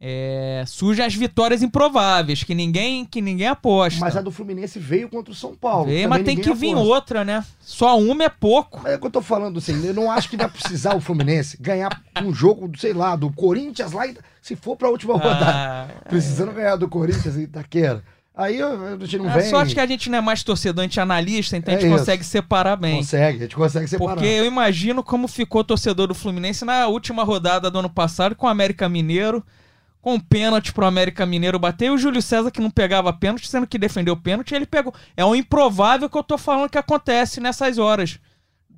é, 0.05 0.63
surgem 0.67 1.05
as 1.05 1.13
vitórias 1.15 1.63
improváveis, 1.63 2.43
que 2.43 2.53
ninguém, 2.53 3.05
que 3.05 3.21
ninguém 3.21 3.47
aposta. 3.47 3.99
Mas 4.01 4.17
a 4.17 4.21
do 4.21 4.31
Fluminense 4.31 4.77
veio 4.77 5.07
contra 5.07 5.31
o 5.31 5.35
São 5.35 5.55
Paulo. 5.55 5.85
Também 5.85 6.07
mas 6.07 6.23
tem 6.23 6.35
que 6.35 6.53
vir 6.53 6.71
aposta. 6.73 6.89
outra, 6.89 7.23
né? 7.23 7.45
Só 7.61 7.97
uma 7.97 8.23
é 8.25 8.29
pouco. 8.29 8.81
Mas 8.83 8.93
é 8.93 8.95
o 8.95 8.99
que 8.99 9.07
eu 9.07 9.11
tô 9.11 9.21
falando 9.21 9.59
assim, 9.59 9.85
eu 9.85 9.93
não 9.93 10.11
acho 10.11 10.29
que 10.29 10.35
vai 10.35 10.49
precisar 10.49 10.95
o 10.95 10.99
Fluminense 10.99 11.55
ganhar 11.61 12.01
um 12.21 12.33
jogo, 12.33 12.69
sei 12.77 12.91
lá, 12.93 13.15
do 13.15 13.31
Corinthians 13.31 13.93
lá, 13.93 14.05
e- 14.07 14.17
se 14.41 14.55
for 14.57 14.75
pra 14.75 14.89
última 14.89 15.13
rodada. 15.13 15.45
Ah, 15.47 15.87
Precisando 16.09 16.51
ganhar 16.51 16.75
do 16.75 16.89
Corinthians 16.89 17.37
e 17.37 17.43
Itaquera. 17.43 18.03
Aí 18.35 18.59
a 18.61 18.97
gente 18.99 19.17
não 19.19 19.29
a 19.29 19.33
vem. 19.33 19.49
sorte 19.49 19.75
que 19.75 19.79
a 19.79 19.85
gente 19.85 20.09
não 20.09 20.17
é 20.17 20.21
mais 20.21 20.41
torcedor, 20.41 20.81
a 20.81 20.87
gente 20.87 20.99
é 20.99 21.03
analista, 21.03 21.55
então 21.55 21.71
a 21.71 21.77
É 21.77 21.79
gente 21.79 21.89
isso. 21.91 21.99
consegue 21.99 22.23
separar 22.23 22.75
bem. 22.75 22.97
Consegue, 22.97 23.37
a 23.37 23.41
gente 23.43 23.55
consegue 23.55 23.87
separar. 23.87 24.13
Porque 24.15 24.25
eu 24.27 24.45
imagino 24.45 25.03
como 25.03 25.27
ficou 25.27 25.61
o 25.61 25.63
torcedor 25.63 26.07
do 26.07 26.15
Fluminense 26.15 26.65
na 26.65 26.87
última 26.87 27.23
rodada 27.23 27.69
do 27.69 27.77
ano 27.77 27.89
passado 27.91 28.35
com 28.35 28.47
o 28.47 28.49
América 28.49 28.89
Mineiro, 28.89 29.45
com 30.01 30.19
pênalti 30.19 30.73
pro 30.73 30.83
América 30.85 31.25
Mineiro 31.27 31.59
bater, 31.59 31.85
e 31.85 31.89
o 31.91 31.97
Júlio 31.97 32.21
César 32.23 32.49
que 32.49 32.59
não 32.59 32.71
pegava 32.71 33.13
pênalti, 33.13 33.47
sendo 33.47 33.67
que 33.67 33.77
defendeu 33.77 34.17
pênalti, 34.17 34.53
ele 34.55 34.65
pegou. 34.65 34.93
É 35.15 35.23
um 35.23 35.35
improvável 35.35 36.09
que 36.09 36.17
eu 36.17 36.23
tô 36.23 36.37
falando 36.37 36.69
que 36.69 36.77
acontece 36.77 37.39
nessas 37.39 37.77
horas. 37.77 38.19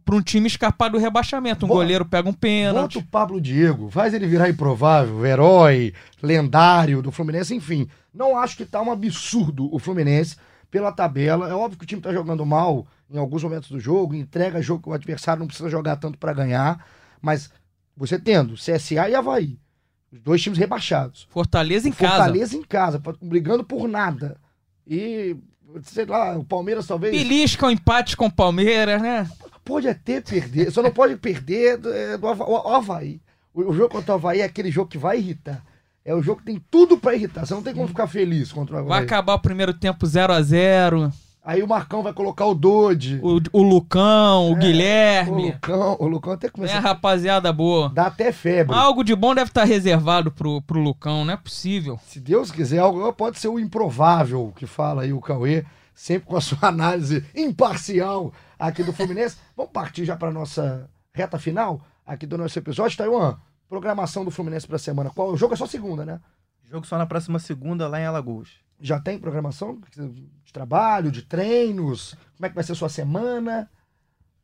Pra 0.04 0.15
um 0.15 0.22
time 0.22 0.46
escapar 0.46 0.89
do 0.89 1.00
rebaixamento. 1.00 1.65
Um 1.65 1.70
Bota- 1.70 1.80
goleiro 1.80 2.06
pega 2.06 2.28
um 2.28 2.32
Bota 2.32 2.38
pênalti. 2.41 2.98
o 3.00 3.04
Pablo 3.04 3.41
Diego, 3.41 3.89
faz 3.89 4.13
ele 4.13 4.28
virar 4.28 4.48
improvável, 4.50 5.26
herói, 5.26 5.94
lendário 6.22 7.02
do 7.02 7.10
Fluminense, 7.12 7.56
enfim. 7.56 7.88
Não 8.15 8.38
acho 8.38 8.56
que 8.56 8.65
tá 8.65 8.82
um 8.82 8.91
absurdo 8.91 9.73
o 9.73 9.78
Fluminense 9.78 10.38
pela 10.71 10.91
tabela. 10.91 11.49
É 11.49 11.54
óbvio 11.54 11.78
que 11.78 11.84
o 11.84 11.88
time 11.88 12.01
tá 12.01 12.13
jogando 12.13 12.45
mal 12.45 12.88
em 13.10 13.17
alguns 13.17 13.43
momentos 13.43 13.69
do 13.69 13.80
jogo, 13.80 14.15
entrega 14.15 14.62
jogo 14.62 14.84
que 14.84 14.89
o 14.89 14.93
adversário 14.93 15.41
não 15.41 15.47
precisa 15.47 15.69
jogar 15.69 15.97
tanto 15.97 16.17
pra 16.17 16.34
ganhar, 16.34 16.84
mas 17.21 17.51
você 17.95 18.17
tendo 18.17 18.56
CSA 18.56 19.10
e 19.10 19.15
Havaí, 19.15 19.60
os 20.12 20.19
dois 20.21 20.41
times 20.41 20.58
rebaixados. 20.58 21.28
Fortaleza 21.30 21.88
em 21.88 21.91
casa. 21.91 22.15
Fortaleza 22.15 22.58
em 22.58 22.63
casa, 22.63 23.01
brigando 23.21 23.63
por 23.63 23.88
nada. 23.88 24.38
E, 24.88 25.36
sei 25.84 26.06
lá, 26.06 26.38
o 26.38 26.43
Palmeiras 26.43 26.88
talvez. 26.88 27.15
Belisca 27.15 27.67
o 27.67 27.71
empate 27.71 28.17
com 28.17 28.25
o 28.25 28.32
Palmeiras, 28.32 29.01
né? 29.01 29.30
Pode 29.63 29.88
até 29.88 30.21
perder, 30.21 30.71
só 30.71 30.82
não 30.82 30.91
pode 30.91 31.15
perder 31.17 31.78
do, 31.78 31.91
é, 31.91 32.17
do 32.17 32.28
Havaí. 32.28 33.21
O 33.54 33.73
jogo 33.73 33.89
contra 33.89 34.13
o 34.13 34.15
Havaí 34.15 34.41
é 34.41 34.45
aquele 34.45 34.71
jogo 34.71 34.89
que 34.89 34.97
vai 34.97 35.17
irritar. 35.17 35.63
É 36.06 36.13
o 36.13 36.22
jogo 36.22 36.39
que 36.41 36.46
tem 36.46 36.63
tudo 36.70 36.98
pra 37.00 37.15
irritar. 37.15 37.46
Você 37.46 37.54
não 37.56 37.63
tem 37.63 37.74
como 37.74 37.88
ficar 37.88 38.06
feliz 38.08 38.52
contra 38.52 38.76
o 38.76 38.86
Vai 38.86 38.98
Havaí. 39.00 39.06
acabar 39.06 39.34
o 39.34 39.39
primeiro 39.39 39.74
tempo 39.74 40.06
0 40.06 40.32
a 40.34 40.41
0 40.41 41.12
Aí 41.44 41.62
o 41.62 41.68
Marcão 41.68 42.02
vai 42.02 42.12
colocar 42.13 42.46
o 42.46 42.56
Dodge. 42.56 43.20
O, 43.22 43.39
o 43.54 43.62
Lucão, 43.62 44.50
o 44.50 44.54
O 44.54 44.56
Guilherme. 44.56 45.52
Lucão, 45.52 45.96
o 46.00 46.08
Lucão 46.08 46.34
até 46.34 46.48
É, 46.48 46.50
começa 46.50 46.78
a 46.78 46.80
rapaziada 46.80 47.52
boa. 47.54 47.89
dar 47.89 48.08
até 48.08 48.32
febre. 48.32 48.76
Algo 48.76 49.04
de 49.04 49.15
bom 49.15 49.34
deve 49.36 49.50
estar 49.52 49.63
reservado 49.63 50.32
pro, 50.32 50.60
pro 50.63 50.80
Lucão, 50.80 51.24
não 51.26 51.34
é 51.34 51.38
possível. 51.38 52.00
Se 52.08 52.20
Deus 52.20 52.52
quiser, 52.52 52.80
algo 52.80 53.12
pode 53.13 53.38
ser 53.39 53.48
o 53.48 53.60
improvável 53.60 54.52
que 54.56 54.65
fala 54.65 55.04
aí 55.04 55.13
o 55.13 55.22
Cauê, 55.22 55.63
sempre 55.94 56.28
com 56.28 56.36
a 56.36 56.41
sua 56.41 56.58
análise 56.68 57.24
imparcial 57.36 58.34
aqui 58.58 58.84
do 58.84 58.91
Fluminense. 58.94 59.38
Vamos 59.56 59.72
partir 59.72 60.04
já 60.06 60.15
para 60.15 60.32
nossa 60.32 60.89
reta 61.13 61.38
final 61.38 61.80
aqui 62.08 62.26
do 62.26 62.39
nosso 62.39 62.58
episódio. 62.58 62.98
Taiwan, 62.98 63.38
programação 63.69 64.23
do 64.23 64.32
Fluminense 64.32 64.67
para 64.67 64.78
semana. 64.78 65.10
Qual? 65.10 65.32
O 65.32 65.38
jogo 65.38 65.54
é 65.54 65.58
só 65.58 65.65
segunda, 65.65 66.06
né? 66.06 66.19
Jogo 66.69 66.86
só 66.86 66.97
na 66.97 67.06
próxima 67.06 67.39
segunda 67.39 67.88
lá 67.88 67.99
em 67.99 68.06
Alagoas. 68.06 68.49
Já 68.80 68.99
tem 68.99 69.17
programação 69.17 69.80
de 70.43 70.51
trabalho, 70.51 71.12
de 71.12 71.21
treinos? 71.21 72.15
Como 72.36 72.45
é 72.45 72.49
que 72.49 72.56
vai 72.56 72.63
ser 72.63 72.75
sua 72.75 72.89
semana? 72.89 73.69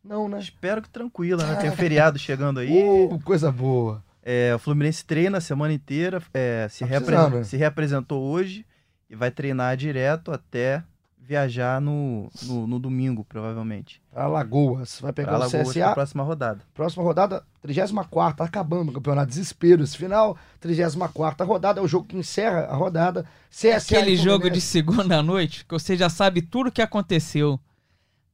Não, 0.03 0.29
né? 0.29 0.39
Espero 0.39 0.81
que 0.81 0.89
tranquila, 0.89 1.45
né? 1.45 1.55
Tem 1.55 1.69
um 1.69 1.75
feriado 1.75 2.17
chegando 2.17 2.59
aí. 2.59 2.71
Uh, 2.71 3.19
coisa 3.23 3.51
boa. 3.51 4.03
É, 4.23 4.53
o 4.55 4.59
Fluminense 4.59 5.03
treina 5.03 5.39
a 5.39 5.41
semana 5.41 5.73
inteira, 5.73 6.21
é, 6.33 6.67
se, 6.69 6.85
Tá 6.85 7.29
né? 7.29 7.43
se 7.43 7.57
reapresentou 7.57 8.21
hoje 8.21 8.65
e 9.09 9.15
vai 9.15 9.31
treinar 9.31 9.75
direto 9.75 10.31
até 10.31 10.83
viajar 11.21 11.79
no, 11.79 12.29
no, 12.43 12.67
no 12.67 12.79
domingo, 12.79 13.23
provavelmente. 13.23 14.01
Alagoas. 14.13 14.99
Vai 14.99 15.13
Pra 15.13 15.23
pegar 15.23 15.33
o 15.33 15.35
Alagoas 15.43 15.69
CSA. 15.69 15.79
pra 15.79 15.93
próxima 15.93 16.23
rodada. 16.23 16.61
Próxima 16.73 17.03
rodada, 17.03 17.43
34 17.61 18.37
tá 18.37 18.43
acabando 18.43 18.89
o 18.89 18.93
campeonato. 18.93 19.29
Desespero 19.29 19.83
esse 19.83 19.97
final. 19.97 20.35
34 20.59 21.45
rodada 21.45 21.79
é 21.79 21.83
o 21.83 21.87
jogo 21.87 22.07
que 22.07 22.17
encerra 22.17 22.61
a 22.65 22.75
rodada. 22.75 23.25
CSA 23.49 23.77
Aquele 23.77 24.15
jogo 24.17 24.49
de 24.49 24.59
segunda 24.59 25.21
noite, 25.21 25.65
que 25.65 25.73
você 25.73 25.95
já 25.95 26.09
sabe 26.09 26.41
tudo 26.41 26.67
o 26.67 26.71
que 26.71 26.81
aconteceu. 26.81 27.59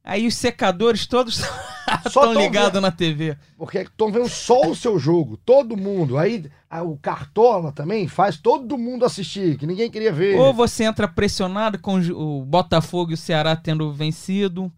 Aí 0.09 0.25
os 0.25 0.35
secadores 0.35 1.05
todos 1.05 1.39
estão 2.05 2.23
tão 2.23 2.33
ligados 2.33 2.81
na 2.81 2.91
TV. 2.91 3.37
Porque 3.57 3.79
estão 3.79 4.09
vendo 4.09 4.29
só 4.29 4.61
o 4.69 4.73
seu 4.75 4.97
jogo. 4.97 5.35
Todo 5.45 5.75
mundo. 5.75 6.17
Aí 6.17 6.45
a- 6.69 6.81
o 6.81 6.95
Cartola 6.97 7.73
também 7.73 8.07
faz 8.07 8.37
todo 8.37 8.77
mundo 8.77 9.03
assistir, 9.03 9.57
que 9.57 9.67
ninguém 9.67 9.91
queria 9.91 10.13
ver. 10.13 10.39
Ou 10.39 10.53
você 10.53 10.85
entra 10.85 11.09
pressionado 11.09 11.77
com 11.77 11.99
o 11.99 12.45
Botafogo 12.45 13.11
e 13.11 13.15
o 13.15 13.17
Ceará 13.17 13.53
tendo 13.55 13.91
vencido. 13.91 14.71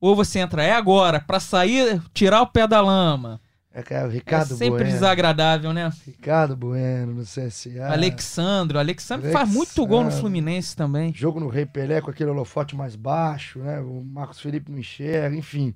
Ou 0.00 0.14
você 0.14 0.38
entra, 0.38 0.62
é 0.62 0.70
agora, 0.72 1.18
pra 1.18 1.40
sair, 1.40 2.00
tirar 2.14 2.40
o 2.42 2.46
pé 2.46 2.68
da 2.68 2.80
lama. 2.80 3.40
É, 3.72 3.80
É 3.94 4.06
Ricardo 4.06 4.56
sempre 4.56 4.84
Bueno. 4.84 4.90
desagradável, 4.90 5.72
né? 5.72 5.92
Ricardo 6.06 6.56
Bueno 6.56 7.14
no 7.14 7.22
CSA. 7.22 7.92
Alexandro. 7.92 8.78
Alexandro 8.78 9.30
faz 9.30 9.48
muito 9.48 9.86
gol 9.86 10.04
no. 10.04 10.10
Fluminense 10.10 10.74
também. 10.74 11.12
Jogo 11.14 11.38
no 11.38 11.48
Rei 11.48 11.66
Pelé 11.66 12.00
com 12.00 12.10
aquele 12.10 12.30
holofote 12.30 12.74
mais 12.74 12.96
baixo, 12.96 13.58
né? 13.58 13.78
O 13.80 14.02
Marcos 14.02 14.40
Felipe 14.40 14.70
não 14.70 14.78
enxerga, 14.78 15.36
enfim. 15.36 15.74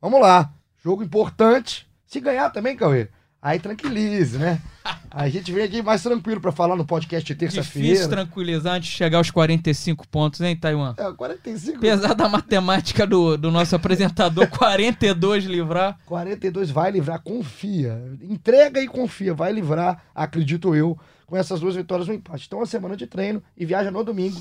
Vamos 0.00 0.20
lá. 0.20 0.52
Jogo 0.82 1.02
importante. 1.02 1.86
Se 2.06 2.20
ganhar 2.20 2.50
também, 2.50 2.76
Cauê, 2.76 3.08
aí 3.42 3.58
tranquilize, 3.58 4.38
né? 4.38 4.62
A 5.10 5.28
gente 5.28 5.52
vem 5.52 5.64
aqui 5.64 5.82
mais 5.82 6.02
tranquilo 6.02 6.40
pra 6.40 6.52
falar 6.52 6.76
no 6.76 6.86
podcast 6.86 7.26
de 7.26 7.38
Difícil 7.38 7.62
terça-feira. 7.62 8.08
tranquilizar 8.08 8.76
antes 8.76 8.88
de 8.88 8.96
chegar 8.96 9.18
aos 9.18 9.30
45 9.30 10.08
pontos, 10.08 10.40
hein, 10.40 10.56
Taiwan? 10.56 10.94
É, 10.96 11.12
45. 11.12 11.76
Apesar 11.76 12.14
da 12.14 12.28
matemática 12.28 13.06
do, 13.06 13.36
do 13.36 13.50
nosso 13.50 13.74
apresentador, 13.74 14.46
42 14.56 15.44
livrar. 15.44 15.98
42 16.06 16.70
vai 16.70 16.92
livrar, 16.92 17.20
confia. 17.20 18.00
Entrega 18.22 18.80
e 18.80 18.86
confia, 18.86 19.34
vai 19.34 19.52
livrar, 19.52 20.02
acredito 20.14 20.74
eu, 20.74 20.98
com 21.26 21.36
essas 21.36 21.60
duas 21.60 21.74
vitórias 21.74 22.08
no 22.08 22.14
empate. 22.14 22.46
Então, 22.46 22.60
uma 22.60 22.66
semana 22.66 22.96
de 22.96 23.06
treino 23.06 23.42
e 23.56 23.66
viaja 23.66 23.90
no 23.90 24.04
domingo. 24.04 24.40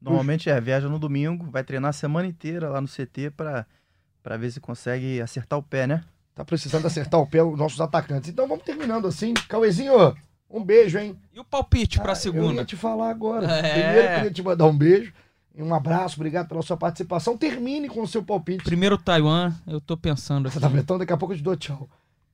Normalmente 0.00 0.50
é, 0.50 0.60
viaja 0.60 0.88
no 0.88 0.98
domingo, 0.98 1.50
vai 1.50 1.64
treinar 1.64 1.90
a 1.90 1.92
semana 1.92 2.28
inteira 2.28 2.68
lá 2.68 2.80
no 2.80 2.86
CT 2.88 3.30
pra 3.30 4.36
ver 4.38 4.50
se 4.50 4.60
consegue 4.60 5.20
acertar 5.20 5.58
o 5.58 5.62
pé, 5.62 5.86
né? 5.86 6.04
Tá 6.38 6.44
precisando 6.44 6.86
acertar 6.86 7.18
o 7.18 7.26
pé 7.26 7.42
os 7.42 7.58
nossos 7.58 7.80
atacantes. 7.80 8.30
Então 8.30 8.46
vamos 8.46 8.62
terminando 8.62 9.08
assim. 9.08 9.34
Cauezinho, 9.48 10.14
um 10.48 10.62
beijo, 10.62 10.96
hein? 10.96 11.18
E 11.34 11.40
o 11.40 11.44
palpite 11.44 11.98
pra 11.98 12.12
Ah, 12.12 12.12
Eu 12.12 12.16
segunda? 12.16 12.60
ia 12.60 12.64
te 12.64 12.76
falar 12.76 13.10
agora. 13.10 13.44
É. 13.50 13.72
Primeiro 13.72 14.08
eu 14.08 14.14
queria 14.14 14.30
te 14.30 14.40
mandar 14.44 14.66
um 14.66 14.78
beijo. 14.78 15.12
Um 15.56 15.74
abraço, 15.74 16.14
obrigado 16.14 16.46
pela 16.46 16.62
sua 16.62 16.76
participação. 16.76 17.36
Termine 17.36 17.88
com 17.88 18.02
o 18.02 18.06
seu 18.06 18.22
palpite. 18.22 18.62
Primeiro 18.62 18.96
Taiwan, 18.96 19.52
eu 19.66 19.80
tô 19.80 19.96
pensando 19.96 20.46
aqui. 20.46 20.54
Você 20.54 20.60
tá? 20.60 20.70
Então 20.78 20.96
daqui 20.96 21.12
a 21.12 21.16
pouco 21.16 21.34
eu 21.34 21.38
te 21.38 21.42
dou 21.42 21.56
tchau. 21.56 21.88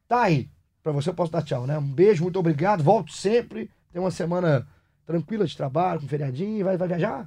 Tá 0.06 0.24
aí. 0.24 0.50
Pra 0.82 0.92
você 0.92 1.08
eu 1.08 1.14
posso 1.14 1.32
dar 1.32 1.40
tchau, 1.40 1.66
né? 1.66 1.78
Um 1.78 1.90
beijo, 1.90 2.24
muito 2.24 2.38
obrigado. 2.38 2.84
Volto 2.84 3.10
sempre. 3.10 3.70
Tem 3.90 3.98
uma 4.02 4.10
semana 4.10 4.66
tranquila 5.06 5.46
de 5.46 5.56
trabalho, 5.56 5.98
com 6.00 6.06
feriadinho. 6.06 6.62
Vai, 6.62 6.76
vai 6.76 6.88
viajar? 6.88 7.26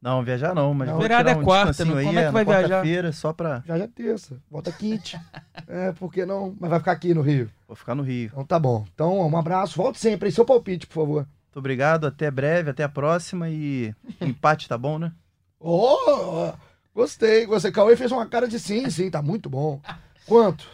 Não, 0.00 0.22
viajar 0.22 0.54
não, 0.54 0.72
mas 0.74 0.88
Não. 0.88 1.00
tirar 1.00 1.26
é 1.26 1.34
um 1.34 1.42
quarta, 1.42 1.82
aí, 1.82 1.88
Como 1.88 2.00
é 2.00 2.04
que 2.04 2.14
na 2.14 2.30
vai 2.30 2.44
viajar? 2.44 2.68
quarta-feira, 2.68 3.12
só 3.12 3.32
pra... 3.32 3.62
Já 3.66 3.78
já 3.78 3.84
é 3.84 3.88
terça. 3.88 4.36
Volta 4.50 4.70
quinte. 4.70 5.18
é, 5.66 5.92
por 5.92 6.12
que 6.12 6.24
não? 6.26 6.54
Mas 6.60 6.70
vai 6.70 6.78
ficar 6.78 6.92
aqui 6.92 7.14
no 7.14 7.22
Rio. 7.22 7.50
Vou 7.66 7.76
ficar 7.76 7.94
no 7.94 8.02
Rio. 8.02 8.30
Então 8.32 8.44
tá 8.44 8.58
bom. 8.58 8.86
Então, 8.94 9.26
um 9.26 9.36
abraço. 9.36 9.76
Volte 9.76 9.98
sempre 9.98 10.26
aí. 10.26 10.32
Seu 10.32 10.44
palpite, 10.44 10.86
por 10.86 10.94
favor. 10.94 11.26
Muito 11.46 11.58
obrigado, 11.58 12.06
até 12.06 12.30
breve, 12.30 12.70
até 12.70 12.84
a 12.84 12.88
próxima 12.88 13.48
e 13.48 13.94
empate 14.20 14.68
tá 14.68 14.76
bom, 14.76 14.98
né? 14.98 15.10
Oh, 15.58 16.52
gostei. 16.94 17.46
Você, 17.46 17.72
Cauê 17.72 17.96
fez 17.96 18.12
uma 18.12 18.26
cara 18.26 18.46
de 18.46 18.60
sim, 18.60 18.88
sim, 18.90 19.10
tá 19.10 19.22
muito 19.22 19.48
bom. 19.48 19.80
Quanto? 20.26 20.68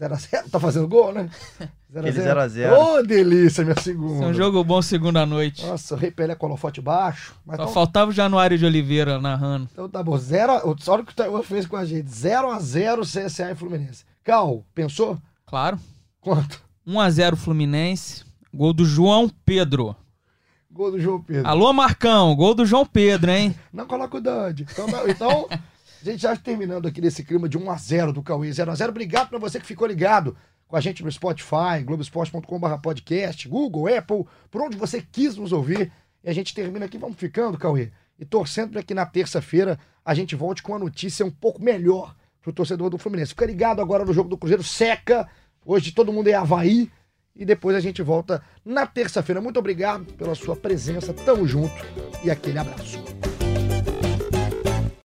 0x0? 0.00 0.50
Tá 0.50 0.60
fazendo 0.60 0.86
gol, 0.88 1.12
né? 1.12 1.28
0 1.92 2.08
Aquele 2.08 2.22
0 2.22 2.40
a 2.40 2.48
0. 2.48 2.76
Ô, 2.80 3.02
delícia, 3.02 3.64
minha 3.64 3.72
Esse 3.72 3.90
é 3.90 3.92
segunda. 3.92 4.26
um 4.26 4.34
jogo 4.34 4.62
bom 4.62 4.82
segunda 4.82 5.24
noite. 5.24 5.64
Nossa, 5.64 5.94
o 5.94 5.98
Rei 5.98 6.10
Pelé 6.10 6.34
com 6.34 6.46
holofote 6.46 6.80
baixo. 6.80 7.34
Mas 7.46 7.56
Só 7.56 7.62
então, 7.62 7.74
faltava 7.74 8.10
o 8.10 8.14
Januário 8.14 8.58
de 8.58 8.66
Oliveira 8.66 9.18
narrando. 9.20 9.68
então 9.72 9.88
tá 9.88 10.02
bom. 10.02 10.16
Zero, 10.18 10.52
olha 10.52 11.02
o 11.02 11.04
que 11.06 11.12
o 11.12 11.16
Taiwan 11.16 11.42
fez 11.42 11.66
com 11.66 11.76
a 11.76 11.84
gente. 11.84 12.08
0x0 12.08 13.00
CSA 13.02 13.50
e 13.52 13.54
Fluminense. 13.54 14.04
Cal, 14.22 14.64
pensou? 14.74 15.18
Claro. 15.46 15.78
Quanto? 16.20 16.60
1x0 16.86 17.36
Fluminense. 17.36 18.24
Gol 18.52 18.72
do 18.72 18.84
João 18.84 19.30
Pedro. 19.44 19.96
Gol 20.70 20.90
do 20.90 21.00
João 21.00 21.22
Pedro. 21.22 21.48
Alô, 21.48 21.72
Marcão. 21.72 22.34
Gol 22.36 22.54
do 22.54 22.66
João 22.66 22.84
Pedro, 22.84 23.30
hein? 23.30 23.54
Não 23.72 23.86
coloca 23.86 24.18
o 24.18 24.20
Dante. 24.20 24.66
Então, 24.70 24.86
então, 25.08 25.48
a 26.08 26.12
gente 26.12 26.22
já 26.22 26.36
terminando 26.36 26.86
aqui 26.86 27.00
nesse 27.00 27.24
clima 27.24 27.48
de 27.48 27.58
1x0 27.58 28.12
do 28.12 28.22
Cauê. 28.22 28.50
0x0. 28.50 28.88
Obrigado 28.88 29.28
pra 29.28 29.38
você 29.38 29.58
que 29.58 29.66
ficou 29.66 29.86
ligado 29.86 30.36
com 30.68 30.76
a 30.76 30.80
gente 30.80 31.02
no 31.04 31.10
Spotify, 31.10 31.82
globesport.com.br 31.84 32.74
podcast, 32.82 33.48
Google, 33.48 33.94
Apple, 33.94 34.24
por 34.50 34.62
onde 34.62 34.76
você 34.76 35.00
quis 35.00 35.36
nos 35.36 35.52
ouvir. 35.52 35.92
E 36.22 36.28
a 36.28 36.32
gente 36.32 36.54
termina 36.54 36.86
aqui, 36.86 36.98
vamos 36.98 37.16
ficando, 37.16 37.56
Cauê. 37.56 37.90
E 38.18 38.24
torcendo 38.24 38.72
para 38.72 38.82
que 38.82 38.94
na 38.94 39.06
terça-feira 39.06 39.78
a 40.04 40.14
gente 40.14 40.34
volte 40.34 40.62
com 40.62 40.74
a 40.74 40.78
notícia 40.78 41.24
um 41.24 41.30
pouco 41.30 41.62
melhor 41.62 42.14
pro 42.42 42.52
torcedor 42.52 42.90
do 42.90 42.98
Fluminense. 42.98 43.30
Fica 43.30 43.46
ligado 43.46 43.80
agora 43.80 44.04
no 44.04 44.12
jogo 44.12 44.28
do 44.28 44.38
Cruzeiro, 44.38 44.62
seca. 44.62 45.28
Hoje 45.64 45.92
todo 45.92 46.12
mundo 46.12 46.28
é 46.28 46.34
Havaí. 46.34 46.90
E 47.34 47.44
depois 47.44 47.76
a 47.76 47.80
gente 47.80 48.00
volta 48.00 48.42
na 48.64 48.86
terça-feira. 48.86 49.42
Muito 49.42 49.58
obrigado 49.58 50.04
pela 50.14 50.34
sua 50.34 50.56
presença. 50.56 51.12
Tamo 51.12 51.46
junto 51.46 51.74
e 52.24 52.30
aquele 52.30 52.58
abraço. 52.58 53.04